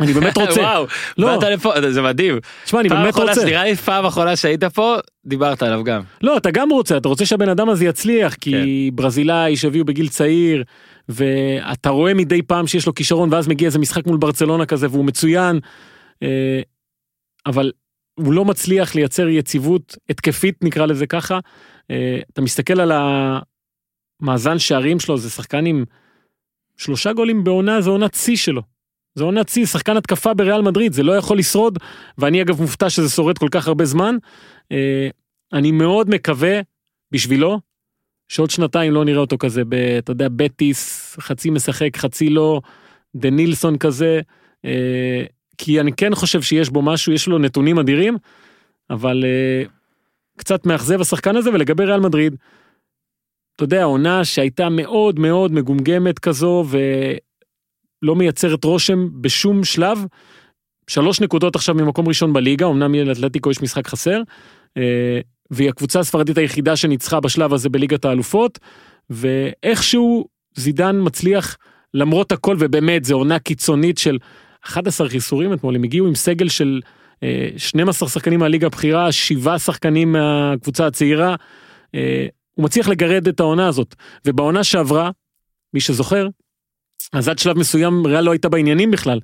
אני 0.00 0.12
באמת 0.12 0.38
רוצה 0.46 0.60
וואו, 0.60 0.86
לא. 1.18 1.38
באת 1.38 1.48
לפה, 1.48 1.72
זה 1.90 2.02
מדהים. 2.02 2.38
תשמע 2.64 2.80
אני 2.80 2.88
באמת 2.88 3.10
אחרונה, 3.10 3.30
רוצה 3.30 3.44
נראה 3.44 3.64
לי 3.64 3.76
פעם 3.76 4.04
אחרונה 4.04 4.36
שהיית 4.36 4.64
פה, 4.64 4.96
דיברת 5.26 5.62
עליו 5.62 5.84
גם. 5.84 6.02
לא 6.22 6.36
אתה 6.36 6.50
גם 6.50 6.70
רוצה 6.70 6.96
אתה 6.96 7.08
רוצה 7.08 7.26
שהבן 7.26 7.48
אדם 7.48 7.68
הזה 7.68 7.84
יצליח 7.84 8.34
כי 8.34 8.90
ברזילאי 8.94 9.56
שהביאו 9.56 9.84
בגיל 9.84 10.08
צעיר 10.08 10.64
ואתה 11.08 11.90
רואה 11.90 12.14
מדי 12.14 12.42
פעם 12.42 12.66
שיש 12.66 12.86
לו 12.86 12.94
כישרון 12.94 13.32
ואז 13.32 13.48
מגיע 13.48 13.66
איזה 13.66 13.78
משחק 13.78 14.06
מול 14.06 14.16
ברצלונה 14.16 14.66
כזה 14.66 14.86
והוא 14.90 15.04
מצוין. 15.04 15.60
אה, 16.22 16.60
אבל 17.46 17.72
הוא 18.14 18.32
לא 18.32 18.44
מצליח 18.44 18.94
לייצר 18.94 19.28
יציבות 19.28 19.96
התקפית 20.10 20.64
נקרא 20.64 20.86
לזה 20.86 21.06
ככה. 21.06 21.38
אה, 21.90 22.20
אתה 22.32 22.42
מסתכל 22.42 22.80
על 22.80 22.92
המאזן 24.22 24.58
שערים 24.58 25.00
שלו 25.00 25.18
זה 25.18 25.30
שחקן 25.30 25.66
עם 25.66 25.84
שלושה 26.76 27.12
גולים 27.12 27.44
בעונה 27.44 27.80
זה 27.80 27.90
עונת 27.90 28.14
שיא 28.14 28.36
שלו. 28.36 28.62
זה 29.14 29.24
עונת 29.24 29.48
שיא 29.48 29.66
שחקן 29.66 29.96
התקפה 29.96 30.34
בריאל 30.34 30.62
מדריד 30.62 30.92
זה 30.92 31.02
לא 31.02 31.12
יכול 31.12 31.38
לשרוד 31.38 31.78
ואני 32.18 32.42
אגב 32.42 32.60
מופתע 32.60 32.90
שזה 32.90 33.08
שורד 33.08 33.38
כל 33.38 33.48
כך 33.50 33.68
הרבה 33.68 33.84
זמן. 33.84 34.16
אה, 34.72 35.08
אני 35.52 35.72
מאוד 35.72 36.10
מקווה 36.10 36.60
בשבילו 37.12 37.60
שעוד 38.28 38.50
שנתיים 38.50 38.92
לא 38.92 39.04
נראה 39.04 39.20
אותו 39.20 39.38
כזה 39.38 39.64
ב... 39.64 39.74
אתה 39.74 40.12
יודע 40.12 40.28
בטיס 40.36 41.16
חצי 41.20 41.50
משחק 41.50 41.96
חצי 41.96 42.30
לא 42.30 42.60
דה 43.14 43.30
נילסון 43.30 43.78
כזה. 43.78 44.20
אה, 44.64 45.24
כי 45.58 45.80
אני 45.80 45.92
כן 45.92 46.14
חושב 46.14 46.42
שיש 46.42 46.68
בו 46.68 46.82
משהו 46.82 47.12
יש 47.12 47.28
לו 47.28 47.38
נתונים 47.38 47.78
אדירים 47.78 48.16
אבל 48.90 49.24
אה, 49.24 49.62
קצת 50.36 50.66
מאכזב 50.66 51.00
השחקן 51.00 51.36
הזה 51.36 51.50
ולגבי 51.50 51.84
ריאל 51.84 52.00
מדריד. 52.00 52.36
אתה 53.56 53.64
יודע 53.64 53.84
עונה 53.84 54.24
שהייתה 54.24 54.68
מאוד 54.68 55.18
מאוד 55.18 55.52
מגומגמת 55.52 56.18
כזו 56.18 56.64
ולא 58.02 58.16
מייצרת 58.16 58.64
רושם 58.64 59.08
בשום 59.20 59.64
שלב. 59.64 60.04
שלוש 60.86 61.20
נקודות 61.20 61.56
עכשיו 61.56 61.74
ממקום 61.74 62.08
ראשון 62.08 62.32
בליגה 62.32 62.66
אמנם 62.66 62.94
לאתלטיקו 62.94 63.50
יש 63.50 63.62
משחק 63.62 63.88
חסר. 63.88 64.22
אה, 64.76 65.20
והיא 65.50 65.68
הקבוצה 65.68 66.00
הספרדית 66.00 66.38
היחידה 66.38 66.76
שניצחה 66.76 67.20
בשלב 67.20 67.54
הזה 67.54 67.68
בליגת 67.68 68.04
האלופות 68.04 68.58
ואיכשהו 69.10 70.28
זידן 70.54 70.96
מצליח 71.02 71.56
למרות 71.94 72.32
הכל 72.32 72.56
ובאמת 72.58 73.04
זו 73.04 73.14
עונה 73.14 73.38
קיצונית 73.38 73.98
של 73.98 74.18
11 74.64 75.08
חיסורים 75.08 75.52
אתמול 75.52 75.74
הם 75.74 75.84
הגיעו 75.84 76.06
עם 76.06 76.14
סגל 76.14 76.48
של 76.48 76.80
אה, 77.22 77.48
12 77.56 78.08
שחקנים 78.08 78.40
מהליגה 78.40 78.66
הבכירה 78.66 79.12
7 79.12 79.58
שחקנים 79.58 80.12
מהקבוצה 80.12 80.86
הצעירה. 80.86 81.34
אה, 81.94 82.26
הוא 82.54 82.64
מצליח 82.64 82.88
לגרד 82.88 83.28
את 83.28 83.40
העונה 83.40 83.68
הזאת 83.68 83.94
ובעונה 84.26 84.64
שעברה 84.64 85.10
מי 85.74 85.80
שזוכר 85.80 86.28
אז 87.12 87.28
עד 87.28 87.38
שלב 87.38 87.58
מסוים 87.58 88.06
ריאל 88.06 88.24
לא 88.24 88.30
הייתה 88.30 88.48
בעניינים 88.48 88.90
בכלל 88.90 89.20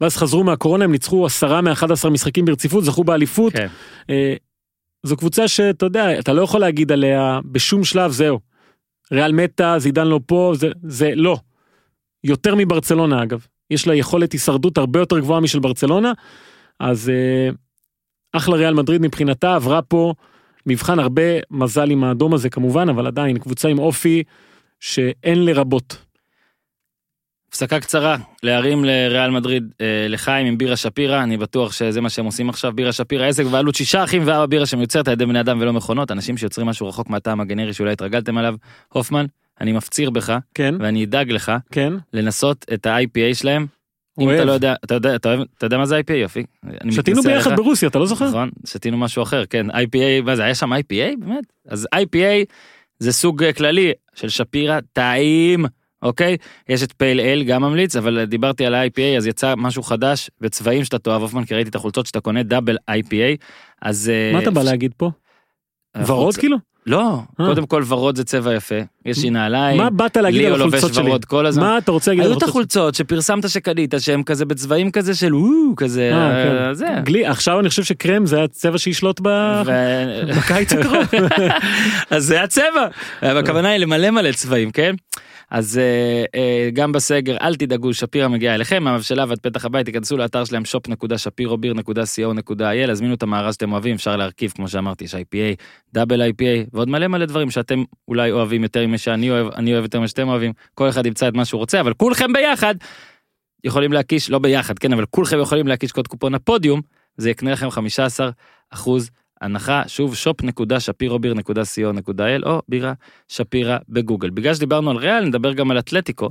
ואז 0.00 0.16
חזרו 0.16 0.44
מהקורונה 0.44 0.84
הם 0.84 0.92
ניצחו 0.92 1.26
10 1.26 1.60
מ-11 1.60 2.08
משחקים 2.10 2.44
ברציפות 2.44 2.84
זכו 2.84 3.04
באליפות. 3.04 3.52
כן. 3.52 3.66
אה, 4.10 4.34
זו 5.02 5.16
קבוצה 5.16 5.48
שאתה 5.48 5.86
יודע 5.86 6.18
אתה 6.18 6.32
לא 6.32 6.42
יכול 6.42 6.60
להגיד 6.60 6.92
עליה 6.92 7.40
בשום 7.44 7.84
שלב 7.84 8.10
זהו. 8.10 8.40
ריאל 9.12 9.32
מתה 9.32 9.74
זידן 9.78 10.06
לא 10.06 10.20
פה 10.26 10.52
זה 10.56 10.68
זה 10.82 11.12
לא. 11.14 11.36
יותר 12.24 12.54
מברצלונה 12.54 13.22
אגב 13.22 13.46
יש 13.70 13.86
לה 13.86 13.94
יכולת 13.94 14.32
הישרדות 14.32 14.78
הרבה 14.78 14.98
יותר 14.98 15.18
גבוהה 15.18 15.40
משל 15.40 15.58
ברצלונה 15.58 16.12
אז 16.80 17.08
אה, 17.08 17.50
אחלה 18.32 18.56
ריאל 18.56 18.74
מדריד 18.74 19.02
מבחינתה 19.02 19.54
עברה 19.54 19.82
פה 19.82 20.14
מבחן 20.66 20.98
הרבה 20.98 21.22
מזל 21.50 21.90
עם 21.90 22.04
האדום 22.04 22.34
הזה 22.34 22.50
כמובן 22.50 22.88
אבל 22.88 23.06
עדיין 23.06 23.38
קבוצה 23.38 23.68
עם 23.68 23.78
אופי 23.78 24.22
שאין 24.80 25.44
לרבות. 25.44 26.09
הפסקה 27.50 27.80
קצרה 27.80 28.16
להרים 28.42 28.84
לריאל 28.84 29.30
מדריד 29.30 29.72
אה, 29.80 30.06
לחיים 30.08 30.46
עם 30.46 30.58
בירה 30.58 30.76
שפירא 30.76 31.22
אני 31.22 31.36
בטוח 31.36 31.72
שזה 31.72 32.00
מה 32.00 32.10
שהם 32.10 32.24
עושים 32.24 32.48
עכשיו 32.48 32.72
בירה 32.72 32.92
שפירא 32.92 33.26
עסק 33.26 33.44
בעלות 33.44 33.74
שישה 33.74 34.04
אחים 34.04 34.22
וארבע 34.24 34.46
בירה 34.46 34.66
שמיוצרת 34.66 35.08
על 35.08 35.12
ידי 35.12 35.26
בני 35.26 35.40
אדם 35.40 35.58
ולא 35.60 35.72
מכונות 35.72 36.10
אנשים 36.10 36.36
שיוצרים 36.36 36.66
משהו 36.66 36.88
רחוק 36.88 37.10
מהטעם 37.10 37.40
הגנרי 37.40 37.72
שאולי 37.72 37.92
התרגלתם 37.92 38.38
עליו 38.38 38.54
הופמן 38.88 39.26
אני 39.60 39.72
מפציר 39.72 40.10
בך 40.10 40.38
כן 40.54 40.74
ואני 40.80 41.04
אדאג 41.04 41.30
לך 41.30 41.52
כן 41.72 41.92
לנסות 42.12 42.66
את 42.74 42.86
ה-IPA 42.86 43.34
שלהם. 43.34 43.66
אם. 44.20 44.30
אתה 44.34 44.44
לא 44.44 44.52
יודע 44.52 44.74
אתה 44.84 44.94
יודע 44.94 45.16
אתה 45.16 45.28
אוהב 45.28 45.40
אתה 45.58 45.66
יודע 45.66 45.78
מה 45.78 45.86
זה 45.86 46.00
IPA 46.00 46.12
יופי. 46.12 46.44
שתינו 46.90 47.22
ביחד 47.22 47.46
עליך. 47.46 47.60
ברוסיה 47.60 47.88
אתה 47.88 47.98
לא 47.98 48.06
זוכר? 48.06 48.28
נכון 48.28 48.50
שתינו 48.66 48.98
משהו 48.98 49.22
אחר 49.22 49.46
כן 49.46 49.70
IPA 49.70 50.24
מה 50.24 50.36
זה 50.36 50.44
היה 50.44 50.54
שם 50.54 50.72
IPA 50.72 51.16
באמת 51.18 51.44
אז 51.68 51.88
IPA 51.94 52.52
זה 52.98 53.12
סוג 53.12 53.44
אה, 53.44 53.52
כללי 53.52 53.92
של 54.14 54.28
שפירא 54.28 54.78
טעים 54.92 55.64
אוקיי 56.02 56.36
יש 56.68 56.82
את 56.82 56.92
פייל 56.96 57.20
אל 57.20 57.42
גם 57.42 57.62
ממליץ 57.62 57.96
אבל 57.96 58.24
דיברתי 58.24 58.66
על 58.66 58.74
ה-IPA 58.74 59.16
אז 59.16 59.26
יצא 59.26 59.54
משהו 59.56 59.82
חדש 59.82 60.30
בצבעים 60.40 60.84
שאתה 60.84 60.98
תאהב 60.98 61.22
הופמן 61.22 61.44
כי 61.44 61.54
ראיתי 61.54 61.70
את 61.70 61.74
החולצות 61.74 62.06
שאתה 62.06 62.20
קונה 62.20 62.42
דאבל 62.42 62.76
IPA 62.90 63.44
אז 63.82 64.10
אה, 64.10 64.32
מה 64.32 64.42
אתה 64.42 64.50
בא 64.50 64.62
להגיד 64.62 64.92
פה? 64.96 65.10
ורוד 66.06 66.36
כאילו? 66.36 66.56
לא 66.86 67.18
אה. 67.40 67.46
קודם 67.46 67.66
כל 67.66 67.82
ורוד 67.86 68.16
זה 68.16 68.24
צבע 68.24 68.54
יפה 68.54 68.74
יש 69.04 69.22
לי 69.22 69.30
נעליים 69.30 69.76
מה 69.76 69.90
באת 69.90 70.16
להגיד 70.16 70.44
על 70.44 70.54
החולצות 70.54 70.94
שלי? 70.94 71.08
ורוד 71.08 71.24
כל 71.24 71.46
הזמן. 71.46 71.62
מה 71.62 71.78
אתה 71.78 71.92
רוצה 71.92 72.10
להגיד 72.10 72.24
על 72.24 72.30
היו 72.30 72.38
את 72.38 72.42
החולצות 72.42 72.72
שלי? 72.72 72.80
החולצות 72.82 72.94
שפרסמת 72.94 73.48
שקנית 73.48 73.94
שהם 73.98 74.22
כזה 74.22 74.44
בצבעים 74.44 74.90
כזה 74.90 75.14
של 75.14 75.34
וואו 75.34 75.76
כזה 75.76 76.10
אה, 76.12 76.30
אה, 76.30 76.66
כן. 76.68 76.74
זה. 76.74 76.86
גלי 77.04 77.26
עכשיו 77.26 77.60
אני 77.60 77.68
חושב 77.68 77.82
שקרם 77.82 78.26
זה 78.26 78.42
הצבע 78.42 78.78
שישלוט 78.78 79.20
בקיץ 79.20 80.72
הקרוב. 80.72 81.06
אז 82.10 82.24
זה 82.24 82.42
הצבע. 82.42 82.86
הכוונה 83.22 83.68
היא 83.68 83.78
למלא 83.78 84.10
מלא 84.10 84.32
צבעים 84.32 84.70
כן. 84.70 84.94
אז 85.50 85.78
אה, 85.78 86.24
אה, 86.34 86.70
גם 86.72 86.92
בסגר 86.92 87.36
אל 87.40 87.54
תדאגו 87.54 87.94
שפירא 87.94 88.28
מגיע 88.28 88.54
אליכם 88.54 88.82
מהמבשלה 88.82 89.24
ועד 89.28 89.38
פתח 89.38 89.64
הבית 89.64 89.86
תיכנסו 89.86 90.16
לאתר 90.16 90.44
שלהם 90.44 90.62
shop.שפירוביר.co.il 90.62 92.90
הזמינו 92.90 93.14
את 93.14 93.22
המארז 93.22 93.54
שאתם 93.54 93.72
אוהבים 93.72 93.94
אפשר 93.94 94.16
להרכיב 94.16 94.50
כמו 94.50 94.68
שאמרתי 94.68 95.04
יש 95.04 95.14
IPA 95.14 95.56
דאבל 95.92 96.22
IPA 96.22 96.68
ועוד 96.72 96.88
מלא 96.88 97.08
מלא 97.08 97.26
דברים 97.26 97.50
שאתם 97.50 97.84
אולי 98.08 98.32
אוהבים 98.32 98.62
יותר 98.62 98.86
ממה 98.86 98.98
שאני 98.98 99.30
אוהב 99.30 99.46
אני 99.46 99.72
אוהב 99.72 99.82
יותר 99.82 99.98
ממה 99.98 100.08
שאתם 100.08 100.28
אוהבים 100.28 100.52
כל 100.74 100.88
אחד 100.88 101.06
ימצא 101.06 101.28
את 101.28 101.34
מה 101.34 101.44
שהוא 101.44 101.58
רוצה 101.58 101.80
אבל 101.80 101.94
כולכם 101.94 102.32
ביחד 102.32 102.74
יכולים 103.64 103.92
להקיש 103.92 104.30
לא 104.30 104.38
ביחד 104.38 104.78
כן 104.78 104.92
אבל 104.92 105.04
כולכם 105.10 105.40
יכולים 105.40 105.66
להקיש 105.66 105.92
קוד 105.92 106.08
קופון 106.08 106.34
הפודיום 106.34 106.80
זה 107.16 107.30
יקנה 107.30 107.52
לכם 107.52 107.70
15 107.70 108.30
אחוז 108.70 109.10
הנחה 109.40 109.82
שוב 109.86 110.14
shop.שפירוביר.co.il 110.14 112.46
או 112.46 112.62
בירה 112.68 112.92
שפירא 113.28 113.78
בגוגל 113.88 114.30
בגלל 114.30 114.54
שדיברנו 114.54 114.90
על 114.90 114.96
ריאל 114.96 115.24
נדבר 115.24 115.52
גם 115.52 115.70
על 115.70 115.78
אתלטיקו. 115.78 116.30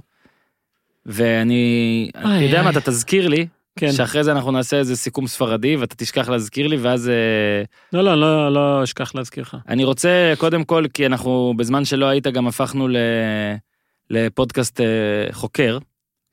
ואני 1.05 2.09
איי, 2.15 2.43
יודע 2.43 2.63
מה. 2.63 2.69
אתה 2.69 2.81
תזכיר 2.81 3.27
לי 3.27 3.47
כן. 3.75 3.91
שאחרי 3.91 4.23
זה 4.23 4.31
אנחנו 4.31 4.51
נעשה 4.51 4.77
איזה 4.77 4.95
סיכום 4.95 5.27
ספרדי 5.27 5.75
ואתה 5.75 5.95
תשכח 5.95 6.29
להזכיר 6.29 6.67
לי 6.67 6.77
ואז 6.77 7.09
אה, 7.09 7.63
לא 7.93 8.03
לא 8.03 8.21
לא 8.21 8.53
לא 8.53 8.83
אשכח 8.83 9.15
להזכיר 9.15 9.43
לך. 9.43 9.57
אני 9.67 9.83
רוצה 9.83 10.33
קודם 10.37 10.63
כל 10.63 10.85
כי 10.93 11.05
אנחנו 11.05 11.53
בזמן 11.57 11.85
שלא 11.85 12.05
היית 12.05 12.27
גם 12.27 12.47
הפכנו 12.47 12.87
ל... 12.87 12.97
לפודקאסט 14.09 14.81
אה, 14.81 14.85
חוקר 15.31 15.77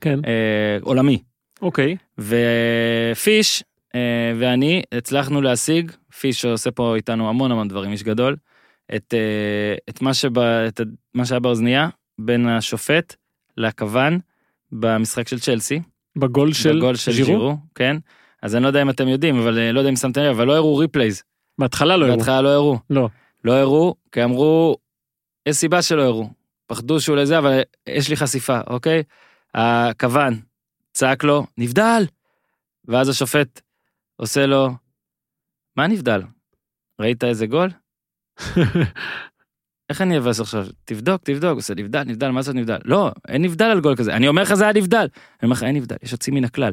כן. 0.00 0.18
אה, 0.26 0.78
עולמי 0.82 1.18
אוקיי. 1.62 1.96
ופיש 2.18 3.64
אה, 3.94 4.32
ואני 4.38 4.82
הצלחנו 4.92 5.40
להשיג 5.40 5.92
פיש 6.20 6.42
שעושה 6.42 6.70
פה 6.70 6.96
איתנו 6.96 7.28
המון 7.28 7.52
המון 7.52 7.68
דברים 7.68 7.92
איש 7.92 8.02
גדול 8.02 8.36
את, 8.96 9.14
אה, 9.14 9.74
את, 9.88 10.02
מה, 10.02 10.14
שבה, 10.14 10.68
את 10.68 10.80
מה 11.14 11.26
שהיה 11.26 11.40
באוזנייה 11.40 11.88
בין 12.18 12.48
השופט 12.48 13.14
לכוון 13.56 14.18
במשחק 14.72 15.28
של 15.28 15.40
צ'לסי. 15.40 15.80
בגול 16.16 16.52
של 16.52 16.76
בגול 16.76 16.94
של 16.96 17.12
ז'ירו? 17.12 17.26
ז'ירו, 17.26 17.56
כן. 17.74 17.96
אז 18.42 18.54
אני 18.54 18.62
לא 18.62 18.68
יודע 18.68 18.82
אם 18.82 18.90
אתם 18.90 19.08
יודעים 19.08 19.38
אבל 19.38 19.58
אה, 19.58 19.72
לא 19.72 19.80
יודע 19.80 19.90
אם 19.90 19.96
שמתם 19.96 20.20
לב 20.20 20.36
אבל 20.36 20.46
לא 20.46 20.56
הראו 20.56 20.76
replays. 20.76 21.22
בהתחלה 21.58 21.96
לא 21.96 22.04
הראו. 22.04 22.16
בהתחלה 22.16 22.42
לא 22.42 22.48
הראו. 22.48 22.78
לא. 22.90 23.08
לא 23.44 23.52
הראו 23.52 23.94
כי 24.12 24.24
אמרו 24.24 24.76
יש 25.46 25.56
סיבה 25.56 25.82
שלא 25.82 26.02
הראו. 26.02 26.28
פחדו 26.66 27.00
שהוא 27.00 27.16
לזה 27.16 27.38
אבל 27.38 27.60
יש 27.88 28.08
לי 28.08 28.16
חשיפה 28.16 28.60
אוקיי. 28.66 29.02
הקוון 29.54 30.40
צעק 30.92 31.24
לו 31.24 31.46
נבדל. 31.58 32.04
ואז 32.84 33.08
השופט 33.08 33.60
עושה 34.16 34.46
לו 34.46 34.68
מה 35.76 35.86
נבדל. 35.86 36.22
ראית 37.00 37.24
איזה 37.24 37.46
גול? 37.46 37.70
איך 39.90 40.02
אני 40.02 40.18
אבאס 40.18 40.40
עכשיו? 40.40 40.66
תבדוק, 40.84 41.22
תבדוק, 41.24 41.56
עושה 41.56 41.74
נבדל, 41.74 42.02
נבדל, 42.02 42.30
מה 42.30 42.42
זה 42.42 42.54
נבדל? 42.54 42.78
לא, 42.84 43.10
אין 43.28 43.42
נבדל 43.42 43.64
על 43.64 43.80
גול 43.80 43.96
כזה. 43.96 44.16
אני 44.16 44.28
אומר 44.28 44.42
לך 44.42 44.54
זה 44.54 44.64
היה 44.64 44.72
נבדל. 44.72 44.98
אני 44.98 45.40
אומר 45.42 45.52
לך, 45.52 45.62
אין 45.62 45.76
נבדל, 45.76 45.96
יש 46.02 46.12
יוצאים 46.12 46.34
מן 46.34 46.44
הכלל. 46.44 46.72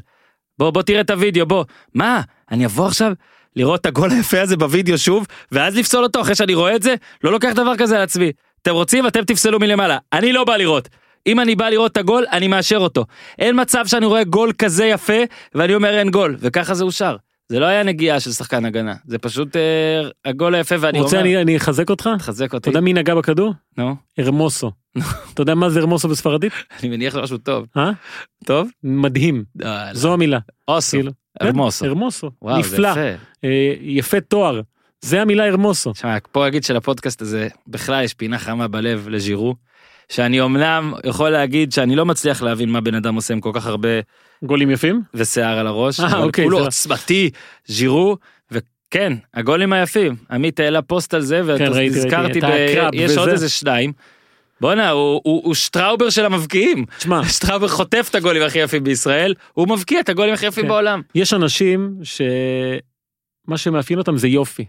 בוא, 0.57 0.69
בוא 0.69 0.81
תראה 0.81 1.01
את 1.01 1.09
הוידאו, 1.09 1.45
בוא. 1.45 1.63
מה? 1.93 2.21
אני 2.51 2.65
אבוא 2.65 2.87
עכשיו 2.87 3.13
לראות 3.55 3.81
את 3.81 3.85
הגול 3.85 4.11
היפה 4.11 4.41
הזה 4.41 4.57
בוידאו 4.57 4.97
שוב, 4.97 5.27
ואז 5.51 5.77
לפסול 5.77 6.03
אותו 6.03 6.21
אחרי 6.21 6.35
שאני 6.35 6.53
רואה 6.53 6.75
את 6.75 6.83
זה? 6.83 6.95
לא 7.23 7.31
לוקח 7.31 7.51
דבר 7.55 7.77
כזה 7.77 7.95
על 7.95 8.01
עצמי. 8.01 8.31
אתם 8.61 8.71
רוצים, 8.71 9.07
אתם 9.07 9.23
תפסלו 9.23 9.59
מלמעלה. 9.59 9.97
אני 10.13 10.33
לא 10.33 10.43
בא 10.43 10.57
לראות. 10.57 10.89
אם 11.27 11.39
אני 11.39 11.55
בא 11.55 11.69
לראות 11.69 11.91
את 11.91 11.97
הגול, 11.97 12.25
אני 12.31 12.47
מאשר 12.47 12.77
אותו. 12.77 13.05
אין 13.39 13.61
מצב 13.61 13.87
שאני 13.87 14.05
רואה 14.05 14.23
גול 14.23 14.51
כזה 14.57 14.85
יפה, 14.85 15.23
ואני 15.55 15.75
אומר 15.75 15.97
אין 15.97 16.11
גול, 16.11 16.35
וככה 16.39 16.73
זה 16.73 16.83
אושר. 16.83 17.15
זה 17.53 17.59
לא 17.59 17.65
היה 17.65 17.83
נגיעה 17.83 18.19
של 18.19 18.31
שחקן 18.31 18.65
הגנה, 18.65 18.95
זה 19.05 19.17
פשוט 19.17 19.55
אה, 19.55 19.61
הגול 20.25 20.55
היפה 20.55 20.75
ואני 20.79 20.99
רוצה 20.99 21.17
אומר, 21.17 21.29
אני 21.29 21.41
אני 21.41 21.57
אחזק 21.57 21.89
אותך? 21.89 22.09
תחזק 22.19 22.45
אתה 22.45 22.57
אותי, 22.57 22.69
יודע 22.69 22.81
מי 22.81 22.93
נגע 22.93 23.15
בכדור? 23.15 23.53
נו, 23.77 23.95
הרמוסו. 24.17 24.71
אתה 25.33 25.41
יודע 25.41 25.55
מה 25.55 25.69
זה 25.69 25.79
הרמוסו 25.79 26.07
בספרדית? 26.07 26.53
אני 26.79 26.89
מניח 26.89 27.15
משהו 27.15 27.37
טוב, 27.37 27.65
אה? 27.77 27.91
טוב? 28.45 28.69
מדהים. 28.83 29.43
אה. 29.63 29.89
זו 29.93 30.13
המילה. 30.13 30.39
אוסו, 30.67 30.97
כאילו. 30.97 31.11
הרמוסו, 31.39 31.85
הרמוסו. 31.85 32.31
וואו 32.41 32.63
זה 32.63 32.69
נפלא. 32.69 32.87
יפה. 32.87 32.99
אה, 33.43 33.73
יפה 33.81 34.21
תואר. 34.21 34.61
זה 35.01 35.21
המילה 35.21 35.47
הרמוסו. 35.47 35.93
תשמע, 35.93 36.17
פה 36.31 36.47
אגיד 36.47 36.63
שלפודקאסט 36.63 37.21
הזה 37.21 37.47
בכלל 37.67 38.03
יש 38.03 38.13
פינה 38.13 38.39
חמה 38.39 38.67
בלב 38.67 39.07
לז'ירו, 39.09 39.55
שאני 40.09 40.41
אמנם 40.41 40.93
יכול 41.05 41.29
להגיד 41.29 41.71
שאני 41.71 41.95
לא 41.95 42.05
מצליח 42.05 42.41
להבין 42.41 42.69
מה 42.69 42.81
בן 42.81 42.95
אדם 42.95 43.15
עושה 43.15 43.33
עם 43.33 43.41
כל 43.41 43.51
כך 43.53 43.67
הרבה 43.67 43.89
גולים 44.43 44.71
יפים? 44.71 45.01
ושיער 45.13 45.59
על 45.59 45.67
הראש, 45.67 45.99
אה, 45.99 46.17
אוקיי, 46.17 46.45
כולו 46.45 46.59
עוצמתי, 46.59 47.29
ז'ירו, 47.65 48.17
וכן, 48.51 49.13
הגולים 49.33 49.73
היפים, 49.73 50.15
עמית 50.31 50.59
העלה 50.59 50.81
פוסט 50.81 51.13
על 51.13 51.21
זה, 51.21 51.41
כן, 51.57 51.67
ראיתי, 51.73 51.99
ונזכרתי, 51.99 52.39
הקרב 52.39 52.93
יש 52.93 53.17
עוד. 53.17 53.29
איזה 53.29 53.49
שניים. 53.49 53.93
בואנה, 54.61 54.89
הוא, 54.89 55.21
הוא, 55.23 55.41
הוא 55.43 55.53
שטראובר 55.53 56.09
של 56.09 56.25
המבקיעים. 56.25 56.85
תשמע, 56.97 57.25
שטראובר 57.35 57.67
חוטף 57.67 58.07
את 58.09 58.15
הגולים 58.15 58.41
הכי 58.41 58.59
יפים 58.59 58.83
בישראל, 58.83 59.33
הוא 59.53 59.67
מבקיע 59.67 59.99
את 59.99 60.09
הגולים 60.09 60.33
הכי 60.33 60.45
יפים 60.45 60.63
כן. 60.63 60.69
בעולם. 60.69 61.01
יש 61.15 61.33
אנשים 61.33 61.95
שמה 62.03 63.57
שמאפיין 63.57 63.99
אותם 63.99 64.17
זה 64.17 64.27
יופי. 64.27 64.65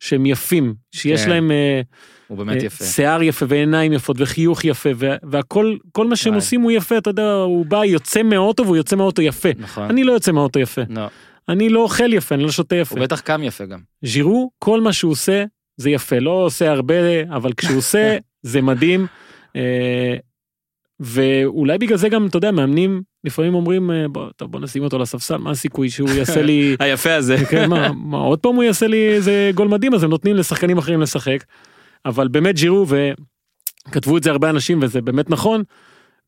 שהם 0.00 0.26
יפים, 0.26 0.74
שיש 0.92 1.24
כן. 1.24 1.30
להם 1.30 1.50
אה, 1.50 1.80
הוא 2.28 2.38
באמת 2.38 2.60
אה, 2.60 2.66
יפה. 2.66 2.84
שיער 2.84 3.22
יפה 3.22 3.46
ועיניים 3.48 3.92
יפות 3.92 4.16
וחיוך 4.20 4.64
יפה 4.64 4.90
וה- 4.96 5.16
והכל 5.22 5.76
כל 5.92 6.06
מה 6.06 6.16
שהם. 6.16 6.34
עושים 6.34 6.60
הוא 6.60 6.70
יפה 6.72 6.98
אתה 6.98 7.10
יודע 7.10 7.32
הוא 7.32 7.66
בא 7.66 7.84
יוצא 7.84 8.22
מהאוטו 8.22 8.64
והוא 8.64 8.76
יוצא 8.76 8.96
מהאוטו 8.96 9.22
יפה. 9.22 9.48
נכון. 9.58 9.84
אני 9.84 10.04
לא 10.04 10.12
יוצא 10.12 10.32
מהאוטו 10.32 10.58
יפה 10.58 10.82
לא, 10.90 11.06
אני 11.48 11.68
לא 11.68 11.80
אוכל 11.80 12.12
יפה 12.12 12.34
אני 12.34 12.42
לא 12.44 12.50
שותה 12.50 12.76
יפה. 12.76 12.94
הוא 12.94 13.04
בטח 13.04 13.20
קם 13.20 13.40
יפה 13.42 13.64
גם. 13.64 13.78
ז'ירו 14.02 14.50
כל 14.58 14.80
מה 14.80 14.92
שהוא 14.92 15.12
עושה 15.12 15.44
זה 15.76 15.90
יפה 15.90 16.18
לא 16.18 16.30
עושה 16.30 16.70
הרבה 16.70 16.94
אבל 17.36 17.52
כשהוא 17.56 17.78
עושה 17.78 18.16
זה 18.42 18.62
מדהים. 18.62 19.06
אה, 19.56 20.14
ואולי 21.00 21.78
בגלל 21.78 21.98
זה 21.98 22.08
גם 22.08 22.26
אתה 22.26 22.36
יודע 22.36 22.50
מאמנים 22.50 23.02
לפעמים 23.24 23.54
אומרים 23.54 23.90
אה, 23.90 24.08
בוא, 24.08 24.26
טוב, 24.36 24.50
בוא 24.52 24.60
נשים 24.60 24.82
אותו 24.84 24.98
לספסל 24.98 25.36
מה 25.36 25.50
הסיכוי 25.50 25.90
שהוא 25.90 26.10
יעשה 26.10 26.42
לי 26.42 26.76
היפה 26.80 27.14
הזה. 27.14 27.36
כן, 27.50 27.70
מה, 27.70 27.92
מה, 27.92 28.18
עוד 28.18 28.38
פעם 28.38 28.54
הוא 28.54 28.62
יעשה 28.64 28.86
לי 28.86 29.08
איזה 29.14 29.50
גול 29.54 29.68
מדהים 29.68 29.94
אז 29.94 30.02
הם 30.04 30.10
נותנים 30.10 30.36
לשחקנים 30.36 30.78
אחרים 30.78 31.00
לשחק. 31.00 31.44
אבל 32.06 32.28
באמת 32.28 32.54
ג'ירו 32.56 32.86
וכתבו 33.88 34.16
את 34.16 34.22
זה 34.22 34.30
הרבה 34.30 34.50
אנשים 34.50 34.78
וזה 34.82 35.00
באמת 35.00 35.30
נכון. 35.30 35.62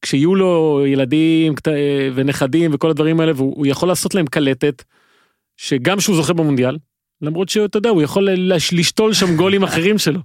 כשיהיו 0.02 0.34
לו 0.34 0.82
ילדים 0.86 1.54
אה, 1.68 1.72
ונכדים 2.14 2.70
וכל 2.74 2.90
הדברים 2.90 3.20
האלה 3.20 3.32
והוא 3.36 3.54
הוא 3.56 3.66
יכול 3.66 3.88
לעשות 3.88 4.14
להם 4.14 4.26
קלטת. 4.26 4.82
שגם 5.56 6.00
שהוא 6.00 6.16
זוכה 6.16 6.32
במונדיאל. 6.32 6.78
למרות 7.22 7.48
שאתה 7.48 7.78
יודע 7.78 7.90
הוא 7.90 8.02
יכול 8.02 8.30
לש- 8.30 8.72
לשתול 8.72 9.12
שם 9.12 9.36
גולים 9.36 9.62
אחרים 9.68 9.98
שלו. 9.98 10.20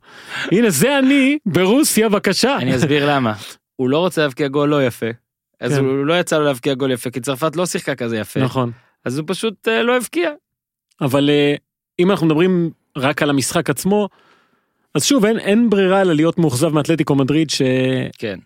הנה 0.51 0.69
זה 0.69 0.99
אני 0.99 1.37
ברוסיה 1.45 2.09
בבקשה. 2.09 2.57
אני 2.57 2.75
אסביר 2.75 3.09
למה. 3.09 3.33
הוא 3.75 3.89
לא 3.89 3.97
רוצה 3.99 4.21
להבקיע 4.21 4.47
גול 4.47 4.69
לא 4.69 4.85
יפה. 4.85 5.05
אז 5.59 5.73
כן. 5.73 5.79
הוא 5.85 6.05
לא 6.05 6.19
יצא 6.19 6.37
לו 6.37 6.45
להבקיע 6.45 6.73
גול 6.73 6.91
יפה, 6.91 7.09
כי 7.09 7.19
צרפת 7.19 7.55
לא 7.55 7.65
שיחקה 7.65 7.95
כזה 7.95 8.17
יפה. 8.17 8.39
נכון. 8.39 8.71
אז 9.05 9.17
הוא 9.17 9.25
פשוט 9.27 9.67
אה, 9.67 9.83
לא 9.83 9.97
הבקיע. 9.97 10.29
אבל 11.01 11.29
אה, 11.29 11.55
אם 11.99 12.11
אנחנו 12.11 12.25
מדברים 12.27 12.69
רק 12.97 13.21
על 13.21 13.29
המשחק 13.29 13.69
עצמו. 13.69 14.09
אז 14.95 15.03
שוב 15.05 15.25
אין, 15.25 15.39
אין 15.39 15.69
ברירה 15.69 16.01
אלא 16.01 16.13
להיות 16.13 16.37
מאוכזב 16.37 16.67
מאתלטיקו 16.69 17.15
מדריד 17.15 17.49
ש... 17.49 17.61
כן. 18.17 18.39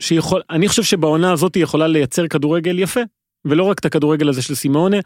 שיכול, 0.00 0.42
אני 0.50 0.68
חושב 0.68 0.82
שבעונה 0.82 1.32
הזאת 1.32 1.54
היא 1.54 1.62
יכולה 1.62 1.86
לייצר 1.86 2.28
כדורגל 2.28 2.78
יפה, 2.78 3.00
ולא 3.44 3.62
רק 3.62 3.78
את 3.78 3.84
הכדורגל 3.84 4.28
הזה 4.28 4.42
של 4.42 4.54
סימאונה, 4.54 4.96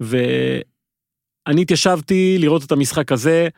ואני 0.00 1.62
התיישבתי 1.62 2.36
לראות 2.40 2.64
את 2.64 2.72
המשחק 2.72 3.12
הזה, 3.12 3.48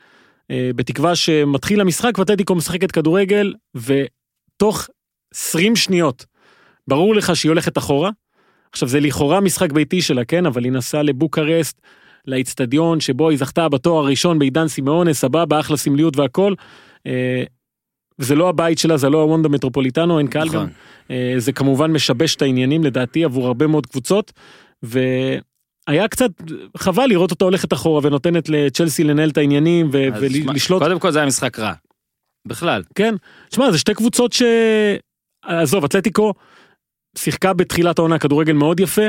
אה, 0.50 0.70
בתקווה 0.76 1.16
שמתחיל 1.16 1.80
המשחק 1.80 2.18
ואתלטיקו 2.18 2.54
משחקת 2.54 2.92
כדורגל, 2.92 3.54
ותוך 3.74 4.88
20 5.34 5.76
שניות 5.76 6.26
ברור 6.88 7.14
לך 7.14 7.36
שהיא 7.36 7.50
הולכת 7.50 7.78
אחורה. 7.78 8.10
עכשיו 8.72 8.88
זה 8.88 9.00
לכאורה 9.00 9.40
משחק 9.40 9.72
ביתי 9.72 10.02
שלה, 10.02 10.24
כן, 10.24 10.46
אבל 10.46 10.64
היא 10.64 10.72
נסעה 10.72 11.02
לבוקרסט, 11.02 11.80
לאיצטדיון 12.26 13.00
שבו 13.00 13.30
היא 13.30 13.38
זכתה 13.38 13.68
בתואר 13.68 14.04
הראשון 14.04 14.38
בעידן 14.38 14.68
סימאונה, 14.68 15.14
סבבה, 15.14 15.60
אחלה 15.60 15.76
סמליות 15.76 16.16
והכל. 16.16 16.54
אה, 17.06 17.44
וזה 18.18 18.34
לא 18.34 18.48
הבית 18.48 18.78
שלה, 18.78 18.96
זה 18.96 19.10
לא 19.10 19.22
הוונדה 19.22 19.48
מטרופוליטנו, 19.48 20.18
אין 20.18 20.26
קהל 20.26 20.48
גם. 20.48 20.54
נכון. 20.54 20.70
אה, 21.10 21.34
זה 21.38 21.52
כמובן 21.52 21.92
משבש 21.92 22.36
את 22.36 22.42
העניינים 22.42 22.84
לדעתי 22.84 23.24
עבור 23.24 23.46
הרבה 23.46 23.66
מאוד 23.66 23.86
קבוצות. 23.86 24.32
והיה 24.82 26.08
קצת 26.08 26.30
חבל 26.76 27.06
לראות 27.06 27.30
אותה 27.30 27.44
הולכת 27.44 27.72
אחורה 27.72 28.00
ונותנת 28.04 28.48
לצ'לסי 28.48 29.04
לנהל 29.04 29.30
את 29.30 29.38
העניינים 29.38 29.88
ו- 29.92 30.04
שמע, 30.08 30.18
ולשלוט. 30.20 30.82
קודם 30.82 30.98
כל 30.98 31.10
זה 31.10 31.18
היה 31.18 31.26
משחק 31.26 31.58
רע. 31.58 31.72
בכלל. 32.46 32.82
כן. 32.94 33.14
תשמע 33.48 33.70
זה 33.70 33.78
שתי 33.78 33.94
קבוצות 33.94 34.32
ש... 34.32 34.42
עזוב 35.44 35.84
אתלטיקו 35.84 36.34
שיחקה 37.18 37.52
בתחילת 37.52 37.98
העונה 37.98 38.18
כדורגל 38.18 38.52
מאוד 38.52 38.80
יפה. 38.80 39.02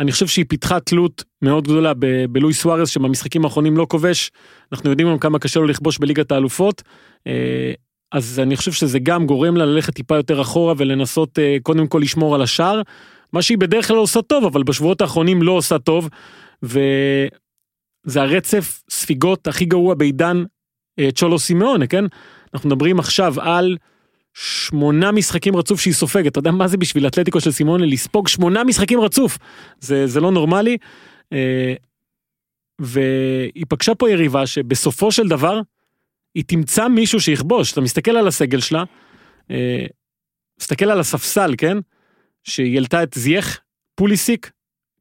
אני 0.00 0.12
חושב 0.12 0.26
שהיא 0.26 0.44
פיתחה 0.48 0.80
תלות 0.80 1.24
מאוד 1.42 1.64
גדולה 1.64 1.94
ב- 1.98 2.24
בלואי 2.30 2.54
סוארז 2.54 2.88
שבמשחקים 2.88 3.44
האחרונים 3.44 3.76
לא 3.76 3.86
כובש. 3.90 4.30
אנחנו 4.72 4.90
יודעים 4.90 5.08
גם 5.08 5.18
כמה 5.18 5.38
קשה 5.38 5.60
לו 5.60 5.66
לכבוש 5.66 5.98
בליגת 5.98 6.32
האלופות. 6.32 6.82
אה, 7.26 7.72
אז 8.12 8.40
אני 8.40 8.56
חושב 8.56 8.72
שזה 8.72 8.98
גם 8.98 9.26
גורם 9.26 9.56
לה 9.56 9.66
ללכת 9.66 9.94
טיפה 9.94 10.16
יותר 10.16 10.40
אחורה 10.40 10.74
ולנסות 10.76 11.38
אה, 11.38 11.56
קודם 11.62 11.86
כל 11.86 11.98
לשמור 12.02 12.34
על 12.34 12.42
השער. 12.42 12.82
מה 13.32 13.42
שהיא 13.42 13.58
בדרך 13.58 13.88
כלל 13.88 13.96
עושה 13.96 14.22
טוב 14.22 14.44
אבל 14.44 14.62
בשבועות 14.62 15.00
האחרונים 15.00 15.42
לא 15.42 15.52
עושה 15.52 15.78
טוב. 15.78 16.08
וזה 16.62 18.22
הרצף 18.22 18.82
ספיגות 18.90 19.46
הכי 19.46 19.64
גרוע 19.64 19.94
בעידן 19.94 20.44
אה, 20.98 21.08
צ'ולו 21.14 21.38
סימאונה 21.38 21.86
כן. 21.86 22.04
אנחנו 22.54 22.68
מדברים 22.68 22.98
עכשיו 22.98 23.40
על 23.40 23.76
שמונה 24.34 25.12
משחקים 25.12 25.56
רצוף 25.56 25.80
שהיא 25.80 25.94
סופגת, 25.94 26.32
אתה 26.32 26.38
יודע 26.38 26.50
מה 26.50 26.68
זה 26.68 26.76
בשביל 26.76 27.06
אתלטיקו 27.06 27.40
של 27.40 27.52
סימונה 27.52 27.86
לספוג 27.86 28.28
שמונה 28.28 28.64
משחקים 28.64 29.00
רצוף, 29.00 29.38
זה, 29.80 30.06
זה 30.06 30.20
לא 30.20 30.32
נורמלי. 30.32 30.76
אה, 31.32 31.74
והיא 32.78 33.64
פגשה 33.68 33.94
פה 33.94 34.10
יריבה 34.10 34.46
שבסופו 34.46 35.12
של 35.12 35.28
דבר 35.28 35.60
היא 36.34 36.44
תמצא 36.46 36.88
מישהו 36.88 37.20
שיכבוש, 37.20 37.72
אתה 37.72 37.80
מסתכל 37.80 38.10
על 38.16 38.28
הסגל 38.28 38.60
שלה, 38.60 38.84
אה, 39.50 39.86
מסתכל 40.60 40.90
על 40.90 41.00
הספסל, 41.00 41.54
כן? 41.58 41.76
שהיא 42.44 42.74
העלתה 42.74 43.02
את 43.02 43.14
זייח, 43.14 43.60
פוליסיק, 43.94 44.50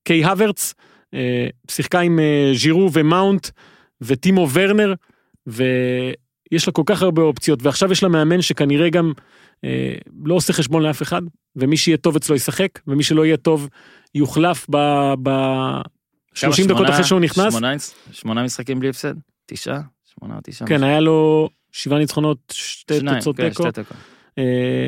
קאי 0.04 0.26
הברץ, 0.26 0.74
אה, 1.14 1.48
שיחקה 1.72 2.00
עם 2.00 2.20
אה, 2.20 2.52
ז'ירו 2.56 2.90
ומאונט 2.94 3.48
וטימו 4.02 4.48
ורנר, 4.54 4.94
ויש 6.54 6.68
לה 6.68 6.74
כל 6.74 6.84
כך 6.86 7.02
הרבה 7.02 7.22
אופציות, 7.22 7.64
ועכשיו 7.64 7.92
יש 7.92 8.04
לה 8.04 8.10
מאמן 8.10 8.42
שכנראה 8.42 8.90
גם 8.90 9.12
אה, 9.64 9.96
לא 10.26 10.34
עושה 10.36 10.54
חשבון 10.54 10.84
לאף 10.84 11.02
אחד, 11.02 11.22
ומי 11.56 11.78
שיהיה 11.78 11.98
טוב 11.98 12.16
אצלו 12.16 12.36
ישחק, 12.36 12.80
ומי 12.88 13.04
שלא 13.04 13.26
יהיה 13.26 13.38
טוב 13.38 13.70
יוחלף 14.16 14.66
ב... 14.70 14.78
ב... 15.24 15.30
30 16.34 16.66
כמה, 16.66 16.74
דקות 16.74 16.78
שמונה- 16.78 16.94
אחרי 16.94 17.04
שהוא 17.04 17.20
נכנס, 17.20 17.54
שמונה, 17.54 17.74
שמונה 18.12 18.44
משחקים 18.44 18.80
בלי 18.80 18.90
הפסד? 18.90 19.14
תשעה? 19.46 19.82
שמונה 20.20 20.36
או 20.36 20.40
תשעה? 20.44 20.68
כן 20.68 20.84
היה 20.84 21.00
לו 21.00 21.50
שבעה 21.72 22.00
ניצחונות, 22.00 22.38
שתי 22.52 23.00
שניים, 23.00 23.18
תוצאות 23.18 23.38
כן, 23.38 23.50
תיקו. 23.50 23.72
תיקו. 23.72 23.94
אה, 24.38 24.88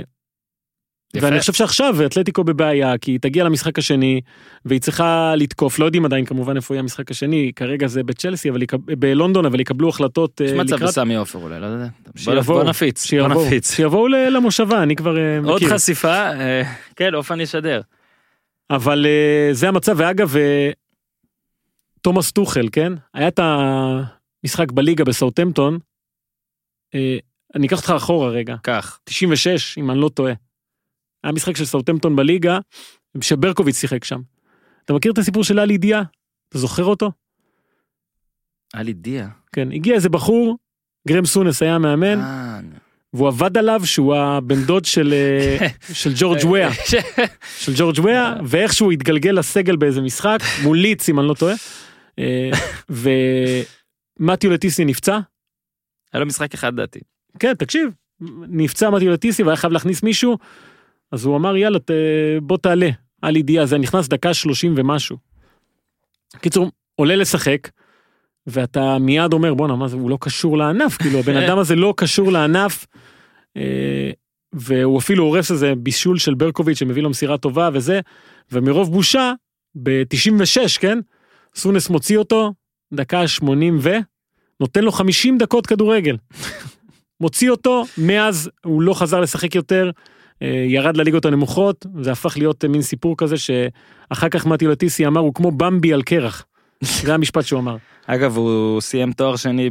יפה. 1.16 1.26
ואני 1.28 1.40
חושב 1.40 1.54
שעכשיו 1.54 2.06
אתלטיקו 2.06 2.44
בבעיה 2.44 2.98
כי 2.98 3.12
היא 3.12 3.20
תגיע 3.20 3.44
למשחק 3.44 3.80
השני 3.80 4.22
והיא 4.66 4.82
צריכה 4.82 5.34
לתקוף 5.38 5.80
לא 5.80 5.86
יודעים 5.86 6.06
עדיין 6.06 6.26
כמובן 6.26 6.56
איפה 6.56 6.74
יהיה 6.74 6.80
המשחק 6.80 7.12
השני 7.12 7.52
כרגע 7.56 7.88
זה 7.88 8.04
בצ'לסי 8.04 8.50
אבל 8.50 8.62
יקב- 8.62 8.94
בלונדון 9.00 9.46
אבל 9.46 9.60
יקבלו 9.60 9.90
החלטות 9.90 10.42
יש 10.42 10.52
מצב 10.52 10.76
בסמי 10.84 11.16
עופר 11.16 11.40
אולי, 11.40 11.60
לא 11.60 11.66
יודע. 11.66 11.88
בוא- 12.06 12.12
שיבואו, 12.22 12.60
בוא 12.60 12.70
נפיץ, 12.70 13.14
בוא 13.14 13.28
נפיץ. 13.46 13.76
שיבואו 13.76 14.08
למושבה 14.08 14.84
אני 14.84 14.96
כבר 14.96 15.18
אה, 15.18 15.38
עוד 15.44 15.56
מכיר 15.56 15.70
חשיפה, 15.74 16.14
אה, 16.32 16.62
כן, 16.96 17.16
אופן 17.16 17.42
ישדר. 17.42 17.82
אבל 18.70 19.06
אה, 19.06 19.50
זה 19.54 19.68
המצב 19.70 19.94
ואגב 19.98 20.34
תומאס 22.02 22.32
טוחל 22.32 22.68
כן 22.72 22.94
היה 23.14 23.28
את 23.28 23.40
המשחק 23.44 24.72
בליגה 24.72 25.04
בסאוטמפטון. 25.04 25.80
אני 27.56 27.68
אקח 27.68 27.78
אותך 27.78 27.90
אחורה 27.98 28.30
רגע 28.30 28.56
כך. 28.64 29.00
96 29.04 29.78
אם 29.78 29.92
אני 29.92 30.00
לא 30.00 30.10
טועה. 30.10 30.34
היה 31.26 31.32
משחק 31.32 31.58
של 31.58 31.66
סאוטמפטון 31.66 32.16
בליגה 32.16 32.60
שברקוביץ' 33.22 33.76
שיחק 33.76 34.04
שם. 34.04 34.22
אתה 34.86 34.94
מכיר 34.94 35.12
את 35.12 35.18
הסיפור 35.18 35.44
של 35.44 35.60
אלי 35.60 35.78
דיה? 35.78 36.04
אתה 36.50 36.58
זוכר 36.58 36.84
אותו? 36.84 37.12
עלי 38.74 38.94
דיה. 38.94 39.30
כן, 39.52 39.72
הגיע 39.72 39.96
איזה 39.96 40.10
בחור, 40.10 40.58
גרם 41.08 41.26
סונס 41.26 41.62
היה 41.62 41.78
מאמן, 41.78 42.20
אה, 42.20 42.60
והוא 43.14 43.28
עבד 43.28 43.58
עליו 43.58 43.82
שהוא 43.86 44.16
הבן 44.16 44.64
דוד 44.64 44.86
של, 44.86 45.14
אה, 45.14 45.68
של 45.94 46.14
ג'ורג' 46.16 46.40
וויה, 46.44 46.70
של 47.60 47.74
ג'ורג' 47.78 48.00
וויה, 48.00 48.36
ואיכשהו 48.46 48.92
התגלגל 48.92 49.32
לסגל 49.32 49.76
באיזה 49.76 50.02
משחק, 50.02 50.40
מול 50.64 50.78
ליץ 50.78 51.10
אם 51.10 51.20
אני 51.20 51.28
לא 51.28 51.34
טועה. 51.34 51.56
אה, 52.20 52.50
ומתיו 54.20 54.52
לטיסי 54.52 54.86
נפצע, 54.86 55.20
היה 56.14 56.20
לו 56.20 56.26
משחק 56.26 56.54
אחד 56.54 56.76
דעתי. 56.76 57.00
כן, 57.40 57.54
תקשיב, 57.54 57.90
נפצע 58.48 58.90
מתיו 58.90 59.12
לטיסי 59.12 59.44
והיה 59.44 59.56
חייב 59.56 59.74
להכניס 59.74 60.04
מישהו, 60.04 60.38
אז 61.16 61.26
הוא 61.26 61.36
אמר 61.38 61.56
יאללה 61.58 61.80
ת- 61.80 61.92
בוא 62.42 62.58
תעלה, 62.58 62.90
עלי 63.22 63.42
דיה, 63.42 63.66
זה 63.66 63.78
נכנס 63.78 64.08
דקה 64.08 64.34
30 64.34 64.74
ומשהו. 64.78 65.18
קיצור, 66.38 66.72
עולה 66.96 67.16
לשחק, 67.16 67.70
ואתה 68.48 68.98
מיד 69.00 69.34
אומר 69.34 69.54
בואנה 69.54 69.76
מה 69.76 69.88
זה, 69.88 69.96
הוא 69.98 70.10
לא 70.10 70.18
קשור 70.22 70.58
לענף, 70.58 70.98
כאילו 71.02 71.20
הבן 71.20 71.36
אדם 71.38 71.58
הזה 71.58 71.76
לא 71.76 71.94
קשור 71.98 72.32
לענף, 72.32 72.86
אה, 73.58 74.12
והוא 74.54 75.00
אפילו 75.00 75.24
הורס 75.24 75.52
איזה 75.52 75.74
בישול 75.78 76.18
של 76.18 76.34
ברקוביץ' 76.34 76.78
שמביא 76.80 77.04
לו 77.04 77.10
מסירה 77.10 77.38
טובה 77.38 77.70
וזה, 77.74 78.00
ומרוב 78.52 78.92
בושה, 78.92 79.34
ב-96, 79.84 80.80
כן? 80.80 81.00
סונס 81.56 81.90
מוציא 81.90 82.18
אותו, 82.18 82.54
דקה 82.94 83.28
80 83.28 83.78
ו... 83.82 83.90
נותן 84.60 84.84
לו 84.84 84.92
50 84.92 85.38
דקות 85.38 85.68
כדורגל. 85.68 86.18
מוציא 87.22 87.50
אותו, 87.50 87.84
מאז 87.98 88.50
הוא 88.66 88.82
לא 88.82 88.94
חזר 88.94 89.20
לשחק 89.20 89.56
יותר, 89.56 89.92
ירד 90.42 90.98
לליגות 90.98 91.26
הנמוכות, 91.26 91.86
זה 92.02 92.12
הפך 92.12 92.38
להיות 92.38 92.64
אה, 92.64 92.70
מין 92.70 92.82
סיפור 92.82 93.18
כזה 93.18 93.36
שאחר 93.38 94.30
כך 94.30 94.46
מתי 94.46 94.68
לטיסי 94.68 95.08
אמר 95.08 95.22
הוא 95.22 95.34
כמו 95.34 95.52
במבי 95.52 95.94
על 95.94 96.02
קרח. 96.02 96.46
זה 97.06 97.14
המשפט 97.14 97.46
שהוא 97.46 97.60
אמר. 97.60 97.78
אגב, 98.08 98.38
הוא 98.38 98.82
סיים 98.82 99.12
תואר 99.12 99.36
שני 99.36 99.70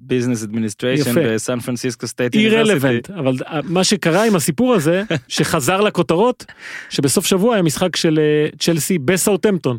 ב 0.00 0.05
business 0.05 0.44
administration. 0.44 1.14
בסן 1.16 1.60
פרנסיסקו 1.60 2.06
State 2.06 2.34
אי-רלוונט, 2.34 3.10
אבל 3.10 3.34
אה, 3.46 3.60
מה 3.64 3.84
שקרה 3.84 4.24
עם 4.24 4.36
הסיפור 4.36 4.74
הזה, 4.74 5.02
שחזר 5.28 5.80
לכותרות, 5.80 6.44
שבסוף 6.90 7.26
שבוע 7.26 7.54
היה 7.54 7.62
משחק 7.62 7.96
של 7.96 8.18
אה, 8.18 8.48
צ'לסי 8.58 8.98
בסאוטמפטון, 8.98 9.78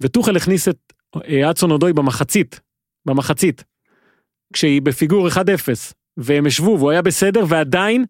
וטוחל 0.00 0.36
הכניס 0.36 0.68
את 0.68 0.78
אה, 1.28 1.50
הדסון 1.50 1.70
אודוי 1.70 1.92
במחצית, 1.92 2.60
במחצית, 3.06 3.64
כשהיא 4.52 4.82
בפיגור 4.82 5.28
1-0, 5.28 5.38
והם 6.16 6.46
ישבו 6.46 6.76
והוא 6.78 6.90
היה 6.90 7.02
בסדר, 7.02 7.44
ועדיין 7.48 8.04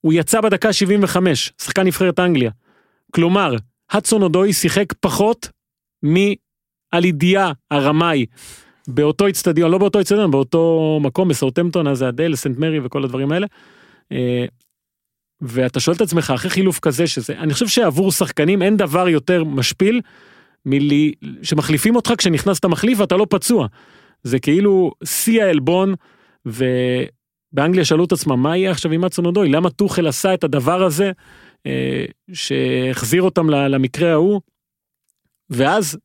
הוא 0.00 0.12
יצא 0.12 0.40
בדקה 0.40 0.72
75, 0.72 1.52
שחקן 1.62 1.86
נבחרת 1.86 2.20
אנגליה. 2.20 2.50
כלומר, 3.14 3.54
הדסון 3.90 4.22
אודוי 4.22 4.52
שיחק 4.52 4.92
פחות 5.00 5.48
מאלידיה 6.02 7.52
הרמאי 7.70 8.26
באותו 8.88 9.28
אצטדיון, 9.28 9.70
לא 9.70 9.78
באותו 9.78 10.00
אצטדיון, 10.00 10.30
באותו 10.30 10.98
מקום 11.02 11.28
בסאוטמפטון, 11.28 11.86
אז 11.88 11.98
זה 11.98 12.08
הדל, 12.08 12.36
סנט 12.36 12.58
מרי 12.58 12.80
וכל 12.82 13.04
הדברים 13.04 13.32
האלה. 13.32 13.46
אה, 14.12 14.44
ואתה 15.40 15.80
שואל 15.80 15.96
את 15.96 16.00
עצמך, 16.00 16.32
אחרי 16.34 16.50
חילוף 16.50 16.78
כזה, 16.78 17.06
שזה, 17.06 17.38
אני 17.38 17.52
חושב 17.52 17.68
שעבור 17.68 18.12
שחקנים 18.12 18.62
אין 18.62 18.76
דבר 18.76 19.08
יותר 19.08 19.44
משפיל 19.44 20.00
מלי, 20.66 21.12
שמחליפים 21.42 21.96
אותך 21.96 22.12
כשנכנסת 22.18 22.64
מחליף 22.64 23.00
ואתה 23.00 23.16
לא 23.16 23.26
פצוע. 23.30 23.66
זה 24.22 24.38
כאילו 24.38 24.92
שיא 25.04 25.42
העלבון, 25.42 25.94
ובאנגליה 27.56 27.84
שאלו 27.84 28.04
את 28.04 28.12
עצמם, 28.12 28.42
מה 28.42 28.56
יהיה 28.56 28.70
עכשיו 28.70 28.92
עם 28.92 29.04
אצון 29.04 29.26
אודוי? 29.26 29.48
למה 29.48 29.70
טוחל 29.70 30.06
עשה 30.06 30.34
את 30.34 30.44
הדבר 30.44 30.82
הזה, 30.82 31.12
אה, 31.66 32.04
שהחזיר 32.32 33.22
אותם 33.22 33.50
למקרה 33.50 34.12
ההוא? 34.12 34.40
ואז 35.50 35.98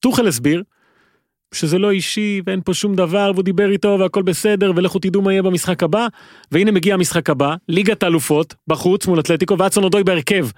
טוחל 0.00 0.28
הסביר, 0.28 0.62
שזה 1.54 1.78
לא 1.78 1.90
אישי 1.90 2.40
ואין 2.46 2.60
פה 2.64 2.74
שום 2.74 2.94
דבר 2.94 3.30
והוא 3.34 3.44
דיבר 3.44 3.70
איתו 3.70 3.96
והכל 4.00 4.22
בסדר 4.22 4.72
ולכו 4.76 4.98
תדעו 4.98 5.22
מה 5.22 5.32
יהיה 5.32 5.42
במשחק 5.42 5.82
הבא 5.82 6.06
והנה 6.52 6.70
מגיע 6.70 6.94
המשחק 6.94 7.30
הבא 7.30 7.54
ליגת 7.68 8.02
האלופות 8.02 8.54
בחוץ 8.66 9.06
מול 9.06 9.20
אתלטיקו 9.20 9.58
ואצון 9.58 9.84
אודוי 9.84 10.04
בהרכב. 10.04 10.48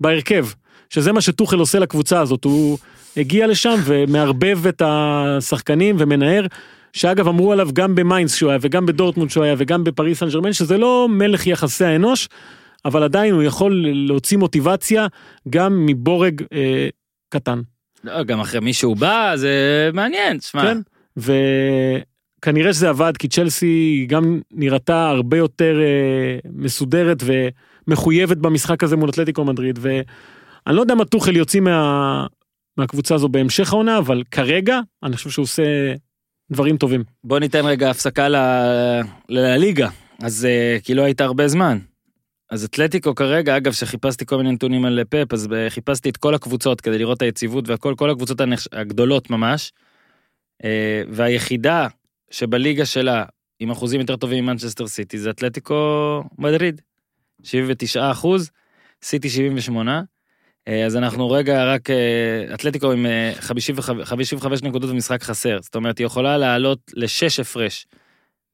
בהרכב 0.00 0.46
שזה 0.90 1.12
מה 1.12 1.20
שטוחל 1.20 1.58
עושה 1.58 1.78
לקבוצה 1.78 2.20
הזאת 2.20 2.44
הוא 2.44 2.78
הגיע 3.16 3.46
לשם 3.46 3.76
ומערבב 3.84 4.66
את 4.66 4.82
השחקנים 4.84 5.96
ומנער 5.98 6.46
שאגב 6.92 7.28
אמרו 7.28 7.52
עליו 7.52 7.68
גם 7.72 7.94
במיינס 7.94 8.34
שהוא 8.34 8.50
היה 8.50 8.58
וגם 8.62 8.86
בדורטמונד 8.86 9.30
שהוא 9.30 9.44
היה 9.44 9.54
וגם 9.58 9.84
בפריס 9.84 10.18
סן 10.18 10.28
ג'רמן 10.28 10.52
שזה 10.52 10.78
לא 10.78 11.06
מלך 11.10 11.46
יחסי 11.46 11.84
האנוש 11.84 12.28
אבל 12.84 13.02
עדיין 13.02 13.34
הוא 13.34 13.42
יכול 13.42 13.86
להוציא 13.86 14.38
מוטיבציה 14.38 15.06
גם 15.50 15.86
מבורג 15.86 16.42
אה, 16.52 16.88
קטן. 17.28 17.60
לא, 18.04 18.22
גם 18.22 18.40
אחרי 18.40 18.60
מישהו 18.60 18.94
בא, 18.94 19.32
זה 19.36 19.90
מעניין, 19.92 20.38
תשמע. 20.38 20.62
כן. 20.62 20.78
וכנראה 21.16 22.72
שזה 22.72 22.88
עבד 22.88 23.12
כי 23.16 23.28
צ'לסי 23.28 24.06
גם 24.08 24.40
נראתה 24.52 25.08
הרבה 25.08 25.36
יותר 25.36 25.80
אה, 25.80 26.38
מסודרת 26.52 27.22
ומחויבת 27.86 28.36
במשחק 28.36 28.84
הזה 28.84 28.96
מול 28.96 29.10
אתלטיקו 29.10 29.44
מדריד 29.44 29.78
ואני 29.82 30.76
לא 30.76 30.80
יודע 30.80 30.94
מה 30.94 31.04
טוחל 31.04 31.36
יוציא 31.36 31.60
מה... 31.60 32.26
מהקבוצה 32.76 33.14
הזו 33.14 33.28
בהמשך 33.28 33.72
העונה 33.72 33.98
אבל 33.98 34.22
כרגע 34.30 34.80
אני 35.02 35.16
חושב 35.16 35.30
שהוא 35.30 35.42
עושה 35.42 35.62
דברים 36.52 36.76
טובים. 36.76 37.04
בוא 37.24 37.38
ניתן 37.38 37.66
רגע 37.66 37.90
הפסקה 37.90 38.28
לליגה, 39.28 39.88
אז 40.22 40.44
אה, 40.44 40.78
כי 40.82 40.94
לא 40.94 41.02
היית 41.02 41.20
הרבה 41.20 41.48
זמן. 41.48 41.78
אז 42.50 42.64
אתלטיקו 42.64 43.14
כרגע, 43.14 43.56
אגב, 43.56 43.72
שחיפשתי 43.72 44.26
כל 44.26 44.36
מיני 44.36 44.52
נתונים 44.52 44.84
על 44.84 45.00
פאפ, 45.08 45.32
אז 45.32 45.48
אה, 45.52 45.70
חיפשתי 45.70 46.08
את 46.08 46.16
כל 46.16 46.34
הקבוצות 46.34 46.80
כדי 46.80 46.98
לראות 46.98 47.16
את 47.16 47.22
היציבות 47.22 47.68
והכל, 47.68 47.94
כל 47.96 48.10
הקבוצות 48.10 48.40
הגדולות 48.72 49.30
ממש. 49.30 49.72
אה, 50.64 51.02
והיחידה 51.10 51.86
שבליגה 52.30 52.86
שלה 52.86 53.24
עם 53.60 53.70
אחוזים 53.70 54.00
יותר 54.00 54.16
טובים 54.16 54.44
ממנצ'סטר 54.44 54.86
סיטי 54.86 55.18
זה 55.18 55.30
אתלטיקו 55.30 56.22
מדריד. 56.38 56.80
79 57.42 58.10
אחוז, 58.10 58.50
סיטי 59.02 59.30
78. 59.30 60.02
אה, 60.68 60.86
אז 60.86 60.96
אנחנו 60.96 61.30
רגע 61.30 61.64
רק 61.64 61.90
אה, 61.90 62.54
אתלטיקו 62.54 62.92
עם 62.92 63.06
אה, 63.06 63.32
55 63.40 64.04
55 64.04 64.62
נקודות 64.62 64.90
במשחק 64.90 65.22
חסר, 65.22 65.58
זאת 65.62 65.74
אומרת 65.74 65.98
היא 65.98 66.06
יכולה 66.06 66.38
לעלות 66.38 66.92
לשש 66.94 67.40
הפרש 67.40 67.86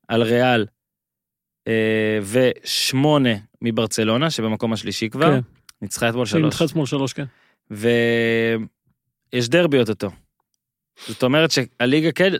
על 0.09 0.23
ריאל 0.23 0.67
אה, 1.69 2.19
ושמונה 2.23 3.35
מברצלונה 3.63 4.31
שבמקום 4.31 4.73
השלישי 4.73 5.09
כבר, 5.09 5.31
כן. 5.31 5.41
ניצחה 5.83 6.09
אתמול 6.09 6.27
שלוש, 6.27 6.55
מתחילת 6.55 6.71
שמאל 6.71 6.87
שלוש 6.87 7.13
כן. 7.13 7.25
ויש 7.71 9.49
דרבי 9.49 9.79
אוטוטו. 9.79 10.11
זאת 11.07 11.23
אומרת 11.23 11.51
שהליגה 11.51 12.13
כן 12.13 12.33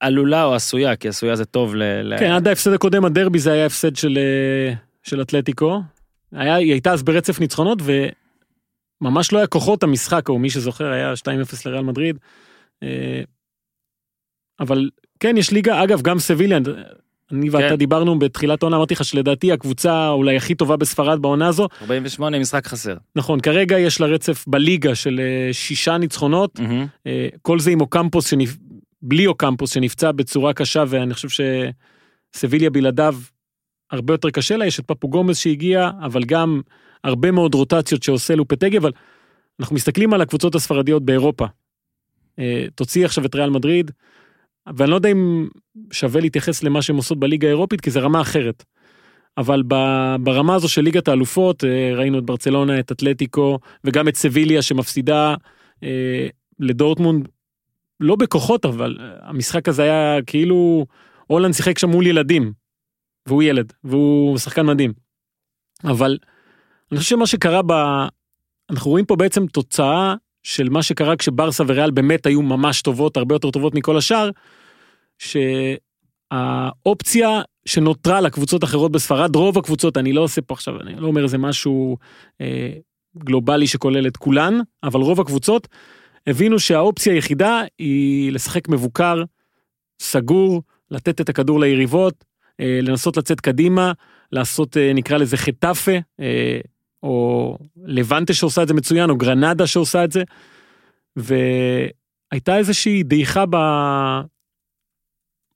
עלולה 0.00 0.44
או 0.44 0.54
עשויה, 0.54 0.96
כי 0.96 1.08
עשויה 1.08 1.36
זה 1.36 1.44
טוב 1.44 1.74
ל... 1.74 2.18
כן 2.18 2.30
עד 2.30 2.48
ההפסד 2.48 2.72
הקודם 2.72 3.04
הדרבי 3.04 3.38
זה 3.38 3.52
היה 3.52 3.66
הפסד 3.66 3.96
של 3.96 4.18
אה, 4.18 4.74
של 5.02 5.22
אתלטיקו. 5.22 5.80
היה, 6.32 6.54
היא 6.54 6.72
הייתה 6.72 6.92
אז 6.92 7.02
ברצף 7.02 7.40
ניצחונות 7.40 7.78
וממש 9.00 9.32
לא 9.32 9.38
היה 9.38 9.46
כוחות 9.46 9.82
המשחק 9.82 10.28
או 10.28 10.38
מי 10.38 10.50
שזוכר 10.50 10.86
היה 10.86 11.12
2-0 11.12 11.26
לריאל 11.66 11.82
מדריד. 11.82 12.18
אה, 12.82 13.22
אבל 14.60 14.90
כן 15.20 15.36
יש 15.36 15.50
ליגה 15.50 15.84
אגב 15.84 16.02
גם 16.02 16.18
סביליה 16.18 16.58
אני 17.32 17.50
ואתה 17.50 17.68
כן. 17.68 17.76
דיברנו 17.76 18.18
בתחילת 18.18 18.62
העונה 18.62 18.76
אמרתי 18.76 18.94
לך 18.94 19.04
שלדעתי 19.04 19.52
הקבוצה 19.52 20.08
אולי 20.08 20.36
הכי 20.36 20.54
טובה 20.54 20.76
בספרד 20.76 21.22
בעונה 21.22 21.48
הזו 21.48 21.68
48 21.82 22.38
משחק 22.38 22.66
חסר. 22.66 22.96
נכון 23.16 23.40
כרגע 23.40 23.78
יש 23.78 24.00
לה 24.00 24.06
רצף 24.06 24.44
בליגה 24.46 24.94
של 24.94 25.20
אה, 25.20 25.52
שישה 25.52 25.98
ניצחונות. 25.98 26.60
אה, 27.06 27.28
כל 27.42 27.58
זה 27.58 27.70
עם 27.70 27.80
אוקמפוס 27.80 28.26
שנפ... 28.26 28.56
בלי 29.02 29.26
אוקמפוס 29.26 29.74
שנפצע 29.74 30.12
בצורה 30.12 30.52
קשה 30.52 30.84
ואני 30.88 31.14
חושב 31.14 31.44
שסביליה 32.34 32.70
בלעדיו 32.70 33.16
הרבה 33.90 34.14
יותר 34.14 34.30
קשה 34.30 34.56
לה 34.56 34.66
יש 34.66 34.80
את 34.80 34.84
פפו 34.86 35.08
גומז 35.08 35.38
שהגיע 35.38 35.90
אבל 36.02 36.24
גם 36.24 36.60
הרבה 37.04 37.30
מאוד 37.30 37.54
רוטציות 37.54 38.02
שעושה 38.02 38.34
לופטגי 38.34 38.78
אבל 38.78 38.92
אנחנו 39.60 39.76
מסתכלים 39.76 40.14
על 40.14 40.20
הקבוצות 40.20 40.54
הספרדיות 40.54 41.04
באירופה. 41.04 41.46
אה, 42.38 42.66
תוציא 42.74 43.04
עכשיו 43.04 43.26
את 43.26 43.34
ריאל 43.34 43.50
מדריד 43.50 43.90
ואני 44.76 44.90
לא 44.90 44.96
יודע 44.96 45.08
אם 45.08 45.48
שווה 45.92 46.20
להתייחס 46.20 46.62
למה 46.62 46.82
שהן 46.82 46.96
עושות 46.96 47.18
בליגה 47.18 47.48
האירופית 47.48 47.80
כי 47.80 47.90
זה 47.90 48.00
רמה 48.00 48.20
אחרת. 48.20 48.64
אבל 49.38 49.62
ברמה 50.20 50.54
הזו 50.54 50.68
של 50.68 50.82
ליגת 50.82 51.08
האלופות 51.08 51.64
אה, 51.64 51.90
ראינו 51.94 52.18
את 52.18 52.24
ברצלונה 52.24 52.80
את 52.80 52.92
אתלטיקו 52.92 53.58
וגם 53.84 54.08
את 54.08 54.16
סביליה 54.16 54.62
שמפסידה 54.62 55.34
אה, 55.82 56.28
לדורטמונד 56.60 57.28
לא 58.00 58.16
בכוחות 58.16 58.64
אבל 58.64 58.98
המשחק 59.22 59.68
הזה 59.68 59.82
היה 59.82 60.22
כאילו 60.26 60.86
הולנד 61.26 61.54
שיחק 61.54 61.78
שם 61.78 61.88
מול 61.90 62.06
ילדים. 62.06 62.63
והוא 63.26 63.42
ילד 63.42 63.72
והוא 63.84 64.38
שחקן 64.38 64.66
מדהים. 64.66 64.92
אבל 65.84 66.18
אני 66.92 66.98
חושב 66.98 67.10
שמה 67.10 67.26
שקרה 67.26 67.62
ב... 67.66 67.72
אנחנו 68.70 68.90
רואים 68.90 69.04
פה 69.04 69.16
בעצם 69.16 69.46
תוצאה 69.46 70.14
של 70.42 70.68
מה 70.68 70.82
שקרה 70.82 71.16
כשברסה 71.16 71.64
וריאל 71.66 71.90
באמת 71.90 72.26
היו 72.26 72.42
ממש 72.42 72.82
טובות 72.82 73.16
הרבה 73.16 73.34
יותר 73.34 73.50
טובות 73.50 73.74
מכל 73.74 73.96
השאר. 73.96 74.30
שהאופציה 76.32 77.42
שנותרה 77.66 78.20
לקבוצות 78.20 78.64
אחרות 78.64 78.92
בספרד 78.92 79.36
רוב 79.36 79.58
הקבוצות 79.58 79.96
אני 79.96 80.12
לא 80.12 80.20
עושה 80.20 80.42
פה 80.42 80.54
עכשיו 80.54 80.80
אני 80.80 80.96
לא 80.96 81.06
אומר 81.06 81.22
איזה 81.22 81.38
משהו 81.38 81.96
אה, 82.40 82.72
גלובלי 83.18 83.66
שכולל 83.66 84.06
את 84.06 84.16
כולן 84.16 84.54
אבל 84.82 85.00
רוב 85.00 85.20
הקבוצות 85.20 85.68
הבינו 86.26 86.58
שהאופציה 86.58 87.12
היחידה 87.12 87.62
היא 87.78 88.32
לשחק 88.32 88.68
מבוקר, 88.68 89.22
סגור, 90.02 90.62
לתת 90.90 91.20
את 91.20 91.28
הכדור 91.28 91.60
ליריבות, 91.60 92.24
לנסות 92.60 93.16
לצאת 93.16 93.40
קדימה, 93.40 93.92
לעשות 94.32 94.76
אה, 94.76 94.92
נקרא 94.94 95.16
לזה 95.16 95.36
חטאפה, 95.36 95.92
אה, 96.20 96.58
או 97.02 97.58
לבנטה 97.84 98.34
שעושה 98.34 98.62
את 98.62 98.68
זה 98.68 98.74
מצוין, 98.74 99.10
או 99.10 99.16
גרנדה 99.16 99.66
שעושה 99.66 100.04
את 100.04 100.12
זה. 100.12 100.22
והייתה 101.16 102.56
איזושהי 102.56 103.02
דעיכה 103.02 103.44
ב... 103.50 103.56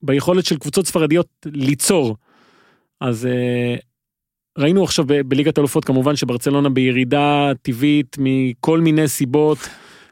ביכולת 0.03 0.45
של 0.45 0.59
קבוצות 0.59 0.87
ספרדיות 0.87 1.29
ליצור. 1.47 2.17
אז 3.01 3.27
אה, 3.27 3.77
ראינו 4.59 4.85
עכשיו 4.85 5.05
ב- 5.09 5.21
בליגת 5.21 5.59
אלופות 5.59 5.85
כמובן 5.85 6.17
שברצלונה 6.17 6.69
בירידה 6.69 7.53
טבעית 7.63 8.17
מכל 8.19 8.81
מיני 8.81 9.09
סיבות 9.09 9.59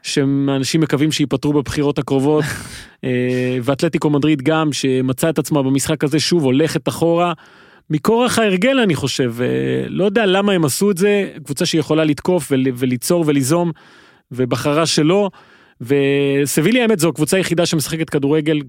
שאנשים 0.07 0.81
מקווים 0.81 1.11
שייפתרו 1.11 1.53
בבחירות 1.53 1.99
הקרובות. 1.99 2.43
אה, 3.03 3.57
ואתלטיקו 3.63 4.09
מדריד 4.09 4.41
גם 4.41 4.73
שמצא 4.73 5.29
את 5.29 5.39
עצמה 5.39 5.63
במשחק 5.63 6.03
הזה 6.03 6.19
שוב 6.19 6.43
הולכת 6.43 6.87
אחורה. 6.87 7.33
מכורח 7.89 8.39
ההרגל 8.39 8.79
אני 8.79 8.95
חושב 8.95 9.33
אה, 9.41 9.45
לא 9.89 10.05
יודע 10.05 10.25
למה 10.25 10.51
הם 10.51 10.65
עשו 10.65 10.91
את 10.91 10.97
זה 10.97 11.29
קבוצה 11.45 11.65
שיכולה 11.65 12.03
לתקוף 12.03 12.47
ול- 12.51 12.67
וליצור 12.75 13.23
וליזום 13.27 13.71
ובחרה 14.31 14.85
שלא. 14.85 15.29
וסביליה 15.81 16.81
האמת 16.81 16.99
זו 16.99 17.09
הקבוצה 17.09 17.37
היחידה 17.37 17.65
שמשחקת 17.65 18.09
כדורגל 18.09 18.61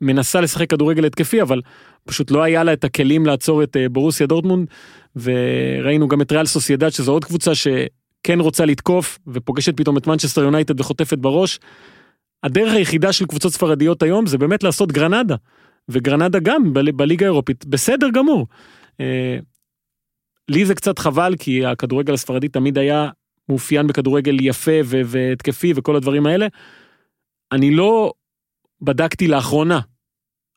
מנסה 0.00 0.40
לשחק 0.40 0.70
כדורגל 0.70 1.04
התקפי 1.04 1.42
אבל 1.42 1.60
פשוט 2.04 2.30
לא 2.30 2.42
היה 2.42 2.64
לה 2.64 2.72
את 2.72 2.84
הכלים 2.84 3.26
לעצור 3.26 3.62
את 3.62 3.76
אה, 3.76 3.88
בורוסיה 3.88 4.26
דורטמונד. 4.26 4.68
וראינו 5.16 6.08
גם 6.08 6.22
את 6.22 6.32
ריאל 6.32 6.46
סוסיידד 6.46 6.88
שזו 6.88 7.12
עוד 7.12 7.24
קבוצה 7.24 7.54
שכן 8.22 8.40
רוצה 8.40 8.64
לתקוף 8.64 9.18
ופוגשת 9.26 9.76
פתאום 9.76 9.98
את 9.98 10.06
מנצ'סטר 10.06 10.42
יונייטד 10.42 10.80
וחוטפת 10.80 11.18
בראש. 11.18 11.58
הדרך 12.42 12.72
היחידה 12.72 13.12
של 13.12 13.26
קבוצות 13.26 13.52
ספרדיות 13.52 14.02
היום 14.02 14.26
זה 14.26 14.38
באמת 14.38 14.62
לעשות 14.62 14.92
גרנדה 14.92 15.36
וגרנדה 15.88 16.38
גם 16.38 16.72
ב- 16.72 16.90
בליגה 16.90 17.26
האירופית 17.26 17.66
בסדר 17.66 18.08
גמור. 18.14 18.46
אה, 19.00 19.38
לי 20.48 20.66
זה 20.66 20.74
קצת 20.74 20.98
חבל 20.98 21.34
כי 21.38 21.66
הכדורגל 21.66 22.14
הספרדי 22.14 22.48
תמיד 22.48 22.78
היה 22.78 23.10
מאופיין 23.48 23.86
בכדורגל 23.86 24.36
יפה 24.40 24.80
והתקפי 24.84 25.72
וכל 25.76 25.96
הדברים 25.96 26.26
האלה. 26.26 26.46
אני 27.52 27.70
לא 27.70 28.12
בדקתי 28.80 29.28
לאחרונה 29.28 29.80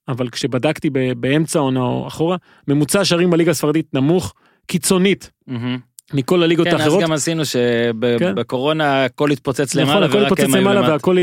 אבל 0.08 0.30
כשבדקתי 0.30 0.90
באמצע 1.18 1.60
העונה 1.60 1.80
או 1.80 2.08
אחורה, 2.08 2.38
ממוצע 2.68 3.00
השערים 3.02 3.30
בליגה 3.30 3.52
הספרדית 3.52 3.94
נמוך 3.94 4.34
קיצונית 4.68 5.32
מהמם. 5.48 5.95
מכל 6.14 6.44
הליגות 6.44 6.68
כן, 6.68 6.76
אז 6.76 6.82
האחרות. 6.82 7.04
גם 7.04 7.12
עשינו 7.12 7.44
כן. 7.44 7.46
שבקורונה 7.46 9.06
הכל 9.06 9.32
התפוצץ 9.32 9.76
נכון, 9.76 9.90
למעלה 9.90 10.06
הכל 10.06 10.18
ורק 10.18 10.32
התפוצץ 10.32 10.54
למעלה. 10.56 10.82
והכל, 10.92 11.18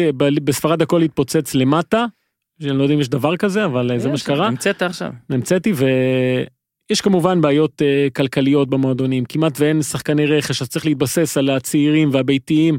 בספרד 0.45 0.83
הכל 0.83 1.03
התפוצץ 1.03 1.55
למטה, 1.55 2.05
שאני 2.63 2.79
לא 2.79 2.83
יודע 2.83 2.95
אם 2.95 3.01
יש 3.01 3.09
דבר 3.09 3.37
כזה, 3.37 3.65
אבל 3.65 3.91
אה, 3.93 3.99
זה 3.99 4.09
מה 4.09 4.17
שקרה, 4.19 4.47
המצאת 4.47 4.83
עכשיו. 4.83 5.11
המצאתי 5.31 5.73
ויש 5.73 7.01
כמובן 7.01 7.41
בעיות 7.41 7.83
אה, 7.83 8.09
כלכליות 8.17 8.71
במועדונים, 8.71 9.25
כמעט 9.25 9.61
ואין 9.61 9.83
שחקני 9.83 10.27
רכש, 10.27 10.63
אז 10.63 10.69
צריך 10.69 10.87
להתבסס 10.87 11.37
על 11.37 11.51
הצעירים 11.51 12.09
והביתיים. 12.13 12.79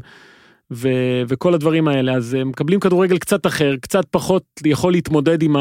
ו- 0.72 1.22
וכל 1.28 1.54
הדברים 1.54 1.88
האלה 1.88 2.12
אז 2.14 2.34
הם 2.34 2.48
מקבלים 2.48 2.80
כדורגל 2.80 3.18
קצת 3.18 3.46
אחר 3.46 3.76
קצת 3.80 4.04
פחות 4.10 4.44
יכול 4.66 4.92
להתמודד 4.92 5.42
עם 5.42 5.56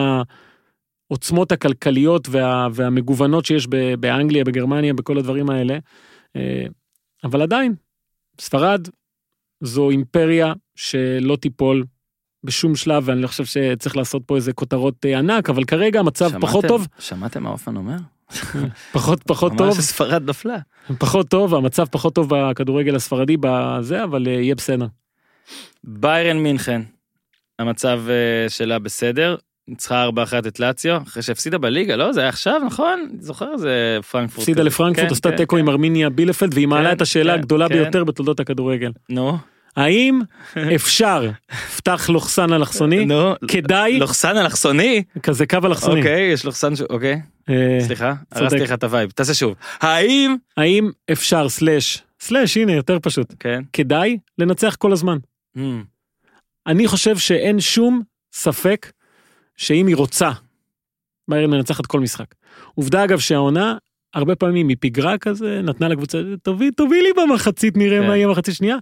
העוצמות 1.10 1.52
הכלכליות 1.52 2.28
וה- 2.32 2.68
והמגוונות 2.74 3.46
שיש 3.46 3.68
באנגליה 4.00 4.44
בגרמניה 4.44 4.94
בכל 4.94 5.18
הדברים 5.18 5.50
האלה. 5.50 5.78
אה, 6.36 6.66
אבל 7.24 7.42
עדיין 7.42 7.76
ספרד 8.42 8.88
זו 9.62 9.90
אימפריה 9.90 10.54
שלא 10.76 11.36
תיפול 11.36 11.84
בשום 12.44 12.76
שלב 12.76 13.04
ואני 13.06 13.22
לא 13.22 13.28
חושב 13.28 13.46
שצריך 13.46 13.98
לעשות 13.98 14.22
פה 14.26 14.36
איזה 14.36 14.54
כותרות 14.54 15.06
אה, 15.06 15.20
ענק 15.20 15.50
אבל 15.50 15.64
כרגע 15.64 16.00
המצב 16.00 16.30
שמעתם- 16.30 16.48
פחות 16.48 16.66
טוב 16.68 16.88
שמעתם 17.00 17.44
מה 17.44 17.50
אופן 17.50 17.76
אומר? 17.76 17.96
פחות 18.94 19.24
פחות 19.24 19.52
אמר 19.52 19.58
טוב 19.58 19.78
שספרד 19.78 20.30
נפלה. 20.30 20.58
פחות 20.98 21.28
טוב 21.30 21.56
המצב 21.56 21.86
פחות 21.92 22.16
טוב 22.16 22.28
בכדורגל 22.36 22.96
הספרדי 22.96 23.38
בזה 23.40 24.04
אבל 24.04 24.28
אה, 24.28 24.32
יהיה 24.34 24.56
בסדר. 24.56 24.88
ביירן 25.84 26.38
מינכן, 26.38 26.82
המצב 27.60 28.02
שלה 28.50 28.80
בסדר, 28.80 29.36
ניצחה 29.68 30.10
4-1 30.10 30.48
את 30.48 30.60
לאציו, 30.60 31.02
אחרי 31.08 31.24
שהפסידה 31.24 31.58
בליגה, 31.58 31.96
לא? 31.96 32.14
זה 32.14 32.20
היה 32.20 32.30
עכשיו, 32.30 32.62
נכון? 32.66 33.10
זוכר 33.20 33.58
זה 33.58 34.00
פרנקפורט. 34.12 34.40
הפסידה 34.40 34.60
כזה. 34.60 34.68
לפרנקפורט, 34.68 35.08
כן, 35.08 35.14
עשתה 35.14 35.32
כן, 35.32 35.38
תיקו 35.38 35.56
כן. 35.56 35.60
עם 35.60 35.70
ארמיניה 35.70 36.10
בילפלד, 36.10 36.54
והיא 36.54 36.68
מעלה 36.68 36.90
כן, 36.90 36.96
את 36.96 37.02
השאלה 37.02 37.34
כן, 37.34 37.40
הגדולה 37.40 37.70
כן. 37.70 37.76
ביותר 37.76 38.04
בתולדות 38.04 38.40
הכדורגל. 38.40 38.92
נו, 39.10 39.38
האם 39.76 40.22
אפשר, 40.76 41.30
פתח 41.76 42.10
לוחסן 42.10 42.54
אלכסוני, 42.54 43.08
כדאי, 43.48 44.00
לוחסן 44.00 44.38
אלכסוני? 44.38 45.04
כזה 45.24 45.46
קו 45.46 45.58
אלכסוני. 45.64 46.00
אוקיי, 46.00 46.32
יש 46.32 46.46
לוחסן, 46.46 46.74
אוקיי, 46.90 47.22
אה, 47.50 47.78
סליחה. 47.82 48.14
הרסתי 48.32 48.60
לך 48.60 48.72
את 48.72 48.84
ה 48.84 48.89
vibe, 48.89 49.12
תעשה 49.12 49.34
שוב. 49.34 49.56
האם, 49.82 50.36
האם 50.58 50.92
אפשר, 51.12 51.50
slash, 51.50 52.04
slash, 52.20 52.58
הנה, 52.58 52.74
יותר 52.74 52.98
פשוט, 53.02 53.34
כן, 53.40 53.64
כדאי 53.74 54.18
לנצח 54.38 54.76
כל 54.76 54.92
הזמן. 54.92 55.18
הממ, 55.58 55.60
אני 56.68 56.88
חושב 56.88 57.18
שאין 57.18 57.60
שום 57.60 58.02
ספק 58.34 58.92
שאם 59.58 59.88
היא 59.88 59.96
רוצה, 59.96 60.32
ביירן 61.28 61.50
מנצחת 61.50 61.86
כל 61.86 62.00
משחק. 62.00 62.36
עובדה 62.76 63.04
אגב 63.04 63.20
שהעונה, 63.20 63.78
הרבה 64.14 64.36
פעמים 64.36 64.68
היא 64.68 64.78
פיגרה 64.80 65.18
כזה, 65.18 65.62
נתנה 65.64 65.88
לקבוצה, 65.88 66.22
תביא, 66.44 66.72
תביא 66.76 67.02
לי 67.02 67.10
במחצית, 67.18 67.78
נראה 67.78 68.02
כן. 68.02 68.08
מה 68.08 68.18
יהיה 68.18 68.28
מחצית 68.28 68.56
שנייה, 68.56 68.78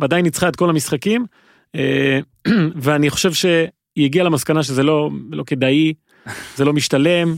ועדיין 0.00 0.24
ניצחה 0.24 0.48
את 0.48 0.56
כל 0.56 0.70
המשחקים, 0.70 1.26
אה, 1.74 2.18
ואני 2.82 3.10
חושב 3.10 3.32
שהיא 3.32 4.04
הגיעה 4.04 4.24
למסקנה 4.24 4.62
שזה 4.62 4.82
לא, 4.82 5.10
לא 5.30 5.44
כדאי, 5.46 5.94
זה 6.56 6.64
לא 6.64 6.72
משתלם, 6.72 7.34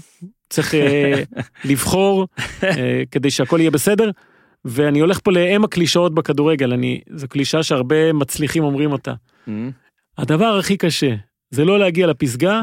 צריך 0.48 0.74
אה, 0.74 1.22
לבחור 1.70 2.28
אה, 2.64 3.02
כדי 3.10 3.30
שהכל 3.30 3.60
יהיה 3.60 3.70
בסדר. 3.70 4.10
ואני 4.64 5.00
הולך 5.00 5.20
פה 5.24 5.32
לאם 5.32 5.64
הקלישאות 5.64 6.14
בכדורגל, 6.14 6.72
אני, 6.72 7.00
זו 7.14 7.28
קלישאה 7.28 7.62
שהרבה 7.62 8.12
מצליחים 8.12 8.64
אומרים 8.64 8.92
אותה. 8.92 9.14
hmm, 9.46 9.50
הדבר 10.18 10.58
הכי 10.58 10.76
קשה 10.76 11.14
זה 11.50 11.64
לא 11.64 11.78
להגיע 11.78 12.06
לפסגה, 12.06 12.62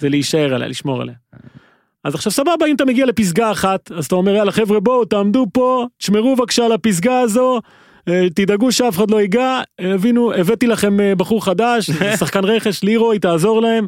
זה 0.00 0.08
להישאר 0.08 0.54
עליה, 0.54 0.68
לשמור 0.68 1.02
עליה. 1.02 1.14
אז 2.04 2.14
עכשיו 2.14 2.32
סבבה, 2.32 2.66
אם 2.68 2.74
אתה 2.74 2.84
מגיע 2.84 3.06
לפסגה 3.06 3.52
אחת, 3.52 3.92
אז 3.92 4.06
אתה 4.06 4.14
אומר, 4.14 4.34
יאללה 4.34 4.52
חבר'ה 4.52 4.80
בואו, 4.80 5.04
תעמדו 5.04 5.46
פה, 5.52 5.86
תשמרו 5.98 6.36
בבקשה 6.36 6.64
על 6.64 6.72
הפסגה 6.72 7.20
הזו, 7.20 7.60
אה, 8.08 8.26
תדאגו 8.34 8.72
שאף 8.72 8.96
אחד 8.96 9.10
לא 9.10 9.20
ייגע, 9.20 9.60
אה, 9.80 9.94
הבינו, 9.94 10.32
הבאתי 10.32 10.66
לכם 10.66 11.00
אה, 11.00 11.14
בחור 11.14 11.44
חדש, 11.44 11.90
שחקן 12.20 12.44
רכש, 12.44 12.82
לירוי, 12.82 13.18
תעזור 13.18 13.62
להם, 13.62 13.86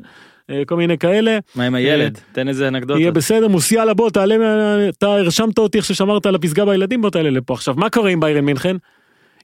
כל 0.67 0.77
מיני 0.77 0.99
כאלה, 0.99 1.39
מה 1.55 1.65
עם 1.65 1.75
הילד? 1.75 2.19
תן 2.33 2.49
איזה 2.49 2.69
אנקדוטה. 2.69 3.01
יהיה 3.01 3.13
בסדר, 3.13 3.49
מוסיאלה 3.49 3.95
בוא, 3.95 4.11
תעלה, 4.11 4.37
אתה 4.89 5.07
הרשמת 5.07 5.59
אותי 5.59 5.79
איך 5.79 5.85
ששמרת 5.85 6.27
על 6.27 6.35
הפסגה 6.35 6.65
בילדים, 6.65 7.03
בוא 7.03 7.11
תעלה 7.11 7.31
לפה. 7.31 7.55
עכשיו, 7.55 7.75
מה 7.77 7.91
קורה 7.91 8.11
עם 8.11 8.21
ביירן 8.21 8.45
מינכן? 8.45 8.77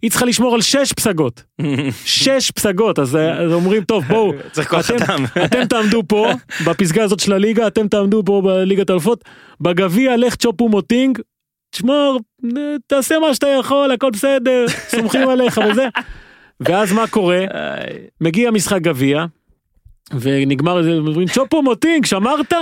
היא 0.02 0.10
צריכה 0.10 0.26
לשמור 0.26 0.54
על 0.54 0.62
שש 0.62 0.92
פסגות, 0.92 1.42
שש 2.04 2.50
פסגות, 2.50 2.98
אז 2.98 3.16
אז 3.16 3.52
אומרים, 3.52 3.84
טוב, 3.84 4.04
בואו, 4.04 4.32
אתם-. 4.96 5.24
אתם 5.44 5.64
תעמדו 5.64 6.02
פה 6.08 6.30
בפסגה 6.66 7.04
הזאת 7.04 7.20
של 7.20 7.32
הליגה 7.32 7.66
אתם 7.66 7.88
תעמדו 7.88 8.22
פה 8.26 8.42
בליגת 8.44 8.90
האלופות 8.90 9.24
בגביע 9.60 10.16
לך 10.16 10.36
צ'ופו 10.36 10.68
מוטינג. 10.68 11.18
תשמור 11.70 12.20
תעשה 12.86 13.18
מה 13.18 13.34
שאתה 13.34 13.48
יכול 13.48 13.90
הכל 13.90 14.10
בסדר 14.10 14.64
סומכים 14.88 15.28
עליך 15.28 15.60
וזה. 15.70 15.88
ואז 16.60 16.92
מה 16.92 17.06
קורה 17.06 17.44
מגיע 18.20 18.50
משחק 18.50 18.80
גביע. 18.80 19.24
ונגמר 20.20 20.78
איזה 20.78 20.90
אומרים 20.90 21.28
צ'ופו 21.28 21.62
מוטינג 21.62 22.04
שמרת? 22.06 22.52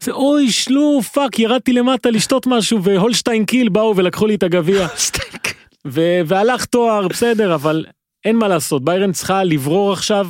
זה 0.00 0.12
אוי 0.12 0.50
שלו 0.50 1.00
fuck 1.12 1.38
ירדתי 1.38 1.72
למטה 1.72 2.10
לשתות 2.10 2.46
משהו 2.46 2.82
והולשטיין 2.82 3.44
קיל 3.44 3.68
באו 3.68 3.96
ולקחו 3.96 4.26
לי 4.26 4.34
את 4.34 4.42
הגביע 4.42 4.86
ו- 5.86 6.20
והלך 6.26 6.64
תואר 6.64 7.08
בסדר 7.08 7.54
אבל 7.54 7.84
אין 8.24 8.36
מה 8.36 8.48
לעשות 8.48 8.84
ביירן 8.84 9.12
צריכה 9.12 9.44
לברור 9.44 9.92
עכשיו 9.92 10.28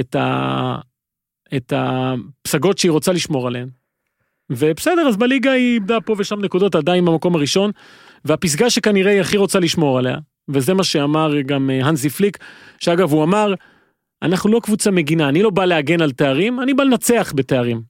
את, 0.00 0.14
ה- 0.14 0.78
את 1.56 1.72
הפסגות 1.76 2.78
שהיא 2.78 2.90
רוצה 2.90 3.12
לשמור 3.12 3.46
עליהן. 3.46 3.68
ובסדר 4.50 5.08
אז 5.08 5.16
בליגה 5.16 5.52
היא 5.52 5.74
איבדה 5.74 6.00
פה 6.00 6.14
ושם 6.18 6.40
נקודות 6.40 6.74
עדיין 6.74 7.04
במקום 7.04 7.34
הראשון 7.34 7.70
והפסגה 8.24 8.70
שכנראה 8.70 9.12
היא 9.12 9.20
הכי 9.20 9.36
רוצה 9.36 9.60
לשמור 9.60 9.98
עליה 9.98 10.16
וזה 10.48 10.74
מה 10.74 10.84
שאמר 10.84 11.40
גם 11.40 11.70
אה, 11.70 11.86
הנזי 11.86 12.10
פליק 12.10 12.38
שאגב 12.78 13.12
הוא 13.12 13.24
אמר 13.24 13.54
אנחנו 14.22 14.50
לא 14.50 14.60
קבוצה 14.60 14.90
מגינה 14.90 15.28
אני 15.28 15.42
לא 15.42 15.50
בא 15.50 15.64
להגן 15.64 16.00
על 16.02 16.12
תארים 16.12 16.60
אני 16.60 16.74
בא 16.74 16.84
לנצח 16.84 17.32
בתארים. 17.36 17.82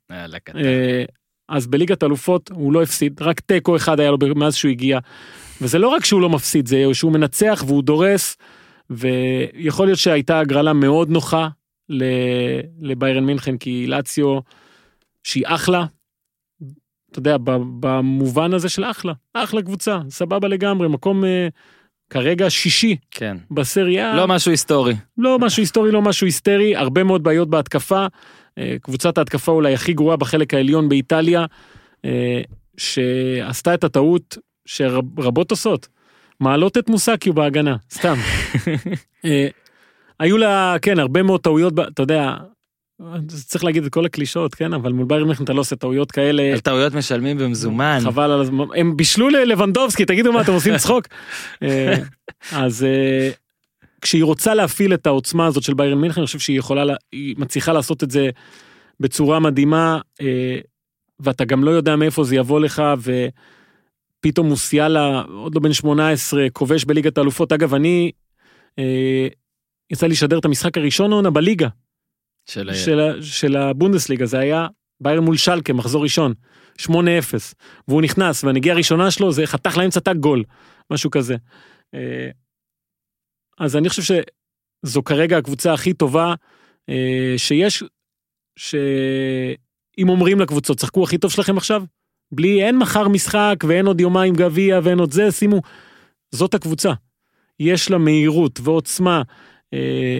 אה, 0.57 1.05
אז 1.49 1.67
בליגת 1.67 2.03
אלופות 2.03 2.51
הוא 2.55 2.73
לא 2.73 2.83
הפסיד, 2.83 3.23
רק 3.23 3.41
תיקו 3.41 3.77
אחד 3.77 4.01
היה 4.01 4.11
לו 4.11 4.19
מאז 4.37 4.55
שהוא 4.55 4.71
הגיע. 4.71 4.99
וזה 5.61 5.79
לא 5.79 5.89
רק 5.89 6.05
שהוא 6.05 6.21
לא 6.21 6.29
מפסיד, 6.29 6.67
זה 6.67 6.85
שהוא 6.93 7.13
מנצח 7.13 7.65
והוא 7.67 7.83
דורס, 7.83 8.37
ויכול 8.91 9.87
להיות 9.87 9.99
שהייתה 9.99 10.39
הגרלה 10.39 10.73
מאוד 10.73 11.11
נוחה 11.11 11.49
לביירן 12.81 13.25
מינכן, 13.25 13.57
כי 13.57 13.87
לאציו, 13.87 14.39
שהיא 15.23 15.45
אחלה, 15.47 15.85
אתה 17.11 17.19
יודע, 17.19 17.37
במובן 17.81 18.55
הזה 18.55 18.69
של 18.69 18.85
אחלה, 18.85 19.13
אחלה 19.35 19.63
קבוצה, 19.63 19.99
סבבה 20.11 20.49
לגמרי, 20.49 20.89
מקום, 20.89 21.25
אה, 21.25 21.49
כרגע 22.11 22.51
שישי 22.51 22.97
כן. 23.11 23.37
בסריה. 23.51 24.17
לא 24.17 24.29
משהו 24.29 24.51
היסטורי. 24.51 24.95
לא 25.19 25.39
משהו 25.39 25.63
היסטורי, 25.63 25.91
לא 25.91 26.03
משהו 26.03 26.27
היסטרי, 26.27 26.77
הרבה 26.77 27.05
מאוד 27.05 27.23
בעיות 27.23 27.51
בהתקפה. 27.51 28.07
אה, 28.59 28.77
קבוצת 28.83 29.19
ההתקפה 29.19 29.53
אולי 29.53 29.75
הכי 29.75 29.93
גרועה 29.93 30.17
בחלק 30.17 30.55
העליון 30.55 30.89
באיטליה, 30.89 31.47
אה, 32.05 32.41
שעשתה 32.77 33.75
את 33.75 33.85
הטעות 33.85 34.39
שרבות 34.67 35.51
עושות. 35.51 35.89
מעלות 36.41 36.79
את 36.79 36.89
מוסקיו 36.89 37.33
בהגנה, 37.33 37.77
סתם. 37.91 38.15
אה, 39.25 39.49
היו 40.21 40.37
לה, 40.39 40.77
כן, 40.83 40.99
הרבה 40.99 41.23
מאוד 41.23 41.41
טעויות, 41.41 41.75
אתה 41.79 42.03
יודע, 42.03 42.35
צריך 43.29 43.65
להגיד 43.65 43.85
את 43.85 43.93
כל 43.93 44.05
הקלישאות, 44.07 44.55
כן, 44.55 44.73
אבל 44.73 44.93
מול 44.93 45.07
ביירן 45.07 45.29
מיכן 45.29 45.45
אתה 45.45 45.53
לא 45.53 45.61
עושה 45.61 45.77
טעויות 45.77 46.13
כאלה. 46.13 46.43
על 46.53 46.61
טעויות 46.61 46.95
משלמים 46.95 47.39
במזומן. 47.39 47.99
חבל 48.03 48.31
על 48.31 48.41
הזמן, 48.41 48.65
הם 48.77 48.97
בישלו 48.97 49.29
ללבנדובסקי, 49.29 50.05
תגידו 50.05 50.33
מה 50.33 50.41
אתם 50.41 50.53
עושים 50.53 50.77
צחוק. 50.83 51.07
אה, 51.63 51.95
אז 52.53 52.85
אה, 52.85 53.31
כשהיא 54.01 54.25
רוצה 54.25 54.55
להפעיל 54.55 54.95
את 54.95 55.07
העוצמה 55.07 55.47
הזאת 55.47 55.63
של 55.63 55.75
ביירן 55.75 55.99
מינכן, 55.99 56.21
אני 56.21 56.27
חושב 56.27 56.39
שהיא 56.39 56.59
יכולה, 56.59 56.85
לה- 56.85 56.95
היא 57.13 57.35
מצליחה 57.39 57.73
לעשות 57.73 58.03
את 58.03 58.11
זה 58.11 58.31
בצורה 59.01 59.41
מדהימה, 59.41 59.99
ואתה 61.21 61.45
גם 61.45 61.65
לא 61.65 61.71
יודע 61.71 61.97
מאיפה 61.97 62.25
זה 62.25 62.37
יבוא 62.37 62.61
לך, 62.61 62.83
ופתאום 64.19 64.49
מוסיאלה, 64.49 65.23
עוד 65.23 65.55
לא 65.55 65.61
בן 65.61 65.73
18, 65.73 66.47
כובש 66.53 66.85
בליגת 66.85 67.19
האלופות. 67.19 67.53
אגב, 67.53 67.75
אני, 67.75 68.13
אה, 68.79 69.29
יצא 69.93 70.07
לי 70.07 70.13
לשדר 70.13 70.39
את 70.39 70.45
המשחק 70.45 70.79
הראשון 70.79 71.13
העונה 71.13 71.31
בליגה, 71.31 71.69
של... 72.49 72.75
של, 72.75 73.23
של 73.23 73.57
הבונדסליגה, 73.57 74.27
זה 74.27 74.39
היה 74.39 74.67
ביירן 75.01 75.25
מול 75.25 75.37
שלקה, 75.37 75.73
מחזור 75.73 76.03
ראשון, 76.03 76.35
8-0, 76.83 76.89
והוא 77.89 78.03
נכנס, 78.03 78.45
והנגיעה 78.45 78.75
הראשונה 78.75 79.11
שלו 79.11 79.33
זה 79.33 79.47
חתך 79.47 79.77
לאמצע 79.77 80.01
תג 80.01 80.17
גול, 80.21 80.45
משהו 80.91 81.11
כזה. 81.11 81.37
אה, 81.95 82.31
אז 83.59 83.77
אני 83.77 83.89
חושב 83.89 84.03
שזו 84.03 85.03
כרגע 85.03 85.39
הקבוצה 85.39 85.73
הכי 85.73 85.93
טובה 85.93 86.35
אה, 86.89 87.35
שיש, 87.37 87.85
שאם 88.59 90.09
אומרים 90.09 90.41
לקבוצות, 90.41 90.79
שחקו 90.79 91.05
הכי 91.05 91.19
טוב 91.19 91.31
שלכם 91.31 91.57
עכשיו, 91.57 91.83
בלי, 92.33 92.65
אין 92.65 92.79
מחר 92.79 93.09
משחק 93.09 93.57
ואין 93.69 93.87
עוד 93.87 94.01
יומיים 94.01 94.35
גביע 94.35 94.81
ואין 94.83 94.99
עוד 94.99 95.13
זה, 95.13 95.31
שימו, 95.31 95.61
זאת 96.35 96.55
הקבוצה. 96.55 96.93
יש 97.61 97.91
לה 97.91 97.99
מהירות 97.99 98.61
ועוצמה, 98.63 99.23
אה, 99.75 100.19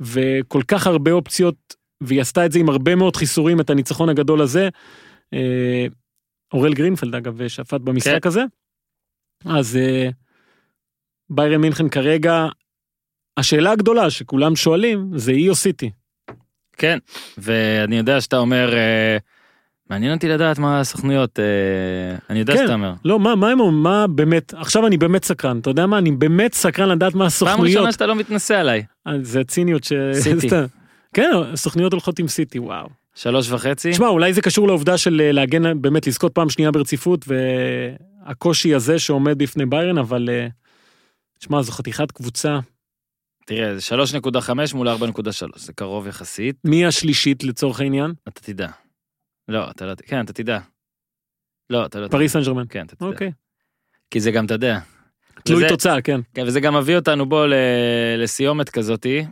וכל 0.00 0.62
כך 0.68 0.86
הרבה 0.86 1.12
אופציות, 1.12 1.74
והיא 2.00 2.20
עשתה 2.20 2.46
את 2.46 2.52
זה 2.52 2.58
עם 2.58 2.68
הרבה 2.68 2.94
מאוד 2.94 3.16
חיסורים, 3.16 3.60
את 3.60 3.70
הניצחון 3.70 4.08
הגדול 4.08 4.40
הזה. 4.40 4.68
אה, 5.34 5.86
אורל 6.52 6.74
גרינפלד 6.74 7.14
אגב 7.14 7.48
שפט 7.48 7.80
במשחק 7.80 8.22
כן. 8.22 8.28
הזה. 8.28 8.42
אז 9.44 9.76
אה, 9.76 10.08
ביירן 11.30 11.60
מינכן 11.60 11.88
כרגע, 11.88 12.46
השאלה 13.36 13.70
הגדולה 13.70 14.10
שכולם 14.10 14.56
שואלים 14.56 15.10
זה 15.18 15.32
אי 15.32 15.48
או 15.48 15.54
סיטי. 15.54 15.90
כן, 16.72 16.98
ואני 17.38 17.96
יודע 17.96 18.20
שאתה 18.20 18.38
אומר, 18.38 18.74
אה, 18.74 19.16
מעניין 19.92 20.14
אותי 20.14 20.28
לדעת 20.28 20.58
מה 20.58 20.80
הסוכנויות, 20.80 21.38
אה, 21.38 22.16
אני 22.30 22.38
יודע 22.38 22.54
כן. 22.54 22.62
שאתה 22.62 22.74
אומר. 22.74 22.92
לא, 23.04 23.20
מה, 23.20 23.34
מה 23.34 23.50
הם 23.50 23.60
אומרים, 23.60 23.82
מה 23.82 24.06
באמת, 24.06 24.54
עכשיו 24.56 24.86
אני 24.86 24.96
באמת 24.96 25.24
סקרן, 25.24 25.58
אתה 25.58 25.70
יודע 25.70 25.86
מה, 25.86 25.98
אני 25.98 26.10
באמת 26.10 26.54
סקרן 26.54 26.88
לדעת 26.88 27.14
מה 27.14 27.18
פעם 27.18 27.26
הסוכנויות. 27.26 27.66
ראשונה 27.66 27.92
שאתה 27.92 28.06
לא 28.06 28.14
מתנשא 28.14 28.54
עליי. 28.54 28.84
אה, 29.06 29.12
זה 29.22 29.44
ציניות 29.44 29.84
ש... 29.84 29.92
סיטי. 30.12 30.48
כן, 31.14 31.30
הסוכניות 31.52 31.92
הולכות 31.92 32.18
עם 32.18 32.28
סיטי, 32.28 32.58
וואו. 32.58 32.88
שלוש 33.14 33.50
וחצי. 33.50 33.90
תשמע, 33.90 34.08
אולי 34.08 34.32
זה 34.32 34.42
קשור 34.42 34.66
לעובדה 34.66 34.98
של 34.98 35.20
אה, 35.20 35.32
להגן, 35.32 35.82
באמת 35.82 36.06
לזכות 36.06 36.34
פעם 36.34 36.50
שנייה 36.50 36.70
ברציפות, 36.70 37.24
והקושי 37.28 38.74
הזה 38.74 38.98
שעומד 38.98 39.38
בפני 39.38 39.66
ביירן, 39.66 39.98
אבל... 39.98 40.28
תשמע, 41.38 41.62
זו 41.62 41.72
חתיכת 41.72 42.10
קבוצה. 42.10 42.58
תראה, 43.46 43.78
זה 43.78 43.96
3.5 44.36 44.50
מול 44.74 44.88
4.3, 44.88 44.94
זה 45.56 45.72
קרוב 45.72 46.06
יחסית, 46.06 46.56
מי 46.64 46.86
השלישית 46.86 47.44
לצורך 47.44 47.80
העניין? 47.80 48.12
אתה 48.28 48.40
תדע. 48.40 48.68
לא, 49.48 49.70
אתה 49.70 49.86
לא, 49.86 49.94
כן, 50.06 50.24
אתה 50.24 50.32
תדע. 50.32 50.58
לא, 51.70 51.86
אתה 51.86 52.00
לא. 52.00 52.08
פריס 52.08 52.32
סן 52.32 52.42
ג'רמן. 52.42 52.64
כן, 52.68 52.86
אתה 52.86 52.96
תדע. 52.96 53.06
אוקיי. 53.06 53.32
כי 54.10 54.20
זה 54.20 54.30
גם, 54.30 54.46
אתה 54.46 54.54
יודע. 54.54 54.78
תלוי 55.44 55.68
תוצאה, 55.68 56.00
כן. 56.00 56.20
כן, 56.34 56.42
וזה 56.46 56.60
גם 56.60 56.76
מביא 56.76 56.96
אותנו 56.96 57.28
בו 57.28 57.44
לסיומת 58.18 58.70
כזאתי. 58.70 59.24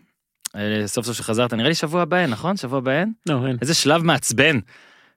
אה, 0.56 0.82
סוף 0.86 1.06
סוף 1.06 1.16
שחזרת, 1.16 1.54
נראה 1.54 1.68
לי 1.68 1.74
שבוע 1.74 2.02
הבא 2.02 2.16
אין, 2.16 2.30
נכון? 2.30 2.56
שבוע 2.56 2.78
הבא 2.78 2.90
אין? 2.90 3.12
לא, 3.28 3.46
אין. 3.46 3.56
איזה 3.60 3.74
שלב 3.74 4.02
מעצבן. 4.02 4.58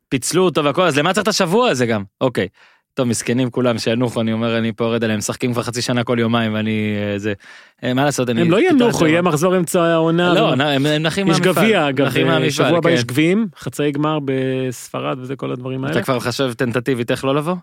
פיצלו 0.10 0.46
אותו 0.46 0.64
והכל, 0.64 0.82
אז 0.82 0.98
למה 0.98 1.14
צריך 1.14 1.24
את 1.24 1.28
השבוע 1.28 1.70
הזה 1.70 1.86
גם? 1.86 2.04
אוקיי. 2.22 2.48
טוב, 2.94 3.08
מסכנים 3.08 3.50
כולם 3.50 3.78
שינוחו, 3.78 4.22
אני 4.22 4.34
אומר, 4.34 4.58
אני 4.58 4.72
פה 4.72 4.84
יורד 4.84 5.04
עליהם, 5.04 5.18
משחקים 5.18 5.54
כבר 5.54 5.64
חצי 5.64 5.82
שנה 5.82 6.04
כל 6.04 6.18
יומיים, 6.20 6.54
ואני... 6.54 6.96
אה, 6.98 7.20
זה... 7.20 7.34
אה, 7.84 7.94
מה 7.94 8.06
לעשות, 8.06 8.30
אני... 8.30 8.42
הם 8.42 8.52
לא 8.52 8.62
ינוחו, 8.62 9.08
יהיה 9.08 9.22
מחזור 9.22 9.58
אמצע 9.58 9.84
העונה. 9.84 10.34
לא, 10.34 10.64
הם 10.64 10.88
נחים 10.88 11.28
יש 11.28 11.40
מהמפעל. 11.40 11.54
גביע, 11.54 11.90
אגב, 11.90 12.08
נחים 12.08 12.28
אה, 12.28 12.32
מהמפעל, 12.32 12.50
שבוע 12.50 12.78
הבא 12.78 12.90
כן. 12.90 12.96
יש 12.96 13.04
גביעים, 13.04 13.48
חצאי 13.58 13.92
גמר 13.92 14.20
בספרד 14.26 15.18
וזה 15.20 15.36
כל 15.36 15.52
הדברים 15.52 15.84
האלה. 15.84 15.96
אתה 15.96 16.04
כבר 16.04 16.20
חושב 16.20 16.54
טנטטיבית 16.54 17.12
איך 17.12 17.26
לא 17.26 17.36
לבוא? 17.36 17.56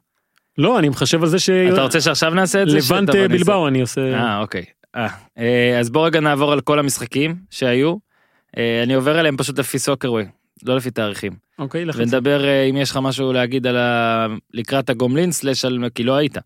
לא, 0.58 0.78
אני 0.78 0.88
מחשב 0.88 1.22
על 1.22 1.28
זה 1.28 1.38
ש... 1.38 1.50
אתה 1.50 1.82
רוצה 1.82 2.00
שעכשיו 2.00 2.34
נעשה 2.34 2.62
את 2.62 2.68
זה? 2.68 2.76
לבנט. 2.76 3.10
בלבאו 3.10 3.68
אני 3.68 3.80
עושה. 3.80 4.14
אה, 4.14 4.40
אוקיי. 4.40 4.64
אז 5.78 5.90
בוא 5.90 6.06
רגע 6.06 6.20
נעבור 6.20 6.52
על 6.52 6.60
כל 6.60 6.78
המשחקים 6.78 7.34
שהיו. 7.50 7.96
אני 8.56 8.94
עובר 8.94 9.18
עליהם 9.18 9.36
פשוט 9.36 9.58
לפי 9.58 9.78
סוקרווי, 9.78 10.26
לא 10.66 10.76
לפי 10.76 10.90
תאריכים. 10.90 11.32
אוקיי, 11.58 11.84
זה. 11.92 12.02
ונדבר 12.02 12.44
אה, 12.44 12.62
אם 12.64 12.76
יש 12.76 12.90
לך 12.90 12.96
משהו 13.02 13.32
להגיד 13.32 13.66
על 13.66 13.76
ה... 13.76 14.26
לקראת 14.54 14.90
הגומלין 14.90 15.32
סלאש 15.32 15.64
על 15.64 15.78
כי 15.94 16.02
לא 16.02 16.14
היית. 16.16 16.38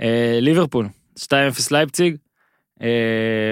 אה, 0.00 0.38
ליברפול 0.42 0.88
2-0 1.18 1.28
לייפציג. 1.70 2.16
אה, 2.82 2.88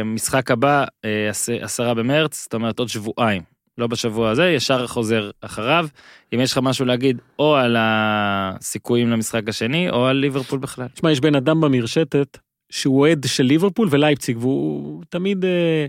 משחק 0.04 0.50
הבא 0.50 0.84
אה, 1.04 1.28
עש- 1.30 1.48
עשרה 1.48 1.94
במרץ 1.94 2.42
זאת 2.42 2.54
אומרת 2.54 2.78
עוד 2.78 2.88
שבועיים 2.88 3.42
לא 3.78 3.86
בשבוע 3.86 4.30
הזה 4.30 4.44
ישר 4.50 4.86
חוזר 4.86 5.30
אחריו 5.40 5.86
אם 6.34 6.40
יש 6.40 6.52
לך 6.52 6.58
משהו 6.62 6.84
להגיד 6.86 7.18
או 7.38 7.56
על 7.56 7.76
הסיכויים 7.78 9.10
למשחק 9.10 9.48
השני 9.48 9.90
או 9.90 10.06
על 10.06 10.16
ליברפול 10.16 10.58
בכלל. 10.58 10.88
תשמע, 10.88 11.12
יש 11.12 11.20
בן 11.20 11.34
אדם 11.34 11.60
במרשתת 11.60 12.38
שהוא 12.70 13.00
אוהד 13.00 13.24
של 13.26 13.42
ליברפול 13.44 13.88
ולייפציג, 13.90 14.36
והוא 14.38 15.02
תמיד 15.08 15.44
אה, 15.44 15.86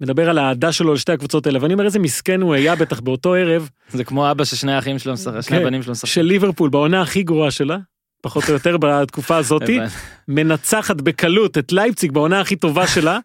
מדבר 0.00 0.30
על 0.30 0.38
האהדה 0.38 0.72
שלו 0.72 0.94
לשתי 0.94 1.12
הקבוצות 1.12 1.46
האלה, 1.46 1.58
ואני 1.62 1.72
אומר 1.74 1.84
איזה 1.84 1.98
מסכן 1.98 2.40
הוא 2.40 2.54
היה 2.54 2.76
בטח 2.76 3.00
באותו 3.00 3.34
ערב 3.34 3.68
זה 3.90 4.04
כמו 4.04 4.30
אבא 4.30 4.44
ששני 4.44 4.72
האחים 4.72 4.98
שלו 4.98 5.12
משחק- 5.12 5.40
שני 5.40 5.56
כן, 5.56 5.62
הבנים 5.62 5.82
שלו 5.82 5.92
משחקים. 5.92 6.12
של 6.12 6.22
ליברפול 6.22 6.70
בעונה 6.70 7.02
הכי 7.02 7.22
גרועה 7.22 7.50
שלה, 7.50 7.78
פחות 8.22 8.48
או 8.48 8.52
יותר 8.52 8.76
בתקופה 8.80 9.36
הזאתי. 9.36 9.78
מנצחת 10.28 11.00
בקלות 11.00 11.58
את 11.58 11.72
לייפציג 11.72 12.12
בעונה 12.12 12.40
הכי 12.40 12.56
טובה 12.56 12.86
שלה, 12.86 13.18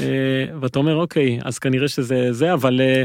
אה, 0.00 0.04
ואתה 0.60 0.78
אומר 0.78 0.96
אוקיי, 0.96 1.38
אז 1.44 1.58
כנראה 1.58 1.88
שזה 1.88 2.32
זה, 2.32 2.52
אבל 2.52 2.80
אה, 2.80 3.04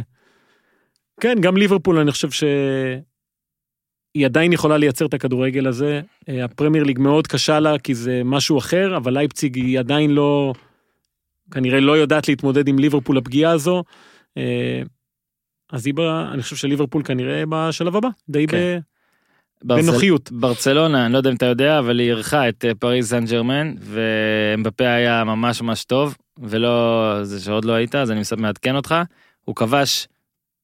כן, 1.22 1.38
גם 1.42 1.58
ליברפול 1.58 2.00
אני 2.00 2.12
חושב 2.12 2.32
שהיא 2.32 4.26
עדיין 4.26 4.54
יכולה 4.54 4.78
לייצר 4.78 5.06
את 5.06 5.14
הכדורגל 5.14 5.68
הזה. 5.68 6.02
אה, 6.30 6.46
הפרמייר 6.46 6.84
ליג 6.84 7.00
מאוד 7.00 7.28
קשה 7.28 7.60
לה 7.60 7.80
כי 7.80 7.96
זה 7.96 8.22
משהו 8.26 8.58
אחר, 8.58 8.98
אבל 8.98 9.14
לייפציג 9.14 9.56
היא 9.56 9.80
עדיין 9.80 10.12
לא, 10.12 10.54
כנראה 11.54 11.80
לא 11.80 11.98
יודעת 11.98 12.28
להתמודד 12.28 12.68
עם 12.68 12.80
ליברפול 12.80 13.18
הפגיעה 13.18 13.52
הזו. 13.52 13.84
אה, 14.38 14.82
אז 15.72 15.86
היא, 15.86 15.94
ב, 15.94 16.00
אני 16.00 16.42
חושב 16.42 16.56
שליברפול 16.56 17.04
כנראה 17.04 17.44
בשלב 17.50 17.96
הבא, 17.96 18.10
די 18.30 18.48
כן. 18.48 18.58
ב, 18.58 18.80
ברצל- 19.64 19.82
בנוחיות. 19.82 20.32
ברצלונה, 20.32 21.06
אני 21.06 21.14
לא 21.14 21.18
יודע 21.18 21.30
אם 21.30 21.36
אתה 21.36 21.46
יודע, 21.46 21.80
אבל 21.80 22.00
היא 22.00 22.08
אירחה 22.10 22.50
את 22.50 22.66
אה, 22.66 22.76
פריז 22.76 23.10
סן 23.10 23.26
ג'רמן, 23.26 23.74
ואמבפה 23.80 24.88
היה 24.88 25.24
ממש 25.24 25.62
ממש 25.62 25.84
טוב, 25.86 26.18
ולא, 26.40 27.20
זה 27.24 27.42
שעוד 27.42 27.66
לא 27.66 27.74
היית, 27.74 27.96
אז 27.96 28.12
אני 28.12 28.22
מעדכן 28.38 28.76
אותך. 28.76 28.96
הוא 29.46 29.56
כבש 29.56 30.08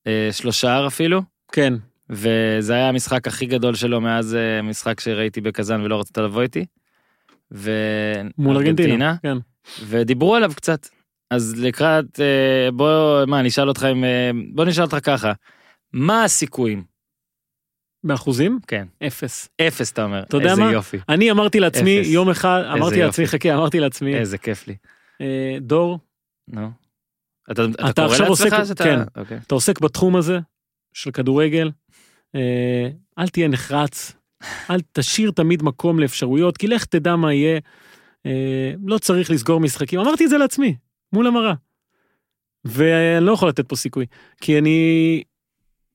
אה, 0.07 0.29
שלושה 0.31 0.59
שער 0.61 0.87
אפילו, 0.87 1.21
כן, 1.51 1.73
וזה 2.09 2.73
היה 2.73 2.89
המשחק 2.89 3.27
הכי 3.27 3.45
גדול 3.45 3.75
שלו 3.75 4.01
מאז 4.01 4.35
אה, 4.35 4.61
משחק 4.61 4.99
שראיתי 4.99 5.41
בקזאן 5.41 5.81
ולא 5.81 5.99
רצית 5.99 6.17
לבוא 6.17 6.41
איתי. 6.41 6.65
ו... 7.51 7.71
מול 8.37 8.57
ארגנטינה. 8.57 9.15
כן. 9.23 9.37
ודיברו 9.87 10.35
עליו 10.35 10.51
קצת. 10.55 10.87
אז 11.31 11.55
לקראת, 11.57 12.19
אה, 12.19 12.71
בוא, 12.71 13.25
מה, 13.25 13.39
אני 13.39 13.49
אשאל 13.49 13.69
אותך 13.69 13.87
אם, 13.91 14.03
אה, 14.03 14.31
בוא 14.53 14.65
נשאל 14.65 14.83
אותך 14.83 14.97
ככה, 15.03 15.33
מה 15.93 16.23
הסיכויים? 16.23 16.83
באחוזים? 18.03 18.59
כן, 18.67 18.87
אפס. 19.07 19.49
אפס 19.61 19.91
אתה 19.91 20.03
אומר. 20.03 20.23
אתה 20.23 20.37
יודע 20.37 20.49
איזה 20.51 20.61
מה? 20.61 20.71
יופי, 20.71 20.97
אני 21.09 21.31
אמרתי 21.31 21.59
לעצמי 21.59 22.01
אפס. 22.01 22.07
יום 22.09 22.29
אחד, 22.29 22.61
אמרתי 22.65 22.83
יופי. 22.95 22.99
לעצמי, 23.05 23.27
חכה, 23.27 23.55
אמרתי 23.55 23.79
לעצמי, 23.79 24.15
איזה 24.15 24.37
כיף 24.37 24.67
לי. 24.67 24.75
אה, 25.21 25.57
דור, 25.61 25.99
נו. 26.47 26.71
אתה, 27.51 27.63
אתה, 27.65 27.89
אתה 27.89 28.01
קורא 28.01 28.17
לעצמך 28.17 28.27
עוסק- 28.29 28.63
שאתה... 28.67 28.83
כן. 28.83 28.99
אוקיי. 29.15 29.37
אתה 29.47 29.55
עוסק 29.55 29.79
בתחום 29.79 30.15
הזה 30.15 30.39
של 30.93 31.11
כדורגל, 31.11 31.71
אל 33.19 33.27
תהיה 33.31 33.47
נחרץ, 33.47 34.13
אל 34.69 34.79
תשאיר 34.91 35.31
תמיד 35.31 35.63
מקום 35.63 35.99
לאפשרויות, 35.99 36.57
כי 36.57 36.67
לך 36.67 36.85
תדע 36.85 37.15
מה 37.15 37.33
יהיה, 37.33 37.59
אה, 38.25 38.73
לא 38.85 38.97
צריך 38.97 39.31
לסגור 39.31 39.59
משחקים, 39.59 39.99
אמרתי 39.99 40.25
את 40.25 40.29
זה 40.29 40.37
לעצמי, 40.37 40.75
מול 41.13 41.27
המראה. 41.27 41.53
ואני 42.65 43.25
לא 43.25 43.31
יכול 43.31 43.49
לתת 43.49 43.69
פה 43.69 43.75
סיכוי, 43.75 44.05
כי 44.41 44.59
אני 44.59 45.23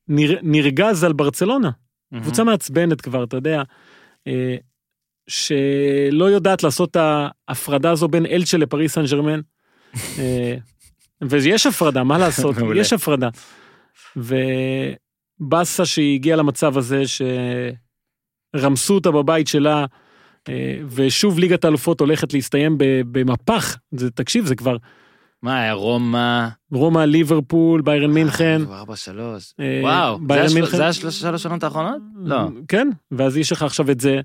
נר, 0.09 0.39
נרגז 0.43 1.05
על 1.05 1.13
ברצלונה, 1.13 1.71
קבוצה 2.21 2.45
מעצבנת 2.45 3.01
כבר, 3.01 3.25
אתה 3.25 3.37
יודע. 3.37 3.63
אה, 4.27 4.57
שלא 5.29 6.25
יודעת 6.25 6.63
לעשות 6.63 6.91
את 6.91 6.97
ההפרדה 7.49 7.91
הזו 7.91 8.09
בין 8.09 8.27
אלצ'ה 8.27 8.59
לפריס 8.59 8.95
סן 8.95 9.05
ג'רמן. 9.05 9.41
אה, 10.19 10.55
ויש 11.29 11.67
הפרדה, 11.67 12.05
מה 12.05 12.19
לעשות? 12.19 12.57
יש 12.77 12.93
הפרדה. 12.93 13.29
ובאסה 14.17 15.87
שהיא 15.87 16.15
הגיעה 16.15 16.37
למצב 16.37 16.79
הזה 16.79 17.03
שרמסו 18.55 18.95
אותה 18.95 19.11
בבית 19.11 19.47
שלה, 19.47 19.87
ושוב 20.89 21.39
ליגת 21.39 21.65
האלופות 21.65 22.01
הולכת 22.01 22.33
להסתיים 22.33 22.75
במפח. 23.13 23.77
זה, 23.93 24.11
תקשיב, 24.11 24.47
זה 24.47 24.55
כבר 24.55 24.77
מה 25.45 25.61
היה 25.61 25.73
רומא? 25.73 26.49
רומא, 26.73 26.99
ליברפול, 26.99 27.83
ביירן 27.83 28.11
מינכן. 28.11 28.63
אה, 28.71 28.79
ארבע 28.79 28.97
שלוש. 28.97 29.55
אה, 29.61 29.81
וואו, 29.83 30.19
זה 30.49 30.55
מינכן. 30.55 30.81
השלוש 30.81 31.21
שלוש 31.21 31.43
שנות 31.43 31.65
האחרונות? 31.65 32.03
לא. 32.17 32.49
כן, 32.69 32.89
ואז 33.11 33.37
יש 33.37 33.53
לך 33.53 33.63
עכשיו 33.63 33.91
את 33.91 34.01
זה. 34.01 34.21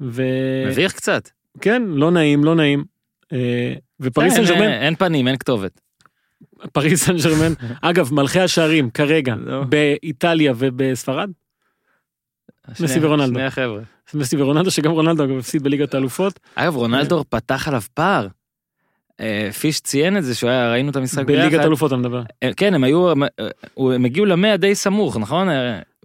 ו... 0.00 0.22
מביך 0.66 0.92
קצת. 0.92 1.28
כן, 1.60 1.82
לא 1.86 2.10
נעים, 2.10 2.44
לא 2.44 2.54
נעים. 2.54 2.84
אה, 3.32 3.74
ופריס 4.00 4.34
סן 4.34 4.44
ג'רמן, 4.44 4.68
אין 4.68 4.94
פנים, 4.94 5.28
אין 5.28 5.36
כתובת. 5.36 5.80
פריס 6.72 7.04
סן 7.04 7.16
ג'רמן, 7.16 7.52
אגב, 7.82 8.14
מלכי 8.14 8.40
השערים 8.40 8.90
כרגע 8.90 9.34
זהו. 9.46 9.64
באיטליה 9.64 10.52
ובספרד, 10.56 11.30
מסי 12.80 12.98
ורונלדו. 13.02 13.34
שני 13.34 13.46
החבר'ה. 13.46 13.80
מסי 14.14 14.36
ורונלדו, 14.42 14.70
שגם 14.70 14.90
רונלדו 14.90 15.24
אגב 15.24 15.38
הפסיד 15.38 15.62
בליגת 15.62 15.94
האלופות, 15.94 16.40
אגב, 16.54 16.76
רונלדו 16.76 17.24
פתח 17.28 17.68
עליו 17.68 17.82
פער. 17.94 18.28
אה, 19.20 19.48
פיש 19.60 19.80
ציין 19.80 20.16
את 20.16 20.24
זה 20.24 20.34
שהוא 20.34 20.50
היה, 20.50 20.72
ראינו 20.72 20.90
את 20.90 20.96
המשחק 20.96 21.24
בליגת 21.24 21.50
ביחד. 21.50 21.64
האלופות 21.64 21.92
אתה 21.92 21.96
מדבר. 21.96 22.22
אה, 22.42 22.50
כן, 22.56 22.74
הם 22.74 22.84
היו, 22.84 23.08
אה, 23.10 23.14
הם 23.78 24.04
הגיעו 24.04 24.26
למאה 24.26 24.56
די 24.56 24.74
סמוך, 24.74 25.16
נכון? 25.16 25.48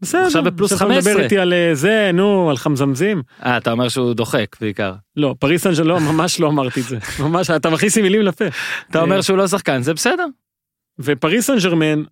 בסדר, 0.02 0.26
עכשיו 0.26 0.44
בפלוס 0.44 0.72
עכשיו 0.72 0.88
אתה 0.88 0.94
15. 0.94 1.14
מדבר 1.14 1.24
איתי 1.24 1.38
על 1.38 1.54
זה, 1.74 2.12
נו, 2.14 2.50
על 2.50 2.58
חמזמזים. 2.58 3.22
אה, 3.46 3.58
אתה 3.58 3.72
אומר 3.72 3.90
שהוא 3.90 4.14
דוחק 4.14 4.56
בעיקר. 4.62 4.94
לא, 5.16 5.36
פריס 5.40 5.68
סן 5.68 5.84
לא, 5.84 6.00
ממש 6.12 6.40
לא 6.40 6.48
אמרתי 6.48 6.80
את 6.80 6.86
זה. 6.86 6.98
ממש, 7.20 7.50
אתה 7.50 7.70
מכניס 7.70 7.96
לי 7.96 8.02
מילים 8.02 8.22
לפה. 8.22 8.46
אתה 8.90 9.02
אומר 9.02 9.22
שהוא 9.22 9.38
לא 9.38 9.48
שחקן, 9.48 9.82
זה 9.82 9.94
בסדר. 9.94 10.26
ופריס 11.00 11.48
סן 11.48 11.58
ג'רמן, 11.64 12.04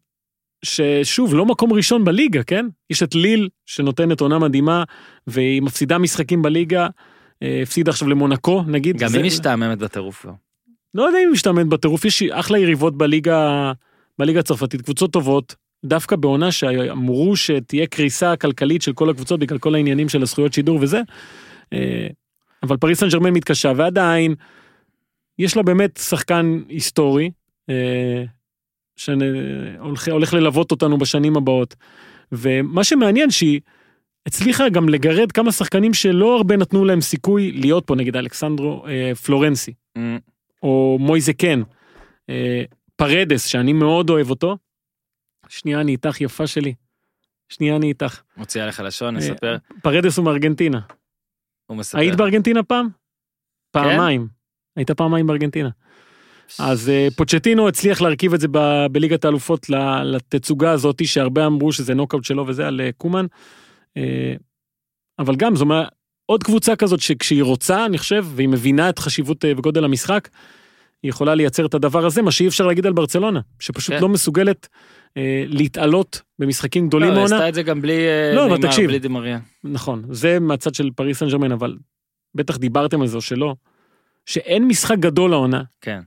ששוב, 0.66 1.34
לא 1.36 1.45
מקום 1.45 1.74
ראשון 1.74 2.05
בליגה, 2.05 2.43
כן? 2.43 2.66
יש 2.89 3.03
את 3.03 3.16
ליל, 3.16 3.49
שנותנת 3.66 4.22
עונה 4.22 4.39
מדהימה, 4.39 4.84
והיא 5.28 5.62
מפסידה 5.62 5.97
משחקים 5.97 6.41
בליגה, 6.41 6.88
אה, 7.43 7.60
הפסידה 7.64 7.91
עכשיו 7.91 8.08
למונקו, 8.08 8.64
נגיד. 8.68 8.97
גם 8.97 9.08
זה- 9.10 9.18
היא 9.18 9.26
משתעממת 9.26 9.78
בטירוף. 9.78 10.26
לא. 10.26 10.32
לא 10.93 11.03
יודע 11.03 11.18
אם 11.18 11.24
היא 11.24 11.34
משתעממת 11.34 11.68
בטירוף, 11.68 12.05
יש 12.05 12.24
אחלה 12.24 12.60
יריבות 12.60 12.97
בליגה, 12.97 13.72
בליגה 14.20 14.39
הצרפתית, 14.39 14.82
קבוצות 14.82 15.14
טובות, 15.14 15.55
דווקא 15.86 16.16
בעונה 16.16 16.51
שאמרו 16.51 17.36
שתהיה 17.36 17.88
קריסה 17.88 18.36
כלכלית 18.36 18.82
של 18.82 18.93
כל 18.93 19.10
הקבוצות 19.10 19.39
בגלל 19.39 19.58
כל 19.58 19.76
העניינים 19.76 20.10
של 20.10 20.22
הזכויות 20.22 20.53
שידור 20.53 20.80
וזה. 20.82 21.01
אה, 21.74 22.08
אבל 22.64 22.78
פריס 22.78 22.99
סן 22.99 23.08
ג'רמן 23.10 23.30
מתקשה, 23.34 23.72
ועדיין, 23.76 24.36
יש 25.39 25.58
לה 25.58 25.64
באמת 25.64 25.99
שחקן 26.03 26.60
היסטורי, 26.70 27.30
אה, 27.70 28.24
שהולך 28.97 30.07
הולך 30.07 30.33
ללוות 30.33 30.71
אותנו 30.71 30.97
בשנים 30.97 31.37
הבאות. 31.37 31.75
ומה 32.31 32.83
שמעניין 32.83 33.31
שהיא 33.31 33.61
הצליחה 34.25 34.69
גם 34.69 34.89
לגרד 34.89 35.31
כמה 35.31 35.51
שחקנים 35.51 35.93
שלא 35.93 36.37
הרבה 36.37 36.57
נתנו 36.57 36.85
להם 36.85 37.01
סיכוי 37.01 37.51
להיות 37.51 37.87
פה, 37.87 37.95
נגיד 37.95 38.15
אלכסנדרו 38.15 38.85
אה, 38.87 39.15
פלורנסי. 39.15 39.73
אה, 39.97 40.17
או 40.63 40.97
מויזה 40.99 41.33
קן, 41.33 41.61
אה, 42.29 42.63
פרדס, 42.95 43.45
שאני 43.45 43.73
מאוד 43.73 44.09
אוהב 44.09 44.29
אותו. 44.29 44.57
שנייה, 45.49 45.81
אני 45.81 45.91
איתך, 45.91 46.21
יפה 46.21 46.47
שלי. 46.47 46.73
שנייה, 47.49 47.75
אני 47.75 47.87
איתך. 47.87 48.21
מוציאה 48.37 48.67
לך 48.67 48.79
לשון, 48.85 49.15
אה, 49.15 49.21
נספר. 49.21 49.57
פרדס 49.83 50.17
הוא 50.17 50.25
מארגנטינה. 50.25 50.79
הוא 51.65 51.77
מספר. 51.77 51.99
היית 51.99 52.15
בארגנטינה 52.15 52.63
פעם? 52.63 52.87
פעמיים. 53.71 54.27
היית 54.75 54.91
פעמיים 54.91 55.27
בארגנטינה. 55.27 55.69
אז 56.59 56.89
אה, 56.89 57.07
פוצ'טינו 57.15 57.67
הצליח 57.67 58.01
להרכיב 58.01 58.33
את 58.33 58.39
זה 58.39 58.47
ב- 58.51 58.85
בליגת 58.91 59.25
האלופות 59.25 59.69
לתצוגה 60.03 60.71
הזאת, 60.71 61.05
שהרבה 61.05 61.45
אמרו 61.45 61.71
שזה 61.71 61.93
נוקאוט 61.93 62.23
שלו 62.23 62.47
וזה 62.47 62.67
על 62.67 62.81
אה, 62.81 62.89
קומן. 62.97 63.25
אה, 63.97 64.33
אבל 65.19 65.35
גם, 65.35 65.55
זו 65.55 65.65
מה- 65.65 65.85
עוד 66.25 66.43
קבוצה 66.43 66.75
כזאת 66.75 66.99
שכשהיא 66.99 67.43
רוצה, 67.43 67.85
אני 67.85 67.97
חושב, 67.97 68.25
והיא 68.35 68.49
מבינה 68.49 68.89
את 68.89 68.99
חשיבות 68.99 69.45
וגודל 69.57 69.83
המשחק, 69.83 70.29
היא 71.03 71.09
יכולה 71.09 71.35
לייצר 71.35 71.65
את 71.65 71.73
הדבר 71.73 72.05
הזה, 72.05 72.21
מה 72.21 72.31
שאי 72.31 72.47
אפשר 72.47 72.67
להגיד 72.67 72.85
על 72.85 72.93
ברצלונה, 72.93 73.39
שפשוט 73.59 73.95
כן. 73.95 74.01
לא 74.01 74.09
מסוגלת 74.09 74.67
אה, 75.17 75.43
להתעלות 75.47 76.21
במשחקים 76.39 76.87
גדולים 76.87 77.07
לא, 77.09 77.13
היא 77.13 77.19
מעונה. 77.19 77.35
עשתה 77.35 77.49
את 77.49 77.53
זה 77.53 77.63
גם 77.63 77.81
בלי 77.81 77.97
לא, 78.35 78.47
נאמר, 78.47 78.57
תקשיב. 78.57 78.85
בלי 78.89 78.99
דימריה. 78.99 79.39
נכון, 79.63 80.03
זה 80.11 80.39
מהצד 80.39 80.73
של 80.75 80.89
פריס 80.95 81.19
סן 81.19 81.27
ג'רמן, 81.29 81.51
אבל 81.51 81.77
בטח 82.35 82.57
דיברתם 82.57 83.01
על 83.01 83.07
זה 83.07 83.15
או 83.17 83.21
שלא, 83.21 83.55
שאין 84.25 84.67
משחק 84.67 84.97
גדול 84.99 85.31
לעונה. 85.31 85.61
כן. 85.81 85.99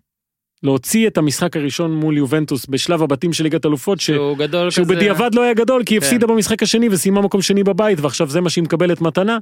להוציא 0.62 1.06
את 1.06 1.18
המשחק 1.18 1.56
הראשון 1.56 1.94
מול 1.94 2.16
יובנטוס 2.16 2.66
בשלב 2.66 3.02
הבתים 3.02 3.32
של 3.32 3.44
ליגת 3.44 3.66
אלופות, 3.66 4.00
ש... 4.00 4.06
שהוא 4.06 4.36
גדול 4.36 4.70
שהוא 4.70 4.84
כזה. 4.84 4.94
בדיעבד 4.94 5.34
לא 5.34 5.42
היה 5.42 5.54
גדול, 5.54 5.84
כי 5.84 5.94
היא 5.94 6.00
כן. 6.00 6.06
הפסידה 6.06 6.26
במשחק 6.26 6.62
השני 6.62 6.88
וסיימה 6.88 7.20
מקום 7.20 7.42
שני 7.42 7.64
בבית, 7.64 8.00
ועכשיו 8.00 8.30
זה 8.30 8.40
מה 8.40 8.50
שהיא 8.50 8.64
מקבלת 8.64 9.00
מתנה. 9.00 9.38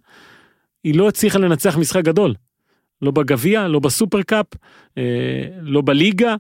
היא 0.85 0.95
לא 0.95 1.09
הצליחה 1.09 1.39
לנצח 1.39 1.79
משחק 1.79 2.05
גדול. 2.05 2.35
לא 3.03 3.11
בגביע, 3.11 3.69
לא 3.69 3.79
בסופר 3.79 4.23
קאפ, 4.23 4.47
אה, 4.99 5.03
לא 5.63 5.83
בליגה, 5.85 6.35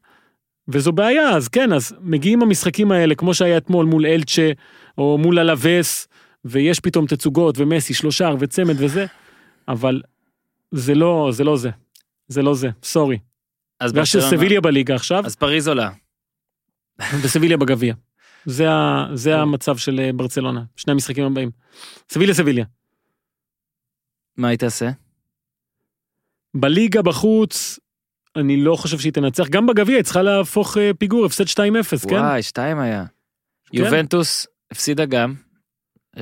וזו 0.69 0.93
בעיה, 0.93 1.31
אז 1.31 1.49
כן, 1.49 1.73
אז 1.73 1.95
מגיעים 2.01 2.43
המשחקים 2.43 2.93
האלה, 2.93 3.15
כמו 3.15 3.35
שהיה 3.35 3.57
אתמול 3.57 3.87
מול 3.87 4.07
אלצ'ה, 4.07 4.51
או 4.99 5.19
מול 5.19 5.39
אלווס, 5.39 6.09
ויש 6.45 6.81
פתאום 6.81 7.07
תצוגות, 7.07 7.55
ומסי, 7.59 7.95
שלושה, 7.95 8.31
וצמד 8.39 8.75
וזה, 8.79 9.07
אבל 9.69 10.03
זה 10.71 10.95
לא, 10.95 11.29
זה 11.33 11.45
לא 11.45 11.57
זה. 11.57 11.71
זה 12.29 12.43
לא 12.43 12.55
זה, 12.55 12.69
סורי. 12.83 13.19
אז 13.81 13.93
ויש 13.95 14.17
ברצלונה- 14.17 14.37
סביליה 14.37 14.61
בליגה 14.61 14.95
עכשיו, 14.95 15.27
אז 15.27 15.37
פריז 15.37 15.69
עולה. 15.69 15.91
וסביליה 17.23 17.57
בגביע. 17.57 17.95
זה, 18.45 18.71
ה, 18.71 19.07
זה 19.15 19.37
המצב 19.37 19.77
של 19.77 20.01
אה, 20.01 20.11
ברצלונה, 20.13 20.63
שני 20.77 20.93
המשחקים 20.93 21.25
הבאים. 21.25 21.51
סביליה 22.11 22.35
סביליה. 22.35 22.65
מה 24.37 24.49
היא 24.49 24.59
תעשה? 24.59 24.91
בליגה 26.57 27.03
בחוץ, 27.03 27.79
אני 28.37 28.57
לא 28.65 28.77
חושב 28.77 28.99
שהיא 28.99 29.13
תנצח, 29.13 29.49
גם 29.49 29.67
בגביע 29.67 29.97
היא 29.97 30.05
צריכה 30.05 30.23
להפוך 30.23 30.77
אה, 30.77 30.91
פיגור, 30.99 31.27
הפסד 31.27 31.45
2-0, 31.45 32.09
כן? 32.09 32.15
וואי, 32.15 32.43
שתיים 32.43 32.79
היה. 32.79 33.05
יובנטוס 33.73 34.47
הפסידה 34.71 35.05
גם. 35.05 35.35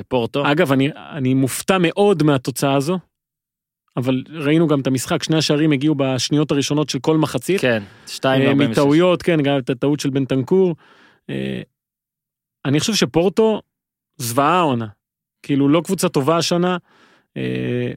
פורטו. 0.07 0.51
אגב, 0.51 0.71
אני, 0.71 0.89
אני 1.11 1.33
מופתע 1.33 1.77
מאוד 1.81 2.23
מהתוצאה 2.23 2.75
הזו, 2.75 2.99
אבל 3.97 4.23
ראינו 4.29 4.67
גם 4.67 4.79
את 4.79 4.87
המשחק, 4.87 5.23
שני 5.23 5.37
השערים 5.37 5.71
הגיעו 5.71 5.95
בשניות 5.95 6.51
הראשונות 6.51 6.89
של 6.89 6.99
כל 6.99 7.17
מחצית. 7.17 7.61
כן, 7.61 7.83
שתיים 8.07 8.41
אה, 8.41 8.47
וארבעים 8.47 8.71
ושש. 8.71 8.79
מטעויות, 8.79 9.21
כן, 9.21 9.41
גם 9.41 9.57
את 9.57 9.69
הטעות 9.69 9.99
של 9.99 10.09
בנטנקור. 10.09 10.75
אה, 11.29 11.61
אני 12.65 12.79
חושב 12.79 12.93
שפורטו 12.93 13.61
זוועה 14.17 14.59
העונה. 14.59 14.87
כאילו 15.43 15.69
לא 15.69 15.81
קבוצה 15.85 16.09
טובה 16.09 16.37
השנה. 16.37 16.77
אה, 17.37 17.91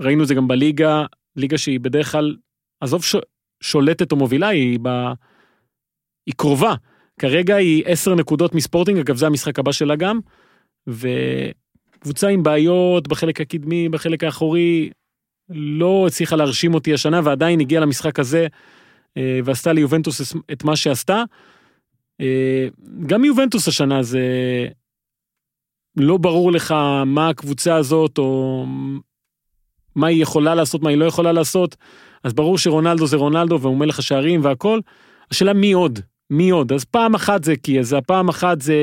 ראינו 0.00 0.22
את 0.22 0.28
זה 0.28 0.34
גם 0.34 0.48
בליגה, 0.48 1.04
ליגה 1.36 1.58
שהיא 1.58 1.80
בדרך 1.80 2.12
כלל, 2.12 2.36
עזוב 2.80 3.04
ש- 3.04 3.16
שולטת 3.62 4.12
או 4.12 4.16
מובילה, 4.16 4.48
היא, 4.48 4.78
ב... 4.82 4.88
היא 6.26 6.34
קרובה. 6.36 6.74
כרגע 7.18 7.56
היא 7.56 7.82
עשר 7.86 8.14
נקודות 8.14 8.54
מספורטינג, 8.54 8.98
אגב 8.98 9.16
זה 9.16 9.26
המשחק 9.26 9.58
הבא 9.58 9.72
שלה 9.72 9.96
גם. 9.96 10.20
וקבוצה 10.86 12.28
עם 12.28 12.42
בעיות 12.42 13.08
בחלק 13.08 13.40
הקדמי, 13.40 13.88
בחלק 13.88 14.24
האחורי, 14.24 14.90
לא 15.54 16.04
הצליחה 16.06 16.36
להרשים 16.36 16.74
אותי 16.74 16.94
השנה 16.94 17.20
ועדיין 17.24 17.60
הגיעה 17.60 17.82
למשחק 17.82 18.18
הזה 18.18 18.46
אה, 19.16 19.40
ועשתה 19.44 19.72
ליובנטוס 19.72 20.34
את 20.52 20.64
מה 20.64 20.76
שעשתה. 20.76 21.22
אה, 22.20 22.68
גם 23.06 23.24
יובנטוס 23.24 23.68
השנה 23.68 24.02
זה 24.02 24.20
לא 25.96 26.16
ברור 26.16 26.52
לך 26.52 26.74
מה 27.06 27.28
הקבוצה 27.28 27.76
הזאת 27.76 28.18
או 28.18 28.64
מה 29.94 30.06
היא 30.06 30.22
יכולה 30.22 30.54
לעשות, 30.54 30.82
מה 30.82 30.90
היא 30.90 30.98
לא 30.98 31.04
יכולה 31.04 31.32
לעשות. 31.32 31.76
אז 32.24 32.32
ברור 32.32 32.58
שרונלדו 32.58 33.06
זה 33.06 33.16
רונלדו 33.16 33.60
והוא 33.60 33.76
מלך 33.76 33.98
השערים 33.98 34.44
והכל. 34.44 34.80
השאלה 35.30 35.52
מי 35.52 35.72
עוד? 35.72 35.98
מי 36.30 36.50
עוד? 36.50 36.72
אז 36.72 36.84
פעם 36.84 37.14
אחת 37.14 37.44
זה 37.44 37.56
קיאזה, 37.56 38.00
פעם 38.00 38.28
אחת 38.28 38.60
זה 38.60 38.76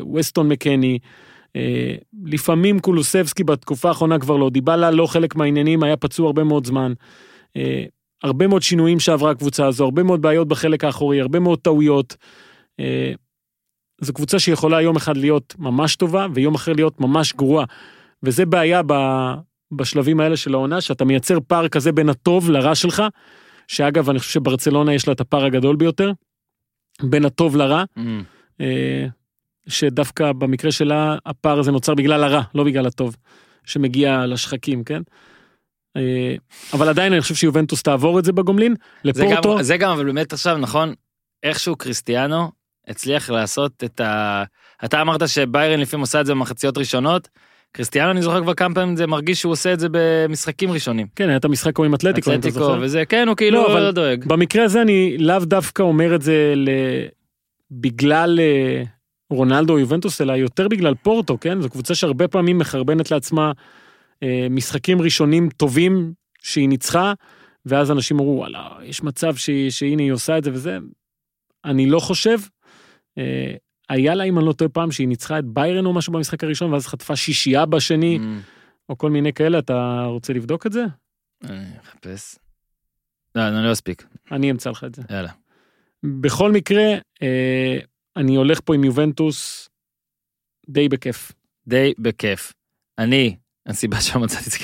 ווסטון 0.00 0.48
מקני. 0.48 0.98
אה, 1.56 1.94
לפעמים 2.24 2.80
קולוסבסקי 2.80 3.44
בתקופה 3.44 3.88
האחרונה 3.88 4.18
כבר 4.18 4.36
לא, 4.36 4.50
דיבלה 4.50 4.90
לא 4.90 5.06
חלק 5.06 5.36
מהעניינים, 5.36 5.82
היה 5.82 5.96
פצוע 5.96 6.26
הרבה 6.26 6.44
מאוד 6.44 6.66
זמן. 6.66 6.92
אה, 7.56 7.84
הרבה 8.22 8.46
מאוד 8.46 8.62
שינויים 8.62 9.00
שעברה 9.00 9.30
הקבוצה 9.30 9.66
הזו, 9.66 9.84
הרבה 9.84 10.02
מאוד 10.02 10.22
בעיות 10.22 10.48
בחלק 10.48 10.84
האחורי, 10.84 11.20
הרבה 11.20 11.38
מאוד 11.38 11.58
טעויות. 11.58 12.16
אה, 12.80 13.12
זו 14.00 14.12
קבוצה 14.12 14.38
שיכולה 14.38 14.82
יום 14.82 14.96
אחד 14.96 15.16
להיות 15.16 15.54
ממש 15.58 15.96
טובה 15.96 16.26
ויום 16.34 16.54
אחר 16.54 16.72
להיות 16.72 17.00
ממש 17.00 17.32
גרועה. 17.32 17.64
וזה 18.22 18.46
בעיה 18.46 18.82
ב, 18.86 18.92
בשלבים 19.72 20.20
האלה 20.20 20.36
של 20.36 20.54
העונה, 20.54 20.80
שאתה 20.80 21.04
מייצר 21.04 21.38
פער 21.46 21.68
כזה 21.68 21.92
בין 21.92 22.08
הטוב 22.08 22.50
לרע 22.50 22.74
שלך, 22.74 23.02
שאגב, 23.68 24.10
אני 24.10 24.18
חושב 24.18 24.30
שברצלונה 24.30 24.94
יש 24.94 25.08
לה 25.08 25.12
את 25.12 25.20
הפער 25.20 25.44
הגדול 25.44 25.76
ביותר, 25.76 26.12
בין 27.02 27.24
הטוב 27.24 27.56
לרע. 27.56 27.84
אה, 28.60 29.06
שדווקא 29.68 30.32
במקרה 30.32 30.72
שלה 30.72 31.16
הפער 31.26 31.58
הזה 31.58 31.70
נוצר 31.70 31.94
בגלל 31.94 32.24
הרע, 32.24 32.42
לא 32.54 32.64
בגלל 32.64 32.86
הטוב, 32.86 33.16
שמגיע 33.64 34.26
לשחקים, 34.26 34.84
כן? 34.84 35.02
אה, 35.96 36.34
אבל 36.72 36.88
עדיין 36.88 37.12
אני 37.12 37.20
חושב 37.20 37.34
שיובנטוס 37.34 37.82
תעבור 37.82 38.18
את 38.18 38.24
זה 38.24 38.32
בגומלין, 38.32 38.74
זה 39.04 39.10
לפורטו, 39.10 39.56
גם, 39.56 39.62
זה 39.62 39.76
גם 39.76 39.90
אבל 39.90 40.04
באמת 40.04 40.32
עכשיו 40.32 40.56
נכון 40.56 40.94
איכשהו 41.42 41.76
קריסטיאנו 41.76 42.50
הצליח 42.88 43.30
לעשות 43.30 43.84
את 43.84 44.00
ה... 44.00 44.42
אתה 44.84 45.02
אמרת 45.02 45.28
שביירן 45.28 45.80
לפעמים 45.80 46.00
עושה 46.00 46.20
את 46.20 46.26
זה 46.26 46.32
במחציות 46.32 46.78
ראשונות. 46.78 47.28
קריסטיאנו 47.72 48.10
אני 48.10 48.22
זוכר 48.22 48.42
כבר 48.42 48.54
כמה 48.54 48.74
פעמים 48.74 48.96
זה 48.96 49.06
מרגיש 49.06 49.40
שהוא 49.40 49.52
עושה 49.52 49.72
את 49.72 49.80
זה 49.80 49.88
במשחקים 49.90 50.70
ראשונים. 50.70 51.06
כן, 51.16 51.28
היה 51.28 51.36
את 51.36 51.44
המשחק 51.44 51.78
ההוא 51.78 51.86
עם 51.86 51.94
אתלטיקו, 51.94 52.30
זוכר. 52.50 52.78
וזה 52.80 53.04
כן 53.04 53.28
הוא 53.28 53.36
כאילו 53.36 53.62
לא, 53.62 53.72
אבל- 53.72 53.80
לא 53.80 53.90
דואג. 53.90 54.24
במקרה 54.26 54.64
הזה 54.64 54.82
אני 54.82 55.18
לאו 55.18 55.38
דווקא 55.38 55.82
אומר 55.82 56.14
את 56.14 56.22
זה 56.22 56.52
ל... 56.56 56.68
בגלל 57.70 58.40
אה, 58.40 58.82
רונלדו 59.30 59.72
או 59.72 59.78
יובנטוס, 59.78 60.20
אלא 60.20 60.32
יותר 60.32 60.68
בגלל 60.68 60.94
פורטו, 60.94 61.38
כן? 61.40 61.60
זו 61.60 61.70
קבוצה 61.70 61.94
שהרבה 61.94 62.28
פעמים 62.28 62.58
מחרבנת 62.58 63.10
לעצמה 63.10 63.52
אה, 64.22 64.46
משחקים 64.50 65.02
ראשונים 65.02 65.48
טובים 65.48 66.12
שהיא 66.42 66.68
ניצחה, 66.68 67.12
ואז 67.66 67.90
אנשים 67.90 68.18
אמרו, 68.18 68.36
וואלה, 68.36 68.68
יש 68.82 69.02
מצב 69.02 69.36
שהיא, 69.36 69.70
שהנה 69.70 70.02
היא 70.02 70.12
עושה 70.12 70.38
את 70.38 70.44
זה 70.44 70.50
וזה. 70.52 70.78
אני 71.64 71.86
לא 71.86 72.00
חושב. 72.00 72.38
אה, 73.18 73.54
היה 73.88 74.14
לה, 74.14 74.24
אם 74.24 74.38
אני 74.38 74.46
לא 74.46 74.52
טועה 74.52 74.68
פעם, 74.68 74.92
שהיא 74.92 75.08
ניצחה 75.08 75.38
את 75.38 75.44
ביירן 75.44 75.86
או 75.86 75.92
משהו 75.92 76.12
במשחק 76.12 76.44
הראשון, 76.44 76.72
ואז 76.72 76.86
חטפה 76.86 77.16
שישייה 77.16 77.66
בשני, 77.66 78.16
אמ, 78.16 78.40
או 78.88 78.98
כל 78.98 79.10
מיני 79.10 79.32
כאלה, 79.32 79.58
אתה 79.58 80.04
רוצה 80.06 80.32
לבדוק 80.32 80.66
את 80.66 80.72
זה? 80.72 80.84
אני 81.44 81.78
אחפש. 81.82 82.38
לא, 83.34 83.48
אני 83.48 83.64
לא 83.64 83.72
אספיק 83.72 84.06
אני 84.32 84.50
אמצא 84.50 84.70
לך 84.70 84.84
את 84.84 84.94
זה. 84.94 85.02
יאללה. 85.10 85.30
בכל 86.02 86.52
מקרה, 86.52 86.94
אה, 87.22 87.78
אני 88.18 88.36
הולך 88.36 88.60
פה 88.64 88.74
עם 88.74 88.84
יובנטוס 88.84 89.68
די 90.68 90.88
בכיף. 90.88 91.32
די 91.68 91.92
בכיף. 91.98 92.52
אני 92.98 93.36
הסיבה 93.66 94.00
שמצאתי 94.00 94.44
את 94.46 94.50
זה 94.50 94.58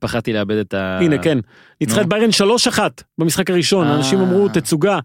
פחדתי 0.00 0.32
לאבד 0.32 0.56
את 0.56 0.74
ה... 0.74 0.98
הנה, 0.98 1.22
כן. 1.22 1.38
ניצחה. 1.80 2.00
את 2.00 2.06
ביירן 2.08 2.30
3-1 2.76 2.78
במשחק 3.18 3.50
הראשון, 3.50 3.86
אה. 3.86 3.96
אנשים 3.96 4.18
אמרו 4.20 4.48
תצוגה. 4.48 4.98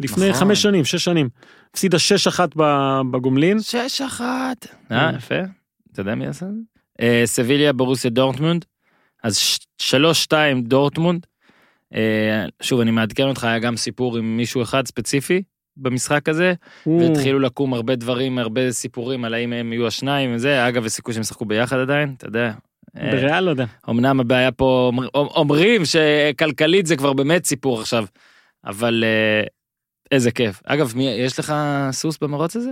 לפני 0.00 0.28
נכון. 0.28 0.40
חמש 0.40 0.62
שנים, 0.62 0.84
שש 0.84 1.04
שנים. 1.04 1.28
הפסידה 1.70 1.98
6-1 2.36 2.40
ב- 2.56 3.00
בגומלין. 3.10 3.60
שש 3.60 4.00
אחת. 4.00 4.66
אה, 4.92 5.10
כן. 5.10 5.16
יפה. 5.16 5.34
אתה 5.92 6.00
יודע 6.00 6.14
מי 6.14 6.26
עשה 6.26 6.46
את 6.46 6.50
זה? 6.54 6.60
אה, 7.00 7.22
סביליה 7.24 7.72
ברוסיה 7.72 8.10
דורטמונד. 8.10 8.64
אז 9.22 9.36
ש- 9.38 9.58
שלוש 9.78 10.22
שתיים 10.22 10.62
דורטמונד. 10.62 11.26
אה, 11.94 12.44
שוב 12.62 12.80
אני 12.80 12.90
מעדכן 12.90 13.22
אותך 13.28 13.44
היה 13.44 13.58
גם 13.58 13.76
סיפור 13.76 14.18
עם 14.18 14.36
מישהו 14.36 14.62
אחד 14.62 14.86
ספציפי 14.86 15.42
במשחק 15.76 16.28
הזה 16.28 16.52
והתחילו 16.86 17.38
לקום 17.38 17.74
הרבה 17.74 17.96
דברים 17.96 18.38
הרבה 18.38 18.70
סיפורים 18.72 19.24
על 19.24 19.34
האם 19.34 19.52
הם 19.52 19.72
יהיו 19.72 19.86
השניים 19.86 20.34
וזה 20.34 20.68
אגב 20.68 20.86
יש 20.86 20.92
סיכוי 20.92 21.14
שהם 21.14 21.20
ישחקו 21.20 21.44
ביחד 21.44 21.78
עדיין 21.78 22.14
אתה 22.18 22.26
יודע. 22.26 22.52
אה, 22.98 23.10
בריאל 23.10 23.44
לא 23.44 23.50
יודע. 23.50 23.64
אמנם 23.90 24.20
הבעיה 24.20 24.52
פה 24.52 24.90
אומר- 24.92 25.08
אומרים 25.14 25.82
שכלכלית 25.84 26.86
זה 26.86 26.96
כבר 26.96 27.12
באמת 27.12 27.44
סיפור 27.44 27.80
עכשיו 27.80 28.04
אבל 28.64 29.04
אה, 29.06 29.46
איזה 30.10 30.30
כיף 30.30 30.60
אגב 30.66 30.92
מי 30.96 31.04
יש 31.08 31.38
לך 31.38 31.54
סוס 31.90 32.18
במרוץ 32.18 32.56
הזה? 32.56 32.70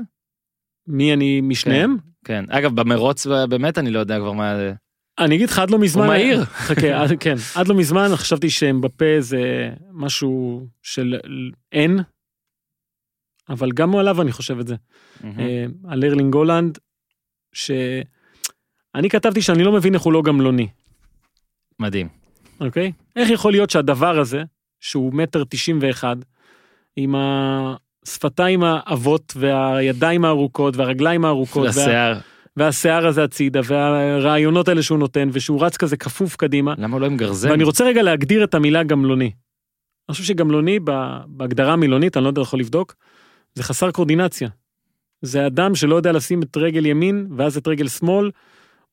מי 0.87 1.13
אני 1.13 1.41
משניהם? 1.41 1.97
כן 2.25 2.45
אגב 2.49 2.81
במרוץ 2.81 3.27
באמת 3.27 3.79
אני 3.79 3.91
לא 3.91 3.99
יודע 3.99 4.19
כבר 4.19 4.33
מה 4.33 4.57
זה. 4.57 4.73
אני 5.19 5.35
אגיד 5.37 5.49
לך 5.51 5.59
עד 5.59 5.71
לא 5.71 5.79
מזמן. 5.79 6.03
הוא 6.03 6.13
מהיר. 6.13 6.45
חכה, 6.45 6.97
עד- 7.03 7.13
כן. 7.21 7.35
עד 7.55 7.69
לא 7.69 7.75
מזמן 7.75 8.09
חשבתי 8.15 8.51
שמבפה 8.51 9.05
זה 9.21 9.71
משהו 9.93 10.67
של 10.83 11.17
אין. 11.73 11.99
אבל 13.51 13.73
גם 13.73 13.97
עליו 13.97 14.23
אני 14.23 14.33
חושב 14.33 14.59
את 14.59 14.67
זה. 14.67 14.75
אה, 15.25 15.65
על 15.89 16.05
ארלינג 16.05 16.35
הולנד, 16.35 16.79
שאני 17.53 19.09
כתבתי 19.11 19.43
שאני 19.43 19.65
לא 19.65 19.73
מבין 19.73 19.95
איך 19.95 20.03
הוא 20.03 20.13
לא 20.13 20.23
גמלוני, 20.23 20.69
מדהים. 21.79 22.09
אוקיי? 22.61 22.93
איך 23.17 23.31
יכול 23.31 23.53
להיות 23.53 23.71
שהדבר 23.71 24.19
הזה, 24.19 24.43
שהוא 24.81 25.15
מטר 25.15 25.45
תשעים 25.49 25.79
ואחד, 25.83 26.17
עם 26.97 27.15
השפתיים 27.19 28.63
העבות 28.63 29.33
והידיים 29.37 30.25
הארוכות 30.25 30.77
והרגליים 30.77 31.25
הארוכות 31.25 31.63
וה... 31.63 31.69
לשיער. 31.69 32.19
והשיער 32.57 33.07
הזה 33.07 33.25
הצידה 33.25 33.61
והרעיונות 33.65 34.69
האלה 34.69 34.83
שהוא 34.83 34.99
נותן 34.99 35.29
ושהוא 35.33 35.65
רץ 35.65 35.77
כזה 35.77 35.97
כפוף 35.97 36.37
קדימה. 36.37 36.75
למה 36.79 36.99
לא 36.99 37.07
עם 37.07 37.17
גרזן? 37.17 37.51
ואני 37.51 37.65
רוצה 37.65 37.85
רגע 37.85 38.03
להגדיר 38.03 38.45
את 38.45 38.55
המילה 38.55 38.83
גמלוני. 38.83 39.25
אני 40.09 40.15
חושב 40.15 40.25
שגמלוני 40.25 40.79
ב- 40.85 41.19
בהגדרה 41.27 41.73
המילונית, 41.73 42.17
אני 42.17 42.25
לא 42.25 42.29
יודע, 42.29 42.43
יכול 42.43 42.61
לבדוק, 42.61 42.95
זה 43.55 43.63
חסר 43.63 43.91
קואורדינציה. 43.91 44.49
זה 45.23 45.47
אדם 45.47 45.75
שלא 45.75 45.95
יודע 45.95 46.13
לשים 46.13 46.43
את 46.43 46.57
רגל 46.57 46.87
ימין 46.87 47.27
ואז 47.37 47.57
את 47.57 47.69
רגל 47.69 47.89
שמאל, 47.89 48.31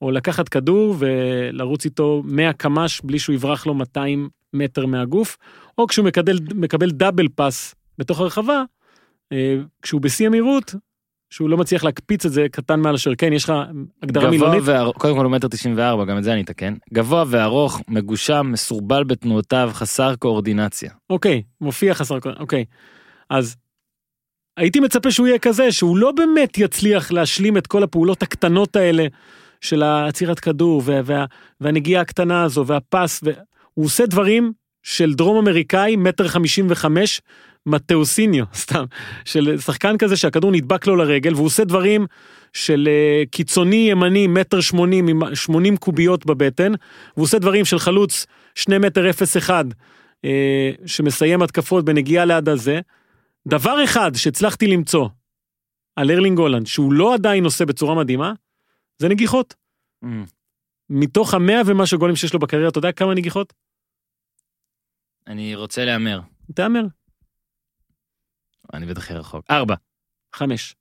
או 0.02 0.12
לקחת 0.12 0.50
כדור 0.50 0.96
ולרוץ 1.00 1.86
איתו 1.86 2.24
100 2.26 2.54
קמ"ש 2.54 3.02
בלי 3.04 3.20
שהוא 3.20 3.34
יברח 3.34 3.66
לו 3.66 3.74
200 3.74 4.30
מטר 4.54 4.86
מהגוף, 4.86 5.38
או 5.78 5.88
כשהוא 5.88 6.06
מקבל, 6.06 6.40
מקבל 6.56 6.92
דאבל 6.92 7.28
פאס 7.28 7.76
בתוך 7.98 8.20
הרחבה, 8.20 8.64
אה, 9.32 9.56
כשהוא 9.82 10.02
בשיא 10.02 10.28
המהירות, 10.28 10.76
שהוא 11.30 11.50
לא 11.50 11.58
מצליח 11.58 11.84
להקפיץ 11.84 12.26
את 12.26 12.32
זה 12.32 12.46
קטן 12.52 12.80
מעל 12.80 12.96
השוער. 12.96 13.16
כן, 13.16 13.34
יש 13.34 13.44
לך 13.44 13.54
הגדרה 14.04 14.24
גבוה 14.24 14.32
מילונית. 14.32 14.62
וארוך, 14.66 14.98
קודם 14.98 15.18
כל 15.18 15.26
הוא 15.26 15.32
מטר 15.32 15.48
תשעים 15.48 15.78
וארבע, 15.78 16.06
גם 16.06 16.18
את 16.18 16.24
זה 16.24 16.34
אני 16.34 16.42
אתקן. 16.42 16.74
גבוה 16.94 17.24
וארוך, 17.28 17.82
מגושם, 17.88 18.50
מסורבל 18.52 19.04
בתנועותיו, 19.04 19.70
חסר 19.74 20.16
קואורדינציה. 20.16 20.92
אוקיי, 21.10 21.44
מופיע 21.62 21.94
חסר 21.94 22.20
קוד, 22.20 22.34
אוקיי. 22.40 22.66
אז 23.30 23.56
הייתי 24.58 24.80
מצפה 24.80 25.12
שהוא 25.12 25.28
יהיה 25.28 25.40
כזה, 25.40 25.72
שהוא 25.72 25.98
לא 25.98 26.12
באמת 26.12 26.58
יצליח 26.58 27.12
להשלים 27.12 27.58
את 27.58 27.68
כל 27.68 27.84
הפעולות 27.84 28.24
הקטנות 28.24 28.76
האלה 28.76 29.06
של 29.62 29.84
עצירת 29.84 30.40
כדור 30.40 30.82
וה, 30.86 31.02
וה, 31.06 31.26
והנגיעה 31.62 32.02
הקטנה 32.02 32.44
הזו 32.44 32.68
והפס, 32.68 33.22
והוא 33.24 33.86
עושה 33.86 34.06
דברים 34.06 34.52
של 34.84 35.14
דרום 35.14 35.38
אמריקאי, 35.38 35.96
מטר 35.96 36.28
חמישים 36.28 36.68
וחמש, 36.70 37.22
מתאוסיניו, 37.66 38.46
סתם, 38.64 38.86
של 39.26 39.58
שחקן 39.60 39.98
כזה 39.98 40.18
שהכדור 40.18 40.52
נדבק 40.52 40.88
לו 40.88 40.96
לרגל, 40.96 41.34
והוא 41.34 41.46
עושה 41.46 41.64
דברים 41.64 42.06
של 42.54 42.90
אה, 42.92 43.24
קיצוני 43.32 43.88
ימני, 43.92 44.28
מטר 44.28 44.62
שמונים, 44.62 45.08
עם 45.08 45.36
שמונים 45.36 45.78
קוביות 45.78 46.26
בבטן, 46.26 46.72
והוא 47.14 47.24
עושה 47.24 47.40
דברים 47.40 47.66
של 47.66 47.80
חלוץ 47.80 48.26
שני 48.56 48.78
מטר 48.78 49.10
אפס 49.10 49.38
אחד, 49.38 49.66
אה, 50.26 50.72
שמסיים 50.86 51.42
התקפות 51.42 51.86
בנגיעה 51.86 52.26
ליד 52.26 52.50
הזה. 52.50 52.80
דבר 53.48 53.84
אחד 53.84 54.12
שהצלחתי 54.16 54.68
למצוא 54.68 55.10
על 55.96 56.12
ארלינג 56.12 56.40
הולנד, 56.40 56.68
שהוא 56.68 56.94
לא 56.94 57.14
עדיין 57.14 57.44
עושה 57.44 57.66
בצורה 57.66 57.96
מדהימה, 57.96 58.34
זה 58.98 59.10
נגיחות. 59.10 59.56
מתוך 60.90 61.34
המאה 61.34 61.62
ומשהו 61.66 62.00
גולים 62.00 62.16
שיש 62.16 62.34
לו 62.34 62.40
בקריירה, 62.40 62.70
אתה 62.70 62.78
יודע 62.78 62.92
כמה 62.92 63.14
נגיחות? 63.14 63.54
אני 65.28 65.56
רוצה 65.56 65.86
להמר. 65.86 66.20
תהמר, 66.54 66.82
אני 68.74 68.86
בטח 68.86 68.98
הכי 69.04 69.14
רחוק. 69.14 69.46
ארבע. 69.52 69.76
חמש. 70.36 70.76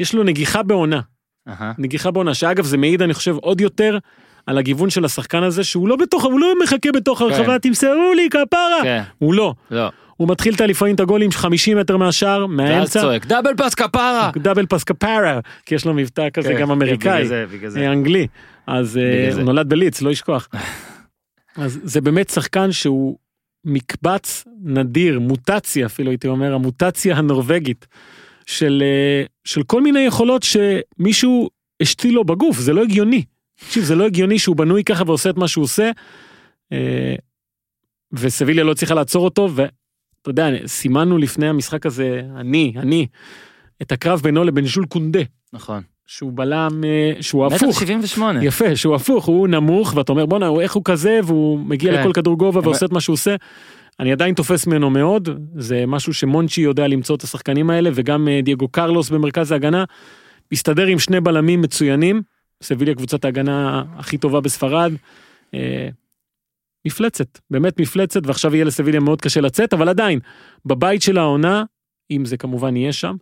יש 0.00 0.14
לו 0.14 0.24
נגיחה 0.24 0.62
בעונה, 0.62 1.00
אהה. 1.48 1.72
נגיחה 1.78 2.10
בעונה, 2.10 2.34
שאגב 2.34 2.64
זה 2.64 2.76
מעיד 2.76 3.02
אני 3.02 3.14
חושב 3.14 3.34
עוד 3.34 3.60
יותר 3.60 3.98
על 4.46 4.58
הגיוון 4.58 4.90
של 4.90 5.04
השחקן 5.04 5.42
הזה, 5.42 5.64
שהוא 5.64 5.88
לא 5.88 5.96
בתוך, 5.96 6.24
הוא 6.24 6.40
לא 6.40 6.54
מחכה 6.62 6.88
בתוך 6.94 7.20
הרחבה, 7.20 7.58
תמסרו 7.58 8.12
לי 8.16 8.28
כפרה, 8.30 8.82
כן, 8.82 9.02
הוא 9.18 9.34
לא, 9.34 9.54
לא. 9.70 9.90
הוא 10.22 10.30
מתחיל 10.30 10.54
לפעמים 10.68 10.94
את 10.94 11.00
הגולים 11.00 11.30
50 11.30 11.78
מטר 11.78 11.96
מהשער, 11.96 12.40
ואז 12.40 12.50
מהאמצע, 12.56 13.00
צועק, 13.00 13.26
דאבל 13.26 13.54
פס 13.56 13.74
כפרה! 13.74 14.30
דאבל 14.36 14.66
פס 14.66 14.84
כפרה, 14.84 15.40
כי 15.66 15.74
יש 15.74 15.84
לו 15.84 15.94
מבטא 15.94 16.30
כזה 16.30 16.48
כן, 16.48 16.60
גם 16.60 16.66
כן, 16.66 16.72
אמריקאי. 16.72 16.96
בגלל 16.96 17.26
זה, 17.26 17.44
בגלל 17.52 17.70
זה. 17.70 17.88
אנגלי, 17.92 18.26
אז 18.66 18.96
אה, 18.96 19.24
הוא 19.26 19.34
זה. 19.34 19.42
נולד 19.42 19.68
בליץ, 19.68 20.02
לא 20.02 20.10
ישכוח. 20.10 20.48
אז 21.56 21.80
זה 21.82 22.00
באמת 22.00 22.30
שחקן 22.30 22.72
שהוא 22.72 23.16
מקבץ 23.64 24.44
נדיר, 24.62 25.20
מוטציה 25.20 25.86
אפילו 25.86 26.10
הייתי 26.10 26.28
אומר, 26.28 26.54
המוטציה 26.54 27.16
הנורבגית 27.16 27.86
של, 28.46 28.82
אה, 28.86 29.24
של 29.44 29.62
כל 29.62 29.82
מיני 29.82 30.00
יכולות 30.00 30.42
שמישהו 30.42 31.50
השתיל 31.82 32.14
לו 32.14 32.24
בגוף, 32.24 32.58
זה 32.58 32.72
לא 32.72 32.82
הגיוני. 32.82 33.24
תקשיב, 33.54 33.84
זה 33.84 33.94
לא 33.94 34.06
הגיוני 34.06 34.38
שהוא 34.38 34.56
בנוי 34.56 34.84
ככה 34.84 35.04
ועושה 35.06 35.30
את 35.30 35.36
מה 35.36 35.48
שהוא 35.48 35.64
עושה. 35.64 35.90
אה, 36.72 37.14
וסביליה 38.12 38.64
לא 38.64 38.74
צריכה 38.74 38.94
לעצור 38.94 39.24
אותו, 39.24 39.48
ואתה 40.26 40.30
יודע, 40.30 40.66
סימנו 40.66 41.18
לפני 41.18 41.48
המשחק 41.48 41.86
הזה, 41.86 42.22
אני, 42.36 42.72
אני, 42.76 43.06
את 43.82 43.92
הקרב 43.92 44.20
בינו 44.20 44.44
לבין 44.44 44.66
ז'ול 44.66 44.86
קונדה, 44.86 45.20
נכון. 45.52 45.82
שהוא 46.06 46.32
בלם, 46.34 46.84
אה, 46.84 47.22
שהוא 47.22 47.46
מטר 47.46 47.56
הפוך. 47.56 47.80
שבעים 47.80 48.00
ושמונה. 48.02 48.44
יפה, 48.44 48.76
שהוא 48.76 48.94
הפוך, 48.94 49.24
הוא 49.24 49.48
נמוך, 49.48 49.94
ואתה 49.96 50.12
אומר 50.12 50.26
בואנה, 50.26 50.50
איך 50.60 50.74
הוא 50.74 50.82
כזה, 50.84 51.20
והוא 51.24 51.58
מגיע 51.58 51.92
כן. 51.92 52.00
לכל 52.00 52.12
כדור 52.12 52.38
גובה 52.38 52.60
ועושה 52.60 52.86
את 52.86 52.92
מה 52.92 53.00
שהוא 53.00 53.14
עושה. 53.14 53.36
אני 54.00 54.12
עדיין 54.12 54.34
תופס 54.34 54.66
ממנו 54.66 54.90
מאוד, 54.90 55.28
זה 55.56 55.84
משהו 55.86 56.14
שמונצ'י 56.14 56.60
יודע 56.60 56.88
למצוא 56.88 57.16
את 57.16 57.22
השחקנים 57.22 57.70
האלה, 57.70 57.90
וגם 57.94 58.28
אה, 58.28 58.40
דייגו 58.42 58.68
קרלוס 58.68 59.10
במרכז 59.10 59.52
ההגנה, 59.52 59.84
מסתדר 60.52 60.86
עם 60.86 60.98
שני 60.98 61.20
בלמים 61.20 61.60
מצוינים, 61.60 62.22
סביליה 62.62 62.94
קבוצת 62.94 63.24
ההגנה 63.24 63.82
הכי 63.96 64.18
טובה 64.18 64.40
בספרד. 64.40 64.92
מפלצת, 66.86 67.38
באמת 67.50 67.80
מפלצת, 67.80 68.26
ועכשיו 68.26 68.54
יהיה 68.54 68.64
לסביליה 68.64 69.00
מאוד 69.00 69.20
קשה 69.20 69.40
לצאת, 69.40 69.72
אבל 69.72 69.88
עדיין, 69.88 70.18
בבית 70.66 71.02
של 71.02 71.18
העונה, 71.18 71.64
אם 72.10 72.24
זה 72.24 72.36
כמובן 72.36 72.76
יהיה 72.76 72.92
שם, 72.92 73.16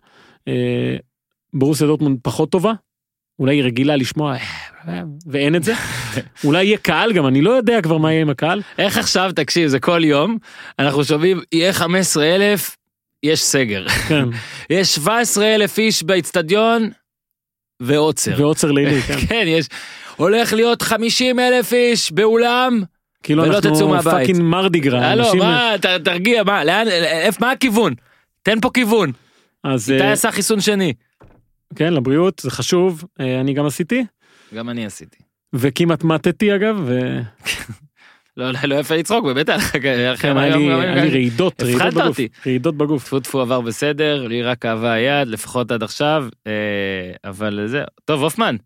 אה, 0.49 0.97
ברוסיה 1.55 1.87
דורטמונד 1.87 2.19
פחות 2.23 2.51
טובה, 2.51 2.73
אולי 3.39 3.57
היא 3.57 3.63
רגילה 3.65 3.97
לשמוע, 3.97 4.37
"אה, 4.89 5.03
ואין 5.27 5.57
את 5.57 5.65
זה. 5.65 5.75
אולי 6.45 6.65
יהיה 6.65 6.79
קהל 6.79 7.13
גם, 7.13 7.27
אני 7.27 7.41
לא 7.43 7.51
יודע 7.51 7.83
כבר 7.83 7.99
מה 7.99 8.13
יהיה 8.13 8.23
עם 8.23 8.31
הקהל. 8.31 8.63
איך 8.79 8.99
עכשיו, 8.99 9.31
תקשיב, 9.37 9.69
זה 9.69 9.81
כל 9.81 10.05
יום, 10.05 10.39
אנחנו 10.79 11.05
שומעים, 11.05 11.41
יהיה 11.53 11.73
15 11.73 12.25
אלף, 12.25 12.77
יש 13.23 13.43
סגר. 13.43 13.89
כן, 13.89 14.25
יש 14.71 14.95
17 14.95 15.55
אלף 15.55 15.79
איש 15.79 16.03
באיצטדיון, 16.03 16.91
ועוצר. 17.83 18.35
ועוצר 18.39 18.73
לילי, 18.73 19.03
כן. 19.03 19.17
כן, 19.29 19.45
יש, 19.47 19.67
הולך 20.17 20.53
להיות 20.53 20.83
50 20.83 21.41
אלף 21.41 21.73
איש 21.73 22.13
באולם. 22.13 22.83
כאילו 23.23 23.43
ולא 23.43 23.61
תצאו 23.61 23.71
אנחנו 23.71 23.89
מהבית. 23.89 24.13
fucking 24.15 24.41
Mardi 24.43 24.77
Gras. 24.77 25.11
הלו, 25.11 25.25
מה, 25.39 25.75
ת- 25.81 25.87
תרגיע, 26.05 26.43
מה, 26.43 26.65
לאן, 26.65 26.89
איפה, 26.89 27.39
מה 27.47 27.51
הכיוון? 27.53 27.95
תן 28.43 28.61
פה 28.61 28.71
כיוון. 28.75 29.13
אז 29.65 29.91
איתי 29.91 30.05
אה, 30.05 30.13
עשה 30.13 30.33
חיסון 30.33 30.61
שני. 30.61 30.93
כן, 31.77 31.93
לבריאות, 31.95 32.39
זה 32.39 32.51
חשוב, 32.51 33.05
אה, 33.21 33.41
אני 33.41 33.53
גם 33.55 33.67
עשיתי, 33.67 34.05
גם 34.55 34.71
אני 34.71 34.87
עשיתי. 34.87 35.17
וכמעט 35.53 36.05
מתתי 36.05 36.55
אגב, 36.55 36.83
ו- 36.85 37.21
לא, 38.37 38.51
לא, 38.51 38.59
לא 38.65 38.75
יפה 38.75 38.97
לצחוק, 38.97 39.25
באמת 39.25 39.49
היה 39.49 39.59
לך 39.59 39.75
היה 40.25 40.57
לי 40.57 40.69
רעידות, 41.11 41.63
רעידות 41.63 41.95
בגוף. 41.95 42.19
רעידות 42.47 42.77
בגוף. 42.77 43.05
טפו 43.05 43.21
טפו 43.21 43.41
עבר 43.41 43.61
בסדר, 43.61 44.27
לי 44.27 44.43
רק 44.43 44.59
כאבה 44.59 44.93
היד, 44.93 45.29
לפחות 45.29 45.71
עד 45.73 45.83
עכשיו, 45.83 46.27
אה, 46.47 46.53
אבל 47.31 47.61
זה, 47.67 47.83
טוב, 48.05 48.23
הופמן, 48.23 48.57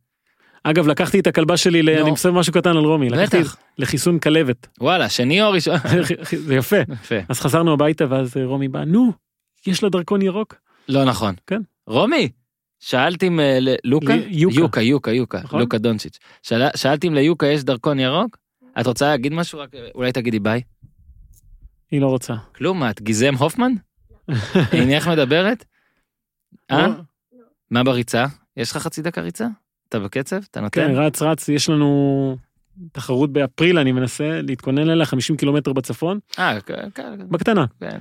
אגב, 0.65 0.87
לקחתי 0.87 1.21
את 1.21 1.27
הכלבה 1.27 1.57
שלי, 1.57 1.83
ל-. 1.83 1.89
אני 1.91 2.11
מסב 2.11 2.31
משהו 2.31 2.53
קטן 2.53 2.71
על 2.71 2.85
רומי, 2.85 3.11
לקחתי. 3.11 3.37
לחיסון 3.79 4.19
כלבת. 4.19 4.67
וואלה, 4.81 5.09
שני 5.09 5.43
או 5.43 5.51
ראשון? 5.51 5.77
זה 6.47 6.55
יפה. 6.55 6.77
יפה. 6.93 7.15
אז 7.29 7.41
חזרנו 7.41 7.73
הביתה 7.73 8.05
ואז 8.09 8.37
אה, 8.37 8.45
רומי 8.45 8.69
בא, 8.69 8.85
נו, 8.85 9.13
יש 9.67 9.83
לה 9.83 9.89
דרכון 9.89 10.23
ירוק. 10.23 10.55
לא 10.89 11.05
נכון. 11.05 11.35
כן. 11.47 11.61
רומי, 11.87 12.29
שאלתי 12.81 13.27
אם 13.27 13.41
אה, 13.41 13.59
לוקה? 13.85 14.15
יוקה. 14.29 14.61
יוקה, 14.61 14.81
יוקה, 14.81 15.13
יוקה, 15.13 15.41
נכון. 15.45 15.61
לוקה 15.61 15.79
דונצ'יץ'. 15.79 16.19
שאלתי 16.77 17.09
אם 17.09 17.15
ליוקה 17.15 17.47
יש 17.47 17.65
דרכון 17.65 17.99
ירוק? 17.99 18.37
את 18.81 18.87
רוצה 18.87 19.07
להגיד 19.07 19.33
משהו? 19.33 19.61
אה, 19.61 19.67
אולי 19.95 20.13
תגידי 20.13 20.39
ביי. 20.39 20.61
היא 21.91 22.01
לא 22.01 22.07
רוצה. 22.07 22.35
כלום, 22.55 22.81
מה, 22.81 22.91
את 22.91 23.03
גיזם 23.03 23.35
הופמן? 23.35 23.73
הנה 24.73 24.97
איך 24.97 25.09
מדברת? 25.09 25.65
אה? 26.71 26.87
לא. 26.87 26.95
מה 27.71 27.85
בריצה? 27.85 28.27
יש 28.57 28.71
לך 28.71 28.77
חצי 28.77 29.03
דקה 29.03 29.21
ריצה? 29.21 29.47
אתה 29.97 30.05
בקצב? 30.05 30.37
אתה 30.51 30.61
נותן? 30.61 30.87
כן, 30.89 30.95
רץ 30.95 31.23
רץ, 31.23 31.49
יש 31.49 31.69
לנו 31.69 32.37
תחרות 32.93 33.33
באפריל, 33.33 33.79
אני 33.79 33.93
מנסה 33.93 34.41
להתכונן 34.43 34.91
אליה 34.91 35.07
50 35.07 35.37
קילומטר 35.37 35.73
בצפון, 35.73 36.19
אה, 36.39 36.61
כן, 36.61 36.89
כן, 36.95 37.19
בקטנה. 37.31 37.65
כן. 37.81 38.01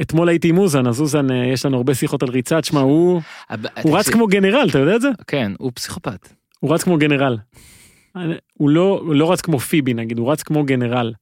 אתמול 0.00 0.28
הייתי 0.28 0.48
עם 0.48 0.58
אוזן, 0.58 0.86
אז 0.86 1.00
אוזן, 1.00 1.30
אה, 1.30 1.46
יש 1.46 1.66
לנו 1.66 1.76
הרבה 1.76 1.94
שיחות 1.94 2.22
על 2.22 2.28
ריצה, 2.28 2.60
תשמע, 2.60 2.80
הוא 2.80 3.20
הב- 3.50 3.66
הוא 3.82 3.98
רץ 3.98 4.08
כמו 4.10 4.26
גנרל, 4.26 4.66
אתה 4.70 4.78
יודע 4.78 4.96
את 4.96 5.00
זה? 5.00 5.08
כן, 5.26 5.52
הוא 5.58 5.72
פסיכופת. 5.74 6.28
הוא 6.60 6.74
רץ 6.74 6.82
כמו 6.82 6.96
גנרל. 6.98 7.36
הוא 8.54 8.70
לא, 8.70 9.00
הוא 9.04 9.14
לא 9.14 9.32
רץ 9.32 9.40
כמו 9.40 9.58
פיבי 9.58 9.94
נגיד, 9.94 10.18
הוא 10.18 10.32
רץ 10.32 10.42
כמו 10.42 10.64
גנרל. 10.64 11.12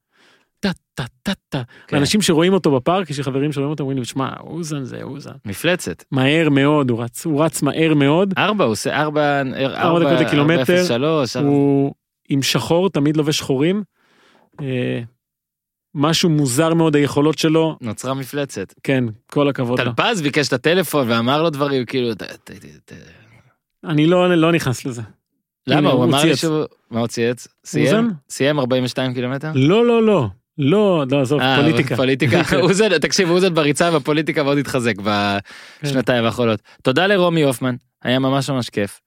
טה 0.96 1.04
טה 1.22 1.32
טה 1.34 1.34
טה. 1.48 1.62
כן. 1.86 1.96
אנשים 1.96 2.22
שרואים 2.22 2.52
אותו 2.52 2.76
בפארק, 2.76 3.10
יש 3.10 3.18
לי 3.18 3.24
חברים 3.24 3.52
שרואים 3.52 3.70
אותו, 3.70 3.82
אומרים 3.82 3.98
לי, 3.98 4.04
שמע, 4.04 4.28
אוזן 4.40 4.84
זה 4.84 5.02
אוזן. 5.02 5.32
מפלצת. 5.44 6.04
מהר 6.10 6.48
מאוד, 6.50 6.90
הוא 6.90 7.02
רץ, 7.02 7.26
הוא 7.26 7.44
רץ 7.44 7.62
מהר 7.62 7.94
מאוד, 7.94 8.34
ארבע, 8.38 8.64
הוא 8.64 8.72
עושה 8.72 8.96
ארבע, 9.02 9.42
ארבע, 9.74 9.98
דקות 10.14 10.26
לקילומטר. 10.26 10.60
ארבע 10.60 10.62
אפס 10.74 10.88
שלוש, 10.88 11.36
ארבע- 11.36 11.48
הוא 11.48 11.94
עם 12.28 12.42
שחור, 12.42 12.90
תמיד 12.90 13.16
לובש 13.16 13.38
שחורים. 13.38 13.82
אה, 14.62 15.00
משהו 15.94 16.30
מוזר 16.30 16.74
מאוד 16.74 16.96
היכולות 16.96 17.38
שלו, 17.38 17.76
נוצרה 17.80 18.14
מפלצת. 18.14 18.74
כן, 18.82 19.04
כל 19.26 19.48
הכבוד 19.48 19.80
לו. 19.80 19.92
טלפז 19.92 20.22
ביקש 20.22 20.48
את 20.48 20.52
הטלפון 20.52 21.10
ואמר 21.10 21.42
לו 21.42 21.50
דברים, 21.50 21.84
כאילו, 21.84 22.08
אני 23.84 24.06
לא, 24.06 24.34
לא 24.36 24.52
נכנס 24.52 24.84
לזה. 24.86 25.02
למה? 25.66 25.90
הוא 25.90 26.04
אמר 26.04 26.24
לי. 26.24 26.36
שהוא... 26.36 26.64
מה 26.90 26.98
הוא 27.00 27.06
צייץ? 27.06 27.48
סיים? 27.64 28.10
סיים 28.30 28.58
42 28.58 29.14
קילומטר? 29.14 29.50
לא, 29.54 29.86
לא, 29.86 30.02
לא. 30.02 30.26
לא, 30.58 31.04
לא, 31.10 31.20
עזוב, 31.20 31.40
אה, 31.40 31.56
פוליטיקה. 31.60 31.96
פוליטיקה. 32.02 32.42
אוזן, 32.62 32.98
תקשיב, 32.98 33.30
אוזן 33.30 33.54
בריצה 33.54 33.90
והפוליטיקה 33.92 34.42
מאוד 34.42 34.58
התחזק 34.58 34.94
בשנתיים 35.82 36.24
האחרונות. 36.24 36.60
תודה 36.82 37.06
לרומי 37.06 37.42
הופמן, 37.42 37.74
היה 38.02 38.18
ממש 38.18 38.50
ממש 38.50 38.70
כיף. 38.70 39.00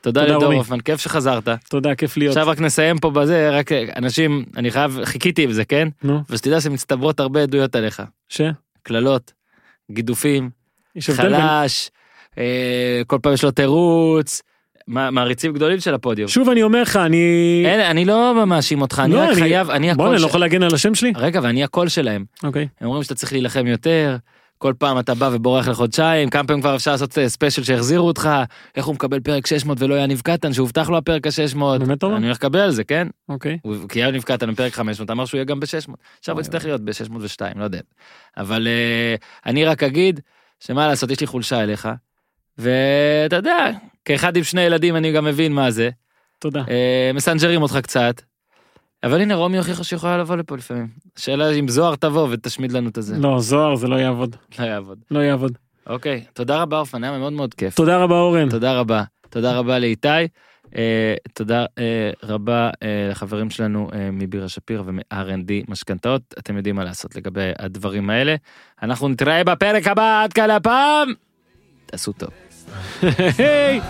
תודה 0.00 0.24
לדור. 0.24 0.52
הופמן, 0.52 0.80
כיף 0.80 1.00
שחזרת. 1.00 1.48
תודה, 1.68 1.94
כיף 1.94 2.16
להיות. 2.16 2.36
עכשיו 2.36 2.48
רק 2.48 2.60
נסיים 2.60 2.98
פה 2.98 3.10
בזה, 3.10 3.50
רק 3.50 3.72
אנשים, 3.72 4.44
אני 4.56 4.70
חייב, 4.70 5.04
חיכיתי 5.04 5.44
עם 5.44 5.52
זה, 5.52 5.64
כן? 5.64 5.88
נו, 6.02 6.22
ושתדע 6.30 6.60
שמצטברות 6.60 7.20
הרבה 7.20 7.42
עדויות 7.42 7.76
עליך. 7.76 8.02
ש? 8.28 8.40
קללות, 8.82 9.32
גידופים. 9.90 10.50
חלש, 11.00 11.90
אה, 12.38 13.02
כל 13.06 13.18
פעם 13.22 13.32
יש 13.32 13.44
לו 13.44 13.50
תירוץ, 13.50 14.42
מעריצים 14.88 15.52
גדולים 15.52 15.80
של 15.80 15.94
הפודיום. 15.94 16.28
שוב 16.28 16.50
אני 16.50 16.62
אומר 16.62 16.82
לך, 16.82 16.96
אני... 16.96 17.16
אין, 17.66 17.80
אני 17.80 18.04
לא 18.04 18.46
מאשים 18.46 18.80
אותך, 18.80 19.02
אני 19.04 19.14
לא, 19.14 19.20
רק 19.20 19.34
חייב, 19.34 19.70
אני 19.70 19.86
בוא'נה, 19.86 19.92
הקול 19.92 20.14
אני 20.14 20.22
לא. 20.22 20.26
יכול 20.26 20.40
להגן 20.40 20.62
על 20.62 20.74
השם 20.74 20.94
שלי? 20.94 21.12
רגע, 21.16 21.40
ואני 21.42 21.64
הקול 21.64 21.88
שלהם. 21.88 22.24
אוקיי. 22.42 22.68
הם 22.80 22.86
אומרים 22.86 23.02
שאתה 23.02 23.14
צריך 23.14 23.32
להילחם 23.32 23.66
יותר, 23.66 24.16
כל 24.58 24.74
פעם 24.78 24.98
אתה 24.98 25.14
בא 25.14 25.30
ובורח 25.32 25.68
לחודשיים, 25.68 26.30
כמה 26.30 26.44
פעמים 26.44 26.62
כבר 26.62 26.76
אפשר 26.76 26.90
לעשות 26.90 27.18
אה, 27.18 27.28
special 27.28 27.64
שהחזירו 27.64 28.06
אותך, 28.06 28.30
איך 28.74 28.86
הוא 28.86 28.94
מקבל 28.94 29.20
פרק 29.20 29.46
600 29.46 29.82
ולא 29.82 29.94
יניב 29.94 30.20
קטן, 30.24 30.52
שהובטח 30.52 30.90
לו 30.90 30.96
הפרק 30.96 31.26
ה-600. 31.26 31.78
באמת 31.78 32.02
אומר? 32.02 32.16
אני 32.16 32.26
הולך 32.26 32.38
לקבל 32.38 32.58
על 32.58 32.70
זה, 32.70 32.84
כן? 32.84 33.08
אוקיי. 33.28 33.58
כי 33.88 33.98
יניב 33.98 34.22
קטן 34.22 34.52
בפרק 34.52 34.74
500, 34.74 35.10
אמר 35.10 35.24
שהוא 35.24 35.38
יהיה 35.38 35.44
גם 35.44 35.60
ב-600. 35.60 35.92
עכשיו 36.18 36.34
הוא 36.34 36.40
יצטרך 36.40 36.64
להיות 36.64 36.80
ב-602, 36.80 37.40
לא 37.56 37.64
יודע. 37.64 37.80
אבל 38.36 38.66
אה, 38.66 39.14
אני 39.46 39.64
רק 39.64 39.82
אגיד, 39.82 40.20
שמה 40.60 40.88
לעשות, 40.88 41.10
יש 41.10 41.20
לי 41.20 41.26
חולשה 41.26 41.62
אליך, 41.62 41.88
ואתה 42.58 43.36
יודע, 43.36 43.70
כאחד 44.06 44.36
עם 44.36 44.44
שני 44.44 44.60
ילדים 44.60 44.96
אני 44.96 45.12
גם 45.12 45.24
מבין 45.24 45.52
מה 45.52 45.70
זה. 45.70 45.90
תודה. 46.38 46.64
אה, 46.68 47.10
מסנג'רים 47.14 47.62
אותך 47.62 47.78
קצת. 47.82 48.22
אבל 49.04 49.20
הנה 49.20 49.34
רומי 49.34 49.58
הוכיחה 49.58 49.84
שיכולה 49.84 50.18
לבוא 50.18 50.36
לפה 50.36 50.56
לפעמים. 50.56 50.88
השאלה 51.16 51.50
אם 51.50 51.68
זוהר 51.68 51.96
תבוא 51.96 52.28
ותשמיד 52.30 52.72
לנו 52.72 52.88
את 52.88 52.98
הזה. 52.98 53.16
לא, 53.18 53.40
זוהר 53.40 53.74
זה 53.74 53.88
לא 53.88 53.96
יעבוד. 53.96 54.36
לא 54.58 54.64
יעבוד. 54.64 54.98
לא 55.10 55.20
יעבוד. 55.20 55.58
אוקיי, 55.86 56.24
תודה 56.32 56.62
רבה 56.62 56.78
אופן, 56.78 57.04
היה 57.04 57.18
מאוד 57.18 57.32
מאוד 57.32 57.54
כיף. 57.54 57.74
תודה 57.74 57.98
רבה 57.98 58.14
אורן. 58.14 58.50
תודה 58.50 58.80
רבה. 58.80 59.02
תודה 59.30 59.58
רבה 59.58 59.78
לאיתי. 59.78 60.08
אה, 60.76 61.14
תודה 61.32 61.64
אה, 61.78 62.10
רבה 62.22 62.70
אה, 62.82 63.08
לחברים 63.10 63.50
שלנו 63.50 63.88
אה, 63.94 64.10
מבירה 64.12 64.48
שפיר 64.48 64.82
ומ-R&D 64.86 65.52
משכנתאות. 65.68 66.22
אתם 66.38 66.56
יודעים 66.56 66.76
מה 66.76 66.84
לעשות 66.84 67.16
לגבי 67.16 67.50
הדברים 67.58 68.10
האלה. 68.10 68.34
אנחנו 68.82 69.08
נתראה 69.08 69.44
בפרק 69.44 69.86
הבא, 69.86 70.22
עד 70.22 70.32
כאן 70.32 70.50
הפעם. 70.50 71.08
תעשו 71.86 72.12
טוב. 72.12 72.30
היי. 73.38 73.80